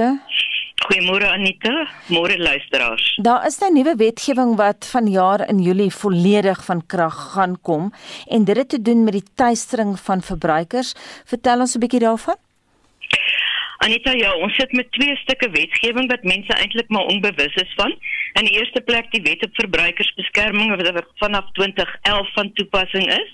Goeiemôre 0.83 1.29
Anita, 1.31 1.87
môre 2.11 2.35
luisteraars. 2.37 3.15
Daar 3.23 3.45
is 3.47 3.57
'n 3.57 3.63
nou 3.63 3.73
nuwe 3.73 3.95
wetgewing 3.95 4.55
wat 4.55 4.85
vanjaar 4.91 5.47
in 5.47 5.59
Julie 5.61 5.91
volledig 5.91 6.65
van 6.65 6.85
krag 6.85 7.31
gaan 7.33 7.61
kom 7.61 7.93
en 8.27 8.43
dit 8.43 8.57
het 8.57 8.69
te 8.69 8.81
doen 8.81 9.03
met 9.03 9.13
die 9.13 9.27
tuistering 9.35 9.99
van 9.99 10.21
verbruikers. 10.21 10.93
Vertel 11.25 11.59
ons 11.59 11.75
'n 11.75 11.79
bietjie 11.79 11.99
daarvan. 11.99 12.35
Anita, 13.77 14.11
ja, 14.11 14.35
ons 14.35 14.55
sit 14.55 14.71
met 14.71 14.91
twee 14.91 15.15
stukke 15.15 15.49
wetgewing 15.49 16.07
wat 16.09 16.23
mense 16.23 16.53
eintlik 16.53 16.89
maar 16.89 17.05
onbewus 17.05 17.55
is 17.55 17.73
van. 17.75 17.91
In 18.33 18.45
die 18.45 18.57
eerste 18.59 18.81
plek 18.81 19.11
die 19.11 19.21
Wet 19.21 19.43
op 19.43 19.53
Verbruikersbeskerming 19.53 20.75
wat 20.75 21.05
vanaf 21.15 21.51
2011 21.51 22.33
van 22.33 22.53
toepassing 22.53 23.07
is 23.07 23.29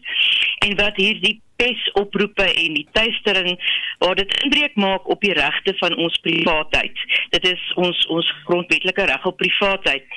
en 0.60 0.76
wat 0.76 0.96
hierdie 0.96 1.42
pesoproepe 1.60 2.48
en 2.48 2.78
die 2.80 2.88
tuistering 2.96 3.60
waar 4.00 4.16
dit 4.16 4.36
inbreuk 4.44 4.76
maak 4.76 5.10
op 5.10 5.22
die 5.22 5.36
regte 5.36 5.76
van 5.82 5.98
ons 5.98 6.18
privaatheid. 6.26 7.06
Dit 7.36 7.48
is 7.52 7.64
ons 7.76 8.06
ons 8.08 8.34
grondwetlike 8.48 9.10
reg 9.12 9.26
op 9.26 9.38
privaatheid. 9.38 10.08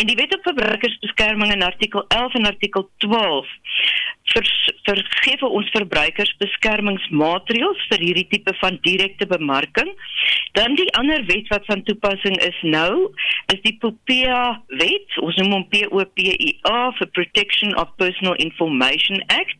En 0.00 0.08
die 0.08 0.16
Wet 0.16 0.34
op 0.36 0.46
Verbruikersbeskerming 0.50 1.52
in 1.52 1.62
artikel 1.62 2.04
11 2.08 2.34
en 2.40 2.46
artikel 2.46 2.88
12 3.04 3.48
vergee 4.32 5.48
ons 5.48 5.70
verbruikers 5.74 6.30
beskermingsmaatreëls 6.40 7.86
vir 7.90 8.04
hierdie 8.06 8.26
tipe 8.30 8.54
van 8.60 8.78
direkte 8.86 9.26
bemarking. 9.26 9.90
Dan 10.56 10.76
die 10.78 10.88
ander 10.98 11.24
wet 11.28 11.48
wat 11.52 11.66
van 11.66 11.82
toepassing 11.88 12.38
is 12.44 12.58
nou, 12.62 13.10
is 13.52 13.60
die 13.66 13.76
POPIA 13.82 14.62
wet, 14.80 15.18
ons 15.24 15.36
noem 15.40 15.56
hom 15.58 15.66
POPIA 15.72 16.80
for 16.98 17.10
Protection 17.18 17.76
of 17.76 17.92
Personal 18.00 18.38
Information 18.46 19.22
Act. 19.28 19.58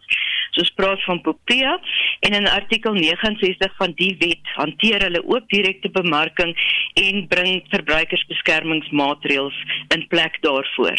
So 0.53 0.64
spraak 0.68 1.00
van 1.09 1.20
POPIA 1.24 1.78
en 2.20 2.34
in 2.36 2.48
artikel 2.48 2.92
69 2.92 3.76
van 3.76 3.92
die 3.96 4.16
wet 4.20 4.50
hanteer 4.57 5.00
hulle 5.07 5.22
ook 5.24 5.48
direkte 5.48 5.88
bemarking 5.90 6.53
en 7.00 7.26
bring 7.28 7.62
verbruikersbeskermingsmaatreëls 7.72 9.62
in 9.96 10.07
plek 10.12 10.36
daarvoor. 10.44 10.98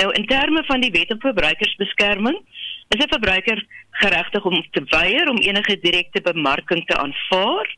Nou 0.00 0.08
in 0.16 0.26
terme 0.26 0.64
van 0.64 0.80
die 0.80 0.90
wet 0.96 1.12
op 1.12 1.20
verbruikersbeskerming 1.20 2.40
is 2.88 3.04
'n 3.04 3.12
verbruiker 3.12 3.66
geregtig 3.90 4.44
om 4.44 4.64
te 4.70 4.82
weier 4.84 5.28
om 5.28 5.38
enige 5.38 5.78
direkte 5.80 6.20
bemarking 6.20 6.86
te 6.86 6.96
aanvaar. 6.96 7.76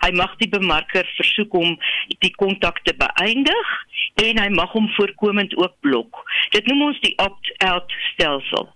Hy 0.00 0.10
mag 0.10 0.36
die 0.36 0.48
bemarker 0.48 1.12
versoek 1.16 1.54
om 1.54 1.78
die 2.18 2.34
kontak 2.34 2.80
te 2.82 2.94
beëindig 2.96 3.68
en 4.14 4.38
hy 4.38 4.48
mag 4.48 4.72
hom 4.72 4.88
voorkomend 4.88 5.56
ook 5.56 5.74
blok. 5.80 6.24
Dit 6.50 6.66
noem 6.66 6.82
ons 6.82 7.00
die 7.00 7.16
opt-out 7.18 7.92
stelsel. 8.12 8.68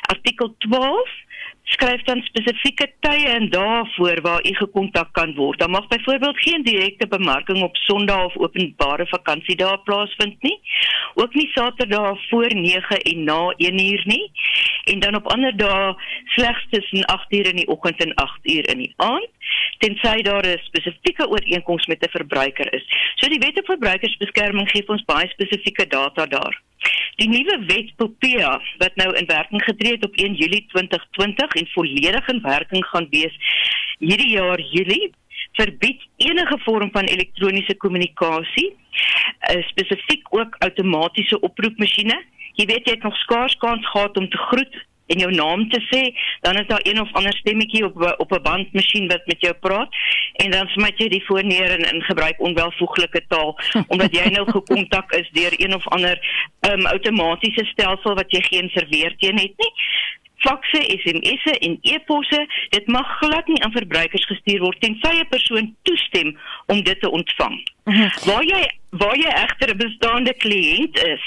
Artikel 0.00 0.54
12 0.58 1.22
skryf 1.64 2.02
dan 2.04 2.20
spesifieke 2.28 2.86
tye 3.00 3.28
en 3.34 3.48
dae 3.50 3.84
voor 3.94 4.20
waar 4.22 4.46
u 4.46 4.52
gekontak 4.54 5.12
kan 5.12 5.34
word. 5.34 5.58
Dan 5.58 5.70
mag 5.70 5.86
byvoorbeeld 5.88 6.40
geen 6.40 6.62
direkte 6.62 7.06
bemarking 7.08 7.62
op 7.62 7.76
Sondae 7.76 8.24
of 8.24 8.36
openbare 8.36 9.06
vakansiedae 9.06 9.78
plaasvind 9.84 10.42
nie. 10.42 10.58
Ook 11.14 11.34
nie 11.34 11.48
Saterdae 11.54 12.16
voor 12.28 12.54
9 12.54 13.00
en 13.00 13.24
na 13.24 13.54
1uur 13.56 14.04
nie. 14.04 14.30
En 14.84 14.98
dan 14.98 15.14
op 15.14 15.26
ander 15.26 15.56
dae 15.56 15.94
slegs 16.24 16.66
tussen 16.70 17.08
8uur 17.12 17.50
in 17.52 17.56
die 17.56 17.68
oggend 17.68 18.04
en 18.04 18.12
8uur 18.12 18.64
in 18.72 18.78
die 18.78 18.92
aand, 18.96 19.30
tensy 19.78 20.22
daar 20.22 20.46
'n 20.46 20.60
spesifieke 20.62 21.28
ooreenkoms 21.28 21.86
met 21.86 22.02
'n 22.02 22.16
verbruiker 22.18 22.72
is. 22.72 22.84
So 23.14 23.28
die 23.28 23.38
Wet 23.38 23.58
op 23.58 23.66
Verbruikersbeskerming 23.66 24.70
gee 24.70 24.88
ons 24.88 25.04
baie 25.04 25.28
spesifieke 25.28 25.86
data 25.86 26.26
daar. 26.26 26.62
Die 27.16 27.28
nuwe 27.28 27.64
wet 27.66 27.96
Popea 27.96 28.60
wat 28.78 28.96
nou 28.96 29.10
in 29.16 29.26
werking 29.26 29.62
getree 29.64 29.92
het 29.92 30.04
op 30.04 30.16
1 30.16 30.34
Julie 30.34 30.64
2020 30.66 31.54
en 31.54 31.68
volledig 31.74 32.28
in 32.28 32.40
werking 32.42 32.86
gaan 32.86 33.06
wees 33.10 33.36
hierdie 33.98 34.30
jaar 34.30 34.60
Julie 34.60 35.12
verbied 35.52 36.02
enige 36.16 36.58
vorm 36.58 36.90
van 36.92 37.04
elektroniese 37.04 37.76
kommunikasie 37.76 38.70
uh, 38.70 39.62
spesifiek 39.68 40.26
ook 40.34 40.56
outomatiese 40.58 41.40
oproepmasjiene 41.40 42.18
jy 42.58 42.66
weet 42.70 42.88
jy 42.88 42.96
het 42.96 43.06
nog 43.06 43.16
skaars 43.22 43.56
kans 43.62 43.86
gehad 43.90 44.16
om 44.16 44.28
te 44.28 44.42
groet 44.50 44.82
en 45.06 45.18
jou 45.18 45.30
naam 45.32 45.68
te 45.68 45.80
sê, 45.90 46.02
dan 46.40 46.56
is 46.56 46.66
daar 46.66 46.80
een 46.82 47.00
of 47.00 47.12
ander 47.12 47.36
stemmetjie 47.36 47.84
op 47.84 48.14
op 48.18 48.32
'n 48.32 48.42
bandmasjien 48.42 49.08
wat 49.08 49.26
met 49.26 49.40
jou 49.40 49.54
praat 49.54 49.90
en 50.32 50.50
dan 50.50 50.66
smit 50.66 50.98
jy 50.98 51.08
die 51.08 51.24
foon 51.24 51.46
neer 51.46 51.70
en 51.70 51.94
in 51.94 52.02
gebruik 52.02 52.40
onwelvoeglike 52.40 53.24
taal 53.28 53.58
omdat 53.92 54.16
jy 54.16 54.28
nou 54.30 54.50
gekontak 54.50 55.12
is 55.12 55.30
deur 55.32 55.52
een 55.56 55.74
of 55.74 55.88
ander 55.88 56.18
um, 56.60 56.86
outomatiese 56.86 57.64
stelsel 57.64 58.14
wat 58.14 58.30
jy 58.30 58.42
geen 58.42 58.70
verweer 58.70 59.16
teen 59.18 59.38
het 59.38 59.54
nie 59.56 59.72
fakse, 60.44 60.80
SMS'e 61.02 61.54
en 61.66 61.78
e-posse, 61.82 62.40
dit 62.76 62.86
mag 62.86 63.08
glad 63.18 63.46
nie 63.50 63.60
aan 63.64 63.74
verbruikers 63.74 64.26
gestuur 64.30 64.60
word 64.64 64.80
tensy 64.84 65.12
'n 65.20 65.28
persoon 65.28 65.74
toestem 65.82 66.36
om 66.66 66.82
dit 66.82 67.00
te 67.00 67.10
ontvang. 67.10 67.56
Mhm. 67.84 68.08
Waar 68.28 68.44
jy 68.44 68.62
waar 68.90 69.16
jy 69.16 69.30
egter 69.44 69.74
'n 69.74 69.76
bestaande 69.76 70.34
kliënt 70.34 70.96
is 71.14 71.24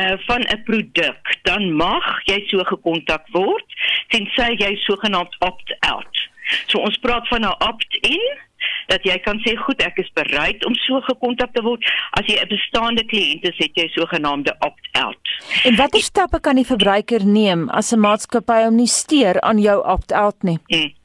uh 0.00 0.16
van 0.26 0.42
'n 0.42 0.62
produk, 0.64 1.22
dan 1.42 1.72
mag 1.76 2.20
jy 2.24 2.42
so 2.46 2.58
gekontak 2.58 3.26
word 3.32 3.66
tensy 4.08 4.54
jy 4.56 4.76
sogenaamd 4.76 5.36
opt-out. 5.38 6.30
So 6.66 6.78
ons 6.78 6.96
praat 6.96 7.28
van 7.28 7.40
'n 7.40 7.56
opt-in 7.58 8.24
dat 8.86 9.04
jy 9.04 9.18
kan 9.24 9.38
sê 9.44 9.56
goed 9.56 9.82
ek 9.82 9.98
is 9.98 10.10
bereid 10.14 10.64
om 10.66 10.74
so 10.86 11.00
gekontak 11.00 11.52
te 11.52 11.62
word 11.62 11.84
as 12.18 12.26
jy 12.26 12.38
'n 12.40 12.48
bestaande 12.48 13.04
kliënt 13.04 13.44
is 13.44 13.58
het 13.58 13.74
jy 13.74 13.88
sogenaamde 13.88 14.54
opt-out. 14.58 15.24
En 15.64 15.76
watter 15.76 16.00
stappe 16.00 16.40
kan 16.40 16.56
die 16.56 16.66
verbruiker 16.66 17.24
neem 17.24 17.68
as 17.70 17.92
'n 17.92 18.00
maatskappy 18.00 18.64
hom 18.64 18.76
nie 18.76 18.86
steur 18.86 19.40
aan 19.40 19.58
jou 19.58 19.78
opt-out 19.84 20.42
nie? 20.42 20.58
Hmm. 20.66 21.01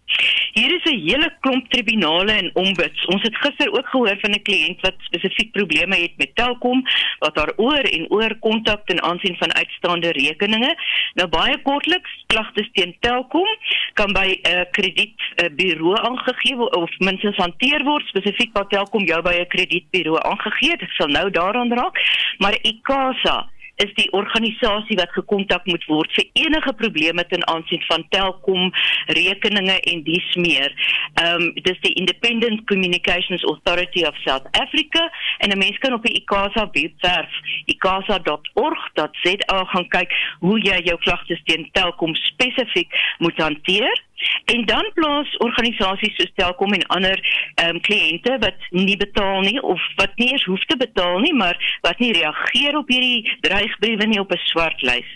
Hier 0.57 0.73
is 0.73 0.85
'n 0.89 1.01
hele 1.07 1.29
klomp 1.39 1.69
tribunale 1.69 2.31
en 2.31 2.49
ombuds. 2.53 3.05
Ons 3.05 3.21
het 3.21 3.35
gister 3.37 3.71
ook 3.77 3.87
gehoor 3.87 4.17
van 4.21 4.31
'n 4.31 4.41
kliënt 4.41 4.81
wat 4.81 4.95
spesifiek 4.97 5.51
probleme 5.51 5.95
het 5.95 6.13
met 6.17 6.35
Telkom 6.35 6.83
wat 7.19 7.35
daar 7.35 7.53
oor 7.55 7.85
en 7.97 8.09
oor 8.09 8.35
kontak 8.39 8.85
ten 8.85 9.01
aansien 9.01 9.35
van 9.37 9.53
uitstaande 9.53 10.11
rekeninge. 10.11 10.77
Nou 11.13 11.27
baie 11.29 11.61
kortliks, 11.61 12.23
klagtes 12.27 12.69
teen 12.73 12.95
Telkom 12.99 13.47
kan 13.93 14.13
by 14.13 14.27
'n 14.41 14.49
uh, 14.49 14.61
kredietbureau 14.71 15.93
uh, 15.93 16.03
aangegee 16.09 16.57
of 16.57 16.89
minstens 16.97 17.37
hanteer 17.37 17.83
word 17.83 18.05
spesifiek 18.07 18.53
wat 18.53 18.69
Telkom 18.69 19.05
jou 19.05 19.21
by 19.21 19.35
'n 19.39 19.47
kredietbureau 19.47 20.21
aangegee 20.21 20.71
het. 20.71 20.81
Ek 20.81 20.91
sal 20.91 21.07
nou 21.07 21.29
daaraan 21.29 21.73
raak. 21.73 21.95
Maar 22.37 22.57
ICASA 22.61 23.49
is 23.83 23.93
die 23.93 24.11
organisasie 24.11 24.97
wat 24.97 25.11
gekontak 25.13 25.65
moet 25.69 25.85
word 25.89 26.13
vir 26.17 26.25
enige 26.33 26.73
probleme 26.81 27.25
ten 27.29 27.43
aansien 27.47 27.83
van 27.87 28.05
Telkom 28.09 28.71
rekeninge 29.19 29.79
en 29.91 30.03
dies 30.07 30.35
meer. 30.35 30.73
Ehm 31.21 31.41
um, 31.41 31.53
dis 31.67 31.79
die 31.85 31.93
Independent 32.01 32.65
Communications 32.67 33.43
Authority 33.43 34.05
of 34.09 34.17
South 34.25 34.47
Africa 34.51 35.03
en 35.37 35.49
'n 35.49 35.57
mens 35.57 35.77
kan 35.77 35.93
op 35.93 36.03
die 36.03 36.17
ICASA 36.21 36.69
webwerf 36.71 37.33
icasa.org.za 37.65 39.59
gaan 39.73 39.87
kyk 39.87 40.11
hoe 40.39 40.59
jy 40.59 40.81
jou 40.83 40.97
klagtes 40.97 41.41
teen 41.43 41.69
Telkom 41.71 42.15
spesifiek 42.15 42.91
moet 43.17 43.37
hanteer. 43.37 44.05
En 44.45 44.65
dan 44.65 44.91
plaas 44.93 45.37
organisasies 45.37 46.15
soos 46.15 46.31
Telkom 46.35 46.73
en 46.73 46.87
ander 46.87 47.19
ehm 47.55 47.75
um, 47.75 47.81
kliënte 47.81 48.37
wat 48.39 48.69
nie 48.69 48.97
betaal 48.97 49.41
nie 49.41 49.61
of 49.61 49.81
wat 49.95 50.15
nie 50.15 50.31
eens 50.31 50.43
hoef 50.43 50.65
te 50.65 50.77
betaal 50.77 51.19
nie, 51.19 51.33
maar 51.33 51.79
wat 51.81 51.99
nie 51.99 52.13
reageer 52.13 52.77
op 52.77 52.87
hierdie 52.87 53.37
dreigbriewe 53.41 54.05
nie 54.05 54.19
op 54.19 54.31
'n 54.31 54.45
swart 54.51 54.81
lys. 54.81 55.09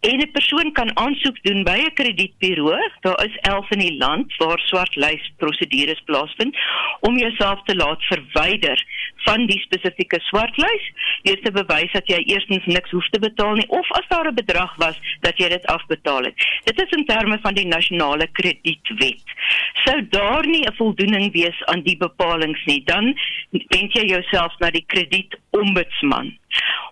En 0.00 0.18
'n 0.20 0.30
persoon 0.30 0.72
kan 0.72 0.96
aansoek 0.96 1.42
doen 1.42 1.64
by 1.64 1.78
'n 1.84 1.92
kredietburo, 1.94 2.76
daar 3.00 3.24
is 3.24 3.36
11 3.40 3.70
in 3.70 3.78
die 3.78 3.96
land 3.96 4.36
waar 4.36 4.58
swartlys 4.58 5.32
prosedures 5.36 6.02
plaasvind 6.04 6.56
om 7.00 7.18
jouself 7.18 7.62
te 7.62 7.76
laat 7.76 8.02
verwyder 8.02 8.84
van 9.16 9.46
die 9.46 9.60
spesifieke 9.60 10.20
swartlys, 10.20 10.84
deur 11.22 11.40
te 11.42 11.52
bewys 11.52 11.92
dat 11.92 12.06
jy 12.06 12.20
eerstens 12.26 12.64
niks 12.64 12.90
hoef 12.90 13.08
te 13.08 13.18
betaal 13.18 13.54
nie 13.54 13.68
of 13.68 13.90
as 13.98 14.08
daar 14.08 14.28
'n 14.28 14.34
bedrag 14.34 14.74
was 14.76 14.98
dat 15.20 15.38
jy 15.38 15.48
dit 15.48 15.66
afbetaal 15.66 16.24
het. 16.24 16.34
Dit 16.64 16.82
is 16.82 16.98
in 16.98 17.06
terme 17.06 17.38
van 17.42 17.54
die 17.54 17.66
nasionale 17.66 18.26
kredietwet. 18.32 19.24
Sou 19.84 20.08
daar 20.08 20.46
nie 20.46 20.64
'n 20.66 20.76
voldoening 20.76 21.32
wees 21.32 21.64
aan 21.64 21.82
die 21.82 21.96
bepalinge 21.96 22.62
nie, 22.64 22.82
dan 22.84 23.18
wend 23.50 23.92
jy 23.92 24.04
jouself 24.06 24.58
na 24.58 24.70
die 24.70 24.84
kredietombudsman. 24.86 26.38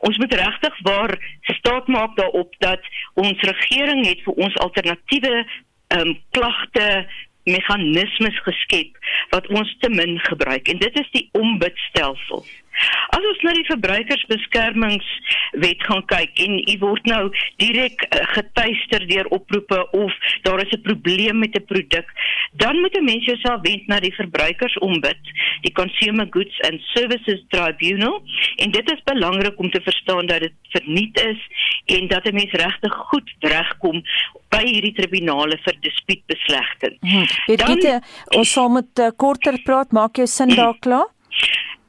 Ons 0.07 0.19
moet 0.19 0.35
regtig 0.35 0.81
waar 0.83 1.15
staat 1.43 1.87
maak 1.87 2.17
daarop 2.17 2.55
dat 2.59 2.81
ons 3.15 3.41
regering 3.41 4.07
het 4.07 4.21
vir 4.27 4.35
ons 4.47 4.57
alternatiewe 4.67 5.37
ehm 5.89 6.01
um, 6.01 6.19
klagte 6.31 7.07
meganismes 7.45 8.37
geskep 8.43 8.97
wat 9.31 9.49
ons 9.49 9.77
te 9.81 9.91
min 9.93 10.19
gebruik 10.29 10.69
en 10.69 10.79
dit 10.81 11.01
is 11.01 11.11
die 11.13 11.29
ombudstelsel. 11.33 12.45
As 13.15 13.23
ons 13.31 13.43
na 13.47 13.53
die 13.57 13.67
verbruikersbeskermingswet 13.69 15.81
gaan 15.87 16.05
kyk 16.11 16.33
en 16.47 16.53
u 16.59 16.75
word 16.83 17.05
nou 17.11 17.23
direk 17.63 17.99
uh, 18.09 18.13
getuister 18.35 19.03
deur 19.11 19.27
oproepe 19.37 19.81
of 19.93 20.13
daar 20.43 20.61
is 20.65 20.73
'n 20.73 20.83
probleem 20.83 21.39
met 21.39 21.57
'n 21.57 21.65
produk, 21.65 22.07
dan 22.53 22.81
moet 22.81 22.97
'n 22.97 23.05
mens 23.05 23.25
jouself 23.25 23.61
wend 23.63 23.87
na 23.87 24.01
die 24.01 24.15
verbruikersombud, 24.15 25.21
die 25.63 25.73
Consumer 25.73 26.27
Goods 26.31 26.61
and 26.61 26.81
Services 26.81 27.45
Tribunal 27.49 28.23
en 28.57 28.71
dit 28.71 28.93
is 28.93 29.03
belangrik 29.05 29.59
om 29.59 29.71
te 29.71 29.81
verstaan 29.81 30.27
dat 30.27 30.41
dit 30.41 30.53
verniet 30.71 31.21
is 31.21 31.39
en 31.87 32.09
dat 32.09 32.25
'n 32.25 32.35
mens 32.35 32.53
regtig 32.53 32.95
goed 32.95 33.35
regkom 33.41 34.03
by 34.49 34.67
hierdie 34.67 34.93
tribunale 34.93 35.59
vir 35.65 35.75
dispuutbeslegting. 35.81 36.97
Hmm. 37.01 37.27
Dan, 37.57 38.03
ons 38.39 38.53
sal 38.53 38.69
met 38.69 38.99
uh, 38.99 39.09
korter 39.17 39.63
praat, 39.63 39.93
maak 39.93 40.17
jou 40.17 40.27
sin 40.27 40.55
daar 40.55 40.79
klaar? 40.79 41.14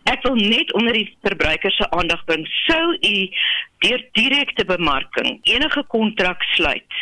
Ek 0.06 0.22
wil 0.22 0.36
net 0.38 0.74
onder 0.78 0.93
die 0.93 1.08
verbruiker 1.26 1.72
se 1.74 1.89
aandag 1.89 2.22
bring 2.26 2.45
sou 2.68 2.93
u 2.93 3.16
deur 3.86 4.03
direkte 4.18 4.66
bemarking 4.66 5.39
enige 5.49 5.84
kontrak 5.93 6.43
sluit 6.53 6.99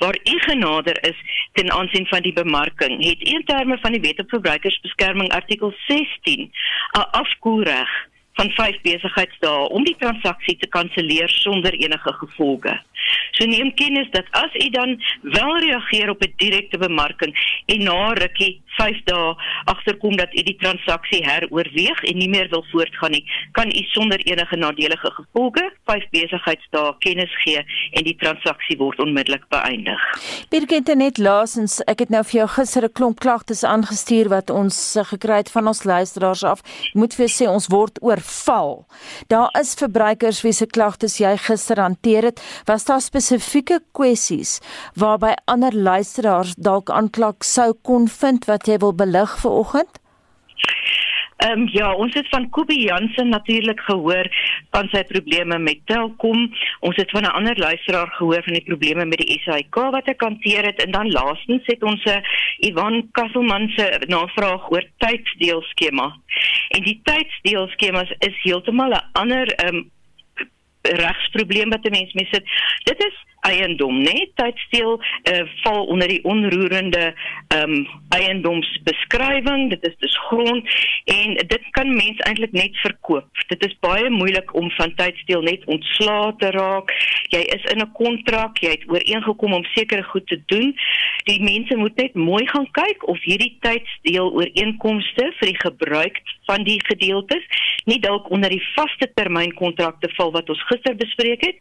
waar 0.00 0.16
u 0.16 0.38
genader 0.48 0.96
is 1.08 1.20
ten 1.52 1.70
aansien 1.72 2.06
van 2.06 2.24
die 2.24 2.32
bemarking 2.32 3.04
het 3.04 3.22
in 3.34 3.44
terme 3.44 3.78
van 3.84 3.92
die 3.92 4.00
wet 4.00 4.20
op 4.24 4.34
verbruikersbeskerming 4.34 5.32
artikel 5.32 5.74
16 5.86 6.48
'n 6.48 7.08
afkoelreg 7.22 7.92
van 8.36 8.50
5 8.50 8.80
besigheidsdae 8.84 9.68
om 9.68 9.84
die 9.84 9.96
transaksie 9.98 10.56
te 10.60 10.68
kanselleer 10.68 11.28
sonder 11.28 11.72
enige 11.72 12.12
gevolge. 12.12 12.80
So 13.32 13.44
neem 13.44 13.74
kennis 13.74 14.10
dat 14.10 14.26
as 14.30 14.52
u 14.54 14.68
dan 14.70 14.96
wel 15.22 15.58
reageer 15.58 16.10
op 16.10 16.22
'n 16.22 16.32
direkte 16.36 16.78
bemarking 16.78 17.32
en 17.66 17.84
na 17.84 18.12
rukkie 18.12 18.62
5 18.76 19.02
dae 19.08 19.34
agterkom 19.64 20.16
dat 20.16 20.32
u 20.34 20.42
die 20.42 20.56
transaksie 20.60 21.22
heroorweeg 21.24 22.02
en 22.10 22.18
nie 22.20 22.28
meer 22.28 22.48
wil 22.52 22.64
voortgaan 22.72 23.10
nie, 23.16 23.24
kan 23.52 23.68
u 23.68 23.82
sonder 23.92 24.20
enige 24.20 24.56
nadelige 24.56 25.10
gevolge 25.18 25.64
5 25.84 26.08
besigheidsdae 26.10 26.94
kennis 26.98 27.32
gee 27.44 27.62
en 27.92 28.04
die 28.04 28.16
transaksie 28.20 28.76
word 28.78 29.00
onmiddellik 29.02 29.48
beëindig. 29.48 30.02
Birgit 30.52 30.94
net 30.96 31.18
laasens, 31.18 31.80
ek 31.90 32.04
het 32.04 32.12
nou 32.14 32.22
vir 32.24 32.40
jou 32.40 32.48
gister 32.48 32.84
'n 32.84 32.92
klomp 32.92 33.20
klagtes 33.20 33.64
aangestuur 33.64 34.28
wat 34.28 34.50
ons 34.50 34.98
gekry 35.10 35.36
het 35.36 35.50
van 35.50 35.66
ons 35.66 35.84
luisteraars 35.84 36.44
af. 36.44 36.60
Ek 36.60 36.94
moet 36.94 37.14
vir 37.14 37.28
sê 37.28 37.48
ons 37.48 37.66
word 37.66 37.98
oor 38.02 38.20
val. 38.20 38.86
Daar 39.28 39.50
is 39.60 39.74
verbruikers 39.74 40.42
wie 40.42 40.52
se 40.52 40.66
klagtes 40.66 41.18
jy 41.18 41.36
gister 41.36 41.80
hanteer 41.80 42.22
het. 42.22 42.40
Was 42.66 42.84
daar 42.84 42.95
spesifieke 43.00 43.80
kwessies 43.92 44.60
waarby 44.94 45.34
ander 45.44 45.74
luisteraars 45.74 46.54
dalk 46.54 46.90
aanklag 46.90 47.44
sou 47.44 47.72
kon 47.82 48.08
vind 48.08 48.44
wat 48.50 48.66
jy 48.66 48.78
wil 48.78 48.92
belig 48.92 49.38
vir 49.42 49.50
oggend? 49.50 50.00
Ehm 51.36 51.60
um, 51.60 51.68
ja, 51.72 51.90
ons 51.94 52.14
het 52.16 52.28
van 52.32 52.48
Kobie 52.50 52.80
Jansen 52.80 53.28
natuurlik 53.28 53.80
gehoor 53.80 54.28
van 54.72 54.88
sy 54.88 55.02
probleme 55.04 55.58
met 55.58 55.82
Telkom. 55.84 56.46
Ons 56.80 56.96
het 56.96 57.10
van 57.10 57.22
'n 57.22 57.36
ander 57.38 57.58
luisteraar 57.58 58.08
gehoor 58.16 58.42
van 58.42 58.52
die 58.52 58.64
probleme 58.64 59.04
met 59.04 59.18
die 59.18 59.40
SAIK 59.44 59.74
wat 59.74 60.08
ek 60.08 60.20
hanteer 60.20 60.64
het 60.64 60.82
en 60.84 60.90
dan 60.90 61.10
laastens 61.12 61.66
het 61.66 61.82
ons 61.82 62.04
'n 62.04 62.24
Ivan 62.58 63.08
Kasselman 63.12 63.68
se 63.76 64.00
navraag 64.06 64.70
oor 64.70 64.84
tydsdeelskema. 64.96 66.16
En 66.68 66.82
die 66.82 67.00
tydsdeelskemas 67.02 68.10
is 68.18 68.42
heeltemal 68.42 68.90
'n 68.90 69.04
ander 69.12 69.46
ehm 69.54 69.74
um, 69.74 69.90
regsprobleem 71.02 71.70
wat 71.70 71.84
'n 71.84 71.90
mens 71.90 72.12
mee 72.12 72.28
sit. 72.30 72.44
Dit 72.84 72.98
is 72.98 73.16
eiendom, 73.46 74.02
né? 74.02 74.26
Tydsteel 74.34 74.98
uh, 74.98 75.42
val 75.62 75.84
onder 75.86 76.08
die 76.08 76.22
onroerende 76.24 77.14
ehm 77.48 77.72
um, 77.72 77.86
eiendomsbeskrywing. 78.08 79.70
Dit 79.70 79.86
is 79.86 79.94
dus 79.98 80.18
grond 80.28 80.68
en 81.04 81.34
dit 81.34 81.64
kan 81.70 81.96
mens 81.96 82.18
eintlik 82.18 82.52
net 82.52 82.76
verkoop. 82.76 83.28
Dit 83.46 83.64
is 83.66 83.76
baie 83.80 84.10
moeilik 84.10 84.54
om 84.54 84.70
van 84.70 84.94
tydsteel 84.94 85.42
net 85.42 85.64
ontslae 85.64 86.32
te 86.38 86.50
raak. 86.50 86.92
Jy 87.34 87.42
is 87.56 87.64
in 87.72 87.82
'n 87.82 87.92
kontrak, 87.92 88.58
jy 88.58 88.70
het 88.70 88.88
ooreengekom 88.88 89.52
om 89.52 89.64
sekere 89.64 90.02
goed 90.02 90.26
te 90.26 90.40
doen. 90.46 90.74
Die 91.24 91.42
mense 91.42 91.76
moet 91.76 91.96
net 91.96 92.14
mooi 92.14 92.46
gaan 92.46 92.70
kyk 92.70 93.08
of 93.08 93.22
hierdie 93.22 93.56
tydsteel 93.60 94.32
ooreenkomste 94.32 95.32
vir 95.38 95.46
die 95.52 95.60
gebruik 95.60 96.22
van 96.46 96.64
die 96.64 96.78
gedeeltes 96.86 97.44
nie 97.90 97.98
dalk 98.00 98.30
onder 98.30 98.50
die 98.50 98.62
vaste 98.74 99.08
termyn 99.14 99.54
kontrakte 99.54 100.10
val 100.16 100.32
wat 100.32 100.50
ons 100.50 100.62
gister 100.70 100.96
bespreek 100.98 101.44
het 101.46 101.58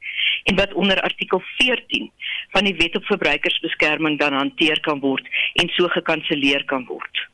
en 0.50 0.58
wat 0.62 0.74
onder 0.74 1.02
artikel 1.02 1.42
14 1.58 2.10
van 2.56 2.68
die 2.70 2.76
Wet 2.80 2.96
op 2.96 3.06
Verbruikersbeskerming 3.12 4.20
dan 4.20 4.34
hanteer 4.34 4.82
kan 4.82 5.00
word 5.00 5.26
en 5.62 5.72
so 5.78 5.88
gekanselleer 5.94 6.66
kan 6.66 6.86
word. 6.90 7.26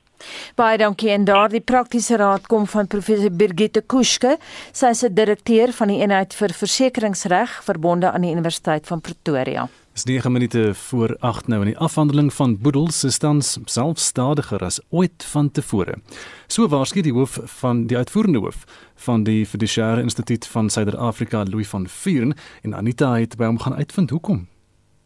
Baie 0.56 0.78
dankie 0.78 1.10
en 1.10 1.26
daardie 1.26 1.64
praktiese 1.66 2.20
raad 2.22 2.48
kom 2.48 2.68
van 2.70 2.88
professor 2.88 3.34
Birgitte 3.34 3.82
Kuske. 3.82 4.38
Sy 4.72 4.94
is 4.94 5.04
'n 5.04 5.16
direkteur 5.16 5.74
van 5.74 5.88
die 5.88 6.02
eenheid 6.02 6.34
vir 6.34 6.54
versekeringsreg 6.54 7.64
verbonde 7.64 8.12
aan 8.12 8.22
die 8.22 8.32
Universiteit 8.32 8.88
van 8.88 9.02
Pretoria. 9.02 9.70
Dis 9.92 10.04
9 10.04 10.32
minute 10.32 10.74
voor 10.74 11.16
8 11.20 11.48
nou 11.48 11.62
in 11.62 11.68
die 11.68 11.78
afhandeling 11.78 12.34
van 12.34 12.54
Boedels 12.58 13.04
is 13.04 13.18
tans 13.18 13.58
selfstadiger 13.66 14.64
as 14.64 14.80
ooit 14.90 15.26
van 15.34 15.50
tevore. 15.52 15.98
So 16.48 16.68
waarskynlik 16.72 17.10
die 17.10 17.14
hoof 17.14 17.36
van 17.60 17.82
die 17.92 17.98
uitvoerende 17.98 18.40
hoof 18.40 18.64
van 18.96 19.26
die 19.28 19.46
Fiduciaire 19.46 20.02
Instituut 20.02 20.48
van 20.48 20.70
Suider-Afrika 20.70 21.44
Louis 21.44 21.68
van 21.68 21.88
Vuren 21.88 22.34
en 22.64 22.76
Anita 22.76 23.18
het 23.18 23.36
by 23.36 23.52
hom 23.52 23.60
gaan 23.60 23.76
uitvind 23.76 24.10
hoekom. 24.10 24.48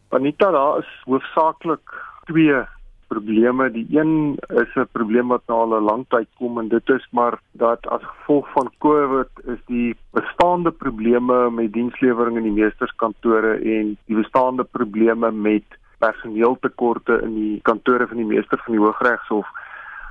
Anita, 0.09 0.51
daar 0.51 0.77
is 0.77 1.01
hoofsaaklik 1.09 1.97
twee 2.29 2.61
probleme. 3.08 3.72
Die 3.72 3.88
een 3.89 4.38
is 4.47 4.76
'n 4.76 4.88
probleem 4.91 5.28
wat 5.28 5.41
nou 5.47 5.60
al 5.60 5.80
'n 5.80 5.84
lang 5.84 6.06
tyd 6.10 6.28
kom 6.38 6.60
en 6.60 6.68
dit 6.68 6.89
is 6.89 7.08
maar 7.12 7.39
dat 7.51 7.88
as 7.88 8.01
gevolg 8.03 8.51
van 8.51 8.72
COVID 8.78 9.30
is 9.43 9.62
die 9.66 9.95
bestaande 10.12 10.72
probleme 10.72 11.49
met 11.51 11.74
dienslewering 11.74 12.38
in 12.38 12.43
die 12.43 12.64
meesterskantore 12.64 13.53
en 13.53 13.97
die 14.06 14.16
bestaande 14.16 14.64
probleme 14.64 15.32
met 15.32 15.64
personeeltekorte 15.99 17.22
in 17.22 17.34
die 17.34 17.60
kantore 17.62 18.08
van 18.08 18.18
die 18.18 18.26
meester 18.26 18.62
van 18.64 18.74
die 18.76 18.82
Hooggeregshof 18.84 19.47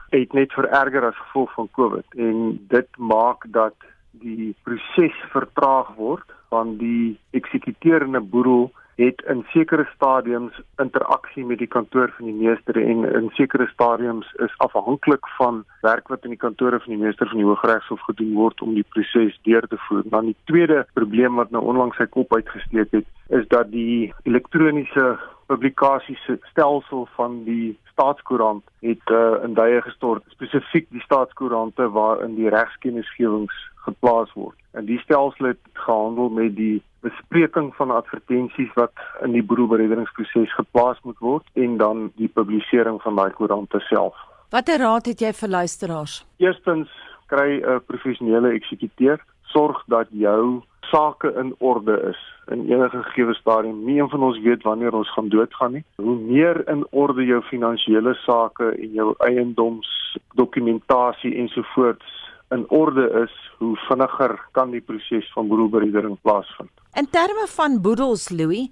het 0.09 0.33
net 0.33 0.53
vererger 0.53 1.07
as 1.07 1.17
gevolg 1.17 1.53
van 1.53 1.69
COVID 1.71 2.15
en 2.17 2.61
dit 2.69 2.89
maak 2.97 3.45
dat 3.47 3.75
die 4.11 4.55
proses 4.63 5.17
vertraag 5.35 5.95
word 5.97 6.35
van 6.49 6.77
die 6.77 7.19
eksekuteurende 7.31 8.21
boedel 8.21 8.71
het 8.97 9.23
in 9.27 9.45
sekere 9.53 9.87
stadiums 9.95 10.61
interaksie 10.83 11.45
met 11.45 11.59
die 11.59 11.71
kantoor 11.71 12.13
van 12.17 12.29
die 12.31 12.35
meester 12.35 12.79
en 12.81 13.05
in 13.05 13.31
sekere 13.39 13.67
stadiums 13.73 14.27
is 14.47 14.55
afhanklik 14.67 15.29
van 15.39 15.65
werk 15.83 16.09
wat 16.09 16.25
in 16.25 16.35
die 16.35 16.41
kantore 16.47 16.81
van 16.81 16.95
die 16.95 17.03
meester 17.03 17.29
van 17.29 17.43
die 17.43 17.47
Hooggeregshof 17.47 18.01
gedoen 18.01 18.35
word 18.39 18.63
om 18.63 18.75
die 18.75 18.87
proses 18.95 19.39
deur 19.43 19.67
te 19.69 19.79
voer. 19.89 20.03
Dan 20.05 20.31
die 20.31 20.37
tweede 20.45 20.87
probleem 20.93 21.35
wat 21.41 21.51
nou 21.51 21.65
onlangs 21.65 21.97
sy 21.97 22.07
kop 22.07 22.35
uitgesteek 22.35 22.93
het, 22.95 23.07
is 23.29 23.49
dat 23.49 23.71
die 23.73 24.13
elektroniese 24.23 25.19
publikasiestelsel 25.47 27.07
van 27.17 27.45
die 27.45 27.79
staatskoerant 27.93 28.65
het 28.81 29.11
uh, 29.11 29.45
in 29.45 29.55
duie 29.55 29.81
gestort, 29.83 30.25
spesifiek 30.29 30.89
die 30.91 31.03
staatskoerante 31.05 31.89
waarin 31.91 32.35
die 32.35 32.49
regskennisgewings 32.49 33.55
geplaas 33.87 34.33
word. 34.33 34.57
En 34.73 34.89
die 34.89 34.99
stelsel 34.99 35.53
het 35.53 35.61
gehandel 35.73 36.29
met 36.29 36.57
die 36.57 36.83
bespreking 37.05 37.75
van 37.77 37.91
advertensies 37.91 38.73
wat 38.75 38.93
in 39.23 39.37
die 39.37 39.43
boedelbereddingsproses 39.45 40.55
geplaas 40.55 41.01
moet 41.03 41.19
word 41.19 41.49
en 41.53 41.77
dan 41.77 42.09
die 42.17 42.29
publisering 42.29 43.03
van 43.03 43.17
daai 43.21 43.31
koerante 43.37 43.81
self. 43.91 44.17
Watter 44.55 44.81
raad 44.81 45.07
het 45.11 45.21
jy 45.21 45.33
vir 45.37 45.51
luisteraars? 45.59 46.23
Eerstens 46.43 46.91
kry 47.27 47.61
'n 47.61 47.83
professionele 47.87 48.55
eksekuteur 48.55 49.21
sorg 49.43 49.83
dat 49.87 50.09
jou 50.11 50.63
sake 50.91 51.33
in 51.41 51.55
orde 51.59 52.03
is 52.11 52.21
in 52.53 52.61
enige 52.71 53.03
gegee 53.03 53.35
stadium. 53.35 53.85
Nie 53.85 54.01
een 54.01 54.09
van 54.09 54.23
ons 54.23 54.41
weet 54.43 54.63
wanneer 54.63 54.95
ons 54.95 55.13
gaan 55.13 55.29
doodgaan 55.29 55.73
nie. 55.73 55.85
Hoe 55.97 56.17
meer 56.17 56.69
in 56.69 56.87
orde 56.91 57.25
jou 57.25 57.43
finansiële 57.43 58.15
sake 58.15 58.73
en 58.73 58.93
jou 58.93 59.15
eiendomsdokumentasie 59.19 61.35
ensovoorts 61.35 62.23
in 62.51 62.65
orde 62.69 63.11
is, 63.25 63.51
hoe 63.59 63.77
vinniger 63.89 64.49
kan 64.53 64.71
die 64.71 64.81
proses 64.81 65.33
van 65.33 65.49
boedelberedering 65.49 66.19
plaasvind. 66.23 66.71
In 66.99 67.07
terme 67.11 67.47
van 67.57 67.83
boedels, 67.83 68.29
Louis, 68.31 68.69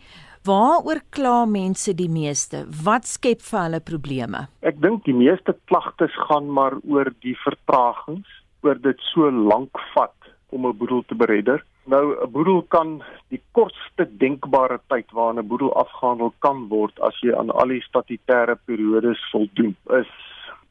waaroor 0.46 1.00
kla 1.10 1.44
mense 1.46 1.94
die 1.94 2.10
meeste? 2.10 2.66
Wat 2.84 3.06
skep 3.08 3.40
vir 3.46 3.60
hulle 3.64 3.80
probleme? 3.80 4.46
Ek 4.60 4.80
dink 4.82 5.04
die 5.08 5.16
meeste 5.16 5.56
klagtes 5.70 6.14
gaan 6.28 6.50
maar 6.50 6.74
oor 6.82 7.12
die 7.24 7.36
vertragings, 7.44 8.28
oor 8.62 8.78
dit 8.82 9.00
so 9.10 9.30
lank 9.30 9.78
vat 9.94 10.21
om 10.52 10.66
'n 10.66 10.76
boedel 10.76 11.02
te 11.06 11.14
beredder. 11.14 11.64
Nou 11.84 12.04
'n 12.14 12.30
boedel 12.30 12.62
kan 12.62 13.02
die 13.28 13.42
kortste 13.52 14.04
denkbare 14.24 14.80
tyd 14.88 15.10
waarin 15.10 15.38
'n 15.38 15.48
boedel 15.48 15.74
afgehandel 15.74 16.32
kan 16.38 16.68
word 16.68 17.00
as 17.00 17.20
jy 17.20 17.34
aan 17.34 17.50
al 17.50 17.68
die 17.68 17.84
statutêre 17.88 18.56
periodes 18.64 19.30
voldoen, 19.30 19.76
is 19.90 20.12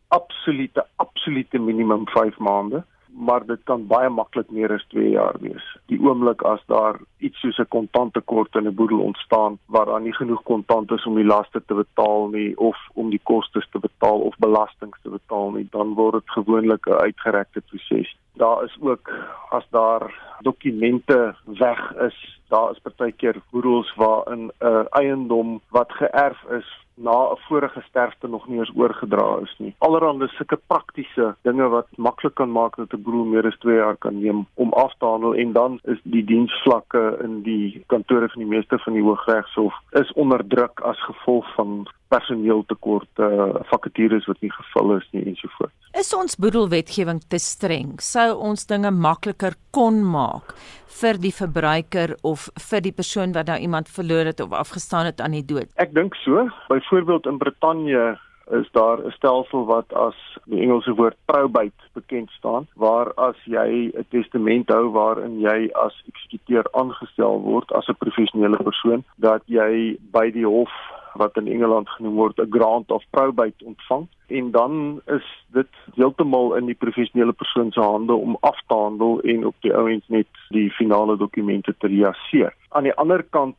absolute 0.07 0.85
absolute 0.95 1.59
minimum 1.59 2.07
5 2.07 2.37
maande 2.37 2.83
maar 3.13 3.45
dit 3.45 3.59
kan 3.63 3.87
baie 3.87 4.09
maklik 4.09 4.49
meer 4.51 4.71
as 4.73 4.85
2 4.93 5.09
jaar 5.09 5.35
wees. 5.43 5.63
Die 5.91 5.99
oomblik 5.99 6.41
as 6.47 6.61
daar 6.71 6.99
iets 7.19 7.39
soos 7.39 7.59
'n 7.59 7.67
kontanttekort 7.67 8.55
in 8.55 8.67
'n 8.67 8.75
boedel 8.75 8.99
ontstaan 8.99 9.59
waar 9.65 9.85
daar 9.85 10.01
nie 10.01 10.13
genoeg 10.13 10.43
kontant 10.43 10.91
is 10.91 11.05
om 11.05 11.15
die 11.15 11.25
laste 11.25 11.61
te 11.65 11.73
betaal 11.73 12.27
nie 12.27 12.57
of 12.57 12.77
om 12.93 13.09
die 13.09 13.21
kostes 13.23 13.67
te 13.71 13.79
betaal 13.79 14.19
of 14.19 14.35
belastings 14.37 14.99
te 15.01 15.09
betaal 15.09 15.51
nie, 15.51 15.67
dan 15.71 15.93
word 15.93 16.13
dit 16.13 16.29
gewoonlik 16.29 16.85
'n 16.87 17.03
uitgerekte 17.05 17.61
proses. 17.61 18.17
Daar 18.33 18.63
is 18.63 18.77
ook 18.81 19.11
as 19.49 19.65
daar 19.69 20.35
dokumente 20.39 21.35
weg 21.45 21.93
is, 21.93 22.39
daar 22.47 22.71
is 22.71 22.79
partykeer 22.79 23.41
boedels 23.51 23.93
waarin 23.95 24.51
'n 24.59 24.65
uh, 24.65 24.83
eiendom 24.89 25.61
wat 25.69 25.91
geërf 25.91 26.43
is 26.49 26.81
na 26.95 27.31
'n 27.31 27.37
vorige 27.47 27.81
sterfte 27.81 28.27
nog 28.27 28.47
nie 28.47 28.59
eens 28.59 28.71
oorgedra 28.75 29.37
is 29.41 29.55
nie. 29.57 29.75
Allerhande 29.77 30.27
sulke 30.27 30.59
praktiese 30.67 31.35
dinge 31.41 31.67
wat 31.67 31.87
maklik 31.97 32.33
kan 32.33 32.51
maak 32.51 32.75
dat 32.75 32.93
'n 32.93 33.01
broer 33.01 33.25
meer 33.25 33.45
as 33.45 33.57
2 33.57 33.75
jaar 33.75 33.97
kan 33.97 34.21
neem 34.21 34.45
om 34.53 34.73
af 34.73 34.93
te 34.97 35.05
handel 35.05 35.33
en 35.35 35.51
dan 35.51 35.79
is 35.83 35.99
die 36.03 36.23
diensvlakke 36.23 37.17
in 37.23 37.41
die 37.41 37.83
kantore 37.87 38.29
van 38.29 38.41
die 38.41 38.51
meester 38.55 38.79
van 38.79 38.93
die 38.93 39.03
Hooggeregshof 39.03 39.73
is 39.91 40.13
onder 40.13 40.47
druk 40.47 40.79
as 40.79 41.03
gevolg 41.03 41.53
van 41.53 41.87
personeeltekorte, 42.11 43.27
uh, 43.27 43.61
vakatures 43.71 44.27
wat 44.29 44.41
nie 44.43 44.51
gevul 44.51 44.97
is 44.97 45.07
nie 45.15 45.25
ensovoorts. 45.31 45.75
Is 45.99 46.13
ons 46.15 46.37
boedelwetgewing 46.39 47.21
te 47.31 47.39
streng? 47.39 47.97
Sou 48.03 48.29
ons 48.49 48.67
dinge 48.69 48.91
makliker 48.91 49.57
kon 49.75 50.01
maak 50.03 50.55
vir 51.01 51.19
die 51.21 51.33
verbruiker 51.33 52.15
of 52.27 52.49
vir 52.69 52.83
die 52.87 52.95
persoon 52.95 53.35
wat 53.37 53.47
nou 53.51 53.59
iemand 53.59 53.89
verloor 53.89 54.31
het 54.31 54.43
of 54.43 54.51
afgestaan 54.55 55.09
het 55.09 55.21
aan 55.21 55.37
die 55.37 55.45
dood? 55.45 55.71
Ek 55.81 55.95
dink 55.95 56.15
so. 56.23 56.47
Byvoorbeeld 56.69 57.31
in 57.31 57.39
Brittanje 57.41 58.19
is 58.51 58.67
daar 58.71 58.99
'n 58.99 59.11
stelsel 59.11 59.65
wat 59.65 59.93
as 59.93 60.15
die 60.45 60.61
Engelse 60.61 60.93
woord 60.93 61.17
probate 61.25 61.83
bekend 61.93 62.29
staan 62.29 62.67
waar 62.75 63.13
as 63.15 63.35
jy 63.45 63.91
'n 63.93 64.05
testament 64.09 64.69
hou 64.69 64.91
waarin 64.91 65.39
jy 65.39 65.69
as 65.73 66.03
eksekuteur 66.07 66.65
aangestel 66.71 67.41
word 67.41 67.71
as 67.71 67.87
'n 67.87 67.95
professionele 68.03 68.57
persoon 68.63 69.03
dat 69.15 69.41
jy 69.45 69.97
by 70.11 70.31
die 70.31 70.45
hof 70.45 70.71
wat 71.13 71.37
in 71.37 71.47
Engeland 71.47 71.89
genoem 71.89 72.15
word 72.15 72.39
'n 72.39 72.49
grant 72.49 72.91
of 72.91 73.03
probate 73.09 73.65
ontvang 73.65 74.07
en 74.27 74.51
dan 74.51 75.01
is 75.05 75.45
dit 75.47 75.67
heeltemal 75.95 76.55
in 76.55 76.65
die 76.65 76.75
professionele 76.75 77.31
persoon 77.31 77.71
se 77.71 77.81
hande 77.81 78.13
om 78.13 78.37
af 78.39 78.61
te 78.67 78.73
handel 78.73 79.21
en 79.21 79.45
op 79.45 79.55
die 79.59 79.75
ouens 79.75 80.07
net 80.07 80.27
die 80.49 80.69
finale 80.71 81.17
dokumente 81.17 81.75
te 81.77 81.87
reaseer. 81.87 82.53
Aan 82.69 82.83
die 82.83 82.93
ander 82.93 83.23
kant 83.23 83.55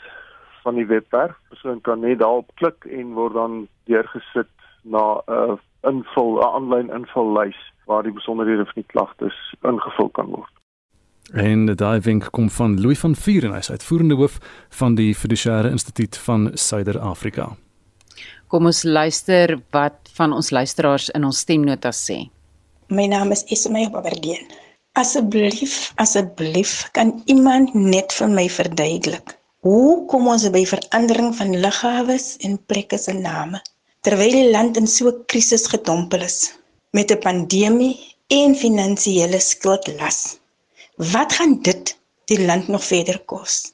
van 0.62 0.74
die 0.74 0.86
webwerf. 0.86 1.36
Persoon 1.48 1.80
kan 1.80 2.00
net 2.00 2.18
daarop 2.18 2.50
klik 2.54 2.84
en 2.84 3.12
word 3.12 3.34
dan 3.34 3.68
deurgesit 3.84 4.48
na 4.82 5.22
'n 5.26 5.32
uh, 5.32 5.56
invul 5.82 6.38
'n 6.38 6.54
aanlyn 6.56 6.90
invullys 6.90 7.72
waar 7.86 8.02
die 8.02 8.12
besonderhede 8.12 8.64
van 8.64 8.74
die 8.74 8.92
klagtes 8.94 9.54
ingevul 9.62 10.08
kan 10.08 10.26
word. 10.26 10.61
En 11.32 11.66
die 11.66 11.74
diving 11.74 12.24
kom 12.30 12.50
van 12.50 12.80
Louis 12.80 12.98
van 12.98 13.14
Vuren, 13.16 13.52
hy 13.52 13.60
is 13.64 13.70
uitvoerende 13.70 14.18
hoof 14.20 14.38
van 14.78 14.94
die 14.94 15.14
Fiduciare 15.16 15.70
Instituut 15.72 16.16
van 16.26 16.50
Suider-Afrika. 16.54 17.54
Kom 18.52 18.68
ons 18.68 18.82
luister 18.84 19.56
wat 19.72 20.10
van 20.12 20.32
ons 20.36 20.50
luisteraars 20.52 21.08
in 21.16 21.24
ons 21.24 21.38
stemnotas 21.38 22.02
sê. 22.10 22.18
My 22.92 23.06
naam 23.08 23.32
is 23.32 23.46
Ismail 23.48 23.88
Babardien. 23.94 24.44
Asseblief, 24.92 25.92
asseblief 25.96 26.90
kan 26.92 27.22
iemand 27.24 27.72
net 27.72 28.12
vir 28.12 28.28
my 28.28 28.44
verduidelik 28.52 29.38
hoe 29.62 30.04
kom 30.10 30.26
ons 30.26 30.44
by 30.50 30.64
verandering 30.66 31.30
van 31.38 31.54
liggawes 31.64 32.34
en 32.44 32.58
plekke 32.68 32.98
se 32.98 33.14
name 33.14 33.60
terwyl 34.02 34.34
die 34.34 34.50
land 34.50 34.76
in 34.76 34.88
so 34.90 35.08
'n 35.08 35.24
krisis 35.32 35.64
gedompel 35.70 36.22
is 36.28 36.52
met 36.92 37.10
'n 37.10 37.22
pandemie 37.24 37.96
en 38.28 38.54
finansiële 38.54 39.40
skuldlas? 39.40 40.41
Wat 40.96 41.32
gaan 41.32 41.62
dit 41.62 41.98
die 42.28 42.44
land 42.44 42.68
nog 42.68 42.84
verder 42.84 43.16
kos? 43.24 43.72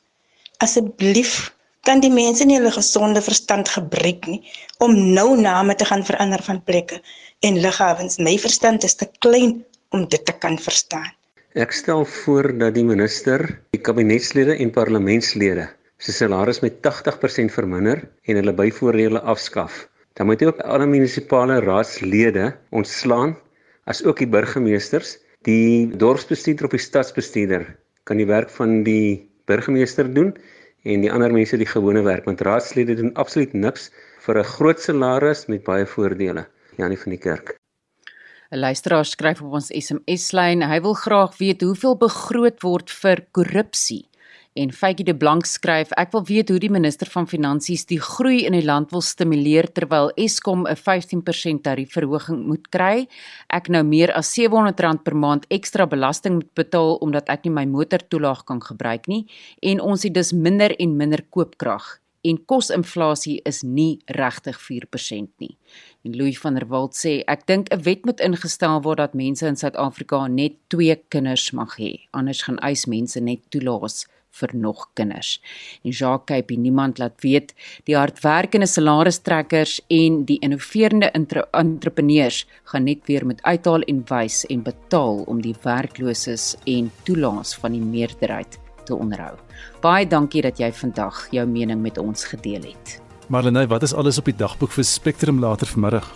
Asseblief, 0.63 1.51
kan 1.83 1.99
die 2.01 2.13
mense 2.13 2.45
nie 2.47 2.59
hulle 2.61 2.71
gesonde 2.71 3.23
verstand 3.25 3.69
gebruik 3.75 4.29
nie 4.31 4.39
om 4.79 4.95
nou 5.17 5.35
name 5.41 5.75
te 5.75 5.89
gaan 5.89 6.05
verander 6.07 6.43
van 6.47 6.63
plekke 6.63 7.01
en 7.43 7.59
liggawens. 7.59 8.21
My 8.23 8.37
verstand 8.39 8.87
is 8.87 8.95
te 8.95 9.11
klein 9.19 9.65
om 9.91 10.07
dit 10.07 10.25
te 10.25 10.33
kan 10.33 10.59
verstaan. 10.63 11.11
Ek 11.59 11.75
stel 11.75 12.05
voor 12.05 12.53
dat 12.59 12.77
die 12.77 12.87
minister, 12.87 13.43
die 13.75 13.83
kabinetslede 13.83 14.55
en 14.55 14.71
parlementslede 14.71 15.67
se 15.99 16.13
salaris 16.15 16.63
met 16.63 16.79
80% 16.87 17.51
verminder 17.51 18.05
en 18.31 18.39
hulle 18.39 18.55
byvoordele 18.55 19.21
afskaf. 19.27 19.89
Dan 20.15 20.31
moet 20.31 20.43
ook 20.43 20.61
alle 20.63 20.87
munisipale 20.87 21.59
raadslede 21.67 22.53
ontslaan, 22.71 23.35
as 23.91 24.05
ook 24.05 24.23
die 24.23 24.31
burgemeesters 24.31 25.17
Die 25.47 25.87
dorpsbestuurder 25.95 26.67
of 26.67 26.73
die 26.75 26.83
stadsbestuurder 26.83 27.67
kan 28.09 28.19
die 28.19 28.27
werk 28.27 28.51
van 28.51 28.83
die 28.83 29.31
burgemeester 29.47 30.09
doen 30.11 30.33
en 30.83 31.05
die 31.05 31.13
ander 31.13 31.31
mense 31.31 31.59
die 31.61 31.69
gewone 31.69 32.03
werk 32.03 32.27
want 32.27 32.43
raadslede 32.43 32.97
doen 32.99 33.13
absoluut 33.15 33.55
niks 33.55 33.91
vir 34.27 34.39
'n 34.39 34.51
groot 34.55 34.81
salaris 34.81 35.47
met 35.47 35.63
baie 35.63 35.87
voordele. 35.87 36.47
Janie 36.77 36.99
van 36.99 37.11
die 37.11 37.23
kerk. 37.23 37.55
'n 38.51 38.59
Luisteraar 38.59 39.05
skryf 39.05 39.43
op 39.43 39.53
ons 39.53 39.71
SMS-lyn, 39.71 40.63
hy 40.63 40.81
wil 40.81 40.95
graag 40.95 41.39
weet 41.39 41.63
hoeveel 41.63 41.97
begroot 41.97 42.63
word 42.63 42.91
vir 42.91 43.27
korrupsie 43.31 44.09
en 44.59 44.73
Faitjie 44.75 45.07
de 45.07 45.15
Blank 45.15 45.47
skryf 45.47 45.93
ek 46.01 46.11
wil 46.15 46.25
weet 46.27 46.49
hoe 46.51 46.59
die 46.63 46.73
minister 46.73 47.07
van 47.13 47.29
finansies 47.31 47.85
die 47.87 48.01
groei 48.03 48.41
in 48.49 48.57
die 48.57 48.65
land 48.67 48.91
wil 48.95 49.05
stimuleer 49.05 49.69
terwyl 49.75 50.11
Eskom 50.19 50.67
'n 50.67 50.75
15% 50.77 51.63
tariefverhoging 51.63 52.41
moet 52.47 52.67
kry 52.75 53.07
ek 53.59 53.69
nou 53.69 53.85
meer 53.85 54.11
as 54.13 54.33
R700 54.35 55.05
per 55.05 55.15
maand 55.15 55.47
ekstra 55.51 55.87
belasting 55.87 56.35
moet 56.41 56.53
betaal 56.55 56.99
omdat 57.07 57.29
ek 57.29 57.45
nie 57.45 57.55
my 57.55 57.67
motortoelaag 57.67 58.45
kan 58.45 58.61
gebruik 58.61 59.07
nie 59.07 59.27
en 59.63 59.81
ons 59.81 60.03
het 60.03 60.15
dus 60.15 60.33
minder 60.33 60.75
en 60.79 60.97
minder 60.97 61.23
koopkrag 61.31 62.01
en 62.25 62.45
kosinflasie 62.45 63.41
is 63.47 63.63
nie 63.63 64.01
regtig 64.07 64.59
4% 64.59 65.29
nie. 65.39 65.57
En 66.03 66.17
Louis 66.17 66.39
van 66.39 66.55
der 66.55 66.67
Walt 66.67 66.95
sê 66.99 67.23
ek 67.27 67.47
dink 67.47 67.71
'n 67.71 67.83
wet 67.83 68.05
moet 68.05 68.21
ingestel 68.21 68.83
word 68.83 68.99
dat 68.99 69.15
mense 69.15 69.47
in 69.47 69.57
Suid-Afrika 69.57 70.27
net 70.27 70.53
2 70.69 70.97
kinders 71.09 71.53
mag 71.53 71.79
hê. 71.79 72.09
Anders 72.11 72.43
gaan 72.43 72.59
eis 72.59 72.87
mense 72.87 73.21
net 73.21 73.41
toelaas 73.51 74.07
vir 74.31 74.51
nog 74.53 74.89
kinders. 74.95 75.41
En 75.83 75.91
Jacques 75.91 76.27
Cape 76.29 76.55
niemand 76.55 76.99
laat 76.99 77.21
weet 77.21 77.55
die 77.85 77.97
hardwerkende 77.97 78.67
salaristrekkers 78.67 79.81
en 79.89 80.25
die 80.25 80.39
innoverende 80.45 81.11
entrepreneurs 81.51 82.47
gaan 82.65 82.85
net 82.85 83.07
weer 83.07 83.27
met 83.27 83.43
uithaal 83.43 83.81
en 83.81 84.05
wys 84.09 84.45
en 84.47 84.63
betaal 84.63 85.25
om 85.27 85.43
die 85.43 85.57
werklooses 85.63 86.55
en 86.65 86.93
toelaas 87.03 87.55
van 87.57 87.73
die 87.73 87.85
meerderheid 87.85 88.59
te 88.85 88.95
onderhou. 88.95 89.37
Baie 89.83 90.07
dankie 90.07 90.43
dat 90.43 90.61
jy 90.61 90.73
vandag 90.73 91.27
jou 91.35 91.47
mening 91.47 91.83
met 91.83 91.99
ons 91.99 92.25
gedeel 92.25 92.71
het. 92.71 92.99
Marlene, 93.29 93.67
wat 93.69 93.85
is 93.85 93.93
alles 93.93 94.19
op 94.19 94.25
die 94.25 94.37
dagboek 94.37 94.73
vir 94.73 94.85
Spectrum 94.89 95.41
later 95.43 95.69
vanmiddag? 95.69 96.07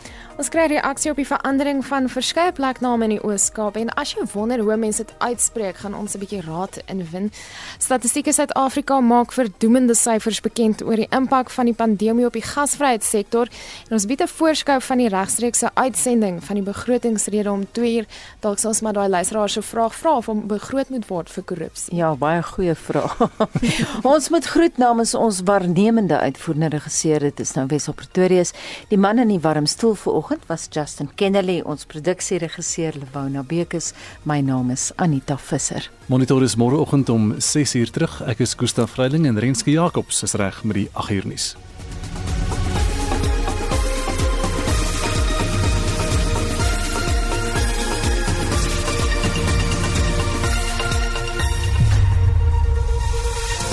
Ons 0.41 0.49
kry 0.49 0.65
reaksie 0.71 1.11
op 1.13 1.19
die 1.21 1.27
verandering 1.29 1.83
van 1.85 2.07
verskeie 2.09 2.55
plekname 2.57 3.05
in 3.05 3.13
die 3.13 3.21
Oos-Kaap 3.21 3.77
en 3.77 3.91
as 4.01 4.15
jy 4.15 4.23
wonder 4.33 4.63
hoe 4.65 4.79
mense 4.81 5.05
dit 5.05 5.11
uitspreek, 5.21 5.83
gaan 5.85 5.95
ons 5.95 6.15
'n 6.17 6.19
bietjie 6.19 6.41
raad 6.41 6.79
inwin. 6.89 7.31
Statistiek 7.79 8.33
Suid-Afrika 8.33 9.01
maak 9.01 9.33
verdoemende 9.33 9.95
syfers 9.95 10.41
bekend 10.41 10.83
oor 10.83 10.97
die 10.97 11.09
impak 11.11 11.51
van 11.51 11.67
die 11.67 11.75
pandemie 11.75 12.25
op 12.27 12.33
die 12.33 12.43
gasvryheidssektor 12.43 13.47
en 13.89 13.93
ons 13.93 14.07
bied 14.07 14.23
'n 14.23 14.27
voorskou 14.27 14.81
van 14.81 14.99
die 14.99 15.09
regstreekse 15.09 15.71
uitsending 15.75 16.43
van 16.45 16.57
die 16.57 16.65
begrotingsrede 16.65 17.51
om 17.51 17.67
2 17.73 17.97
uur. 17.97 18.07
Dalk 18.41 18.59
sal 18.59 18.71
ons 18.71 18.81
maar 18.81 18.93
daai 18.93 19.09
luisteraar 19.09 19.49
se 19.49 19.63
vraag 19.63 19.95
vra 19.95 20.17
of 20.17 20.27
hom 20.27 20.47
begroot 20.47 20.89
moet 20.89 21.07
word 21.09 21.31
vir 21.31 21.45
korrupsie. 21.45 21.97
Ja, 21.97 22.15
baie 22.15 22.43
goeie 22.43 22.75
vraag. 22.75 23.31
ons 24.03 24.29
moet 24.29 24.45
groet 24.45 24.79
namens 24.79 25.15
ons 25.15 25.41
waarnemende 25.45 26.19
uitvoerende 26.19 26.69
regisseur, 26.69 27.21
dit 27.21 27.41
is 27.41 27.53
nou 27.53 27.67
Wessel 27.67 27.93
Pretorius, 27.93 28.53
die 28.89 28.99
man 28.99 29.19
in 29.19 29.29
die 29.29 29.41
warm 29.41 29.67
stoel 29.67 29.95
vir 29.95 30.22
vanoggend 30.23 30.47
was 30.47 30.69
Justin 30.71 31.11
Kennedy, 31.15 31.61
ons 31.65 31.85
produksieregisseur 31.85 32.95
Lewona 32.95 33.43
Bekes. 33.43 33.93
My 34.23 34.41
naam 34.41 34.71
is 34.71 34.93
Anita 34.97 35.37
Visser. 35.37 35.91
Monitor 36.07 36.43
is 36.43 36.55
môreoggend 36.57 37.09
om 37.11 37.35
6uur 37.39 37.91
terug. 37.91 38.21
Ek 38.27 38.39
is 38.39 38.55
Gustaf 38.55 38.95
Vreiling 38.95 39.27
en 39.27 39.39
Renske 39.39 39.71
Jacobs 39.75 40.23
is 40.23 40.35
reg 40.39 40.63
met 40.63 40.79
die 40.79 40.89
8uur 40.95 41.27
nuus. 41.27 41.57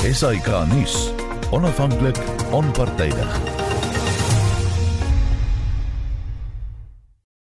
SAK 0.10 0.50
nuus. 0.74 1.12
Onafhanklik, 1.54 2.18
onpartydig. 2.52 3.69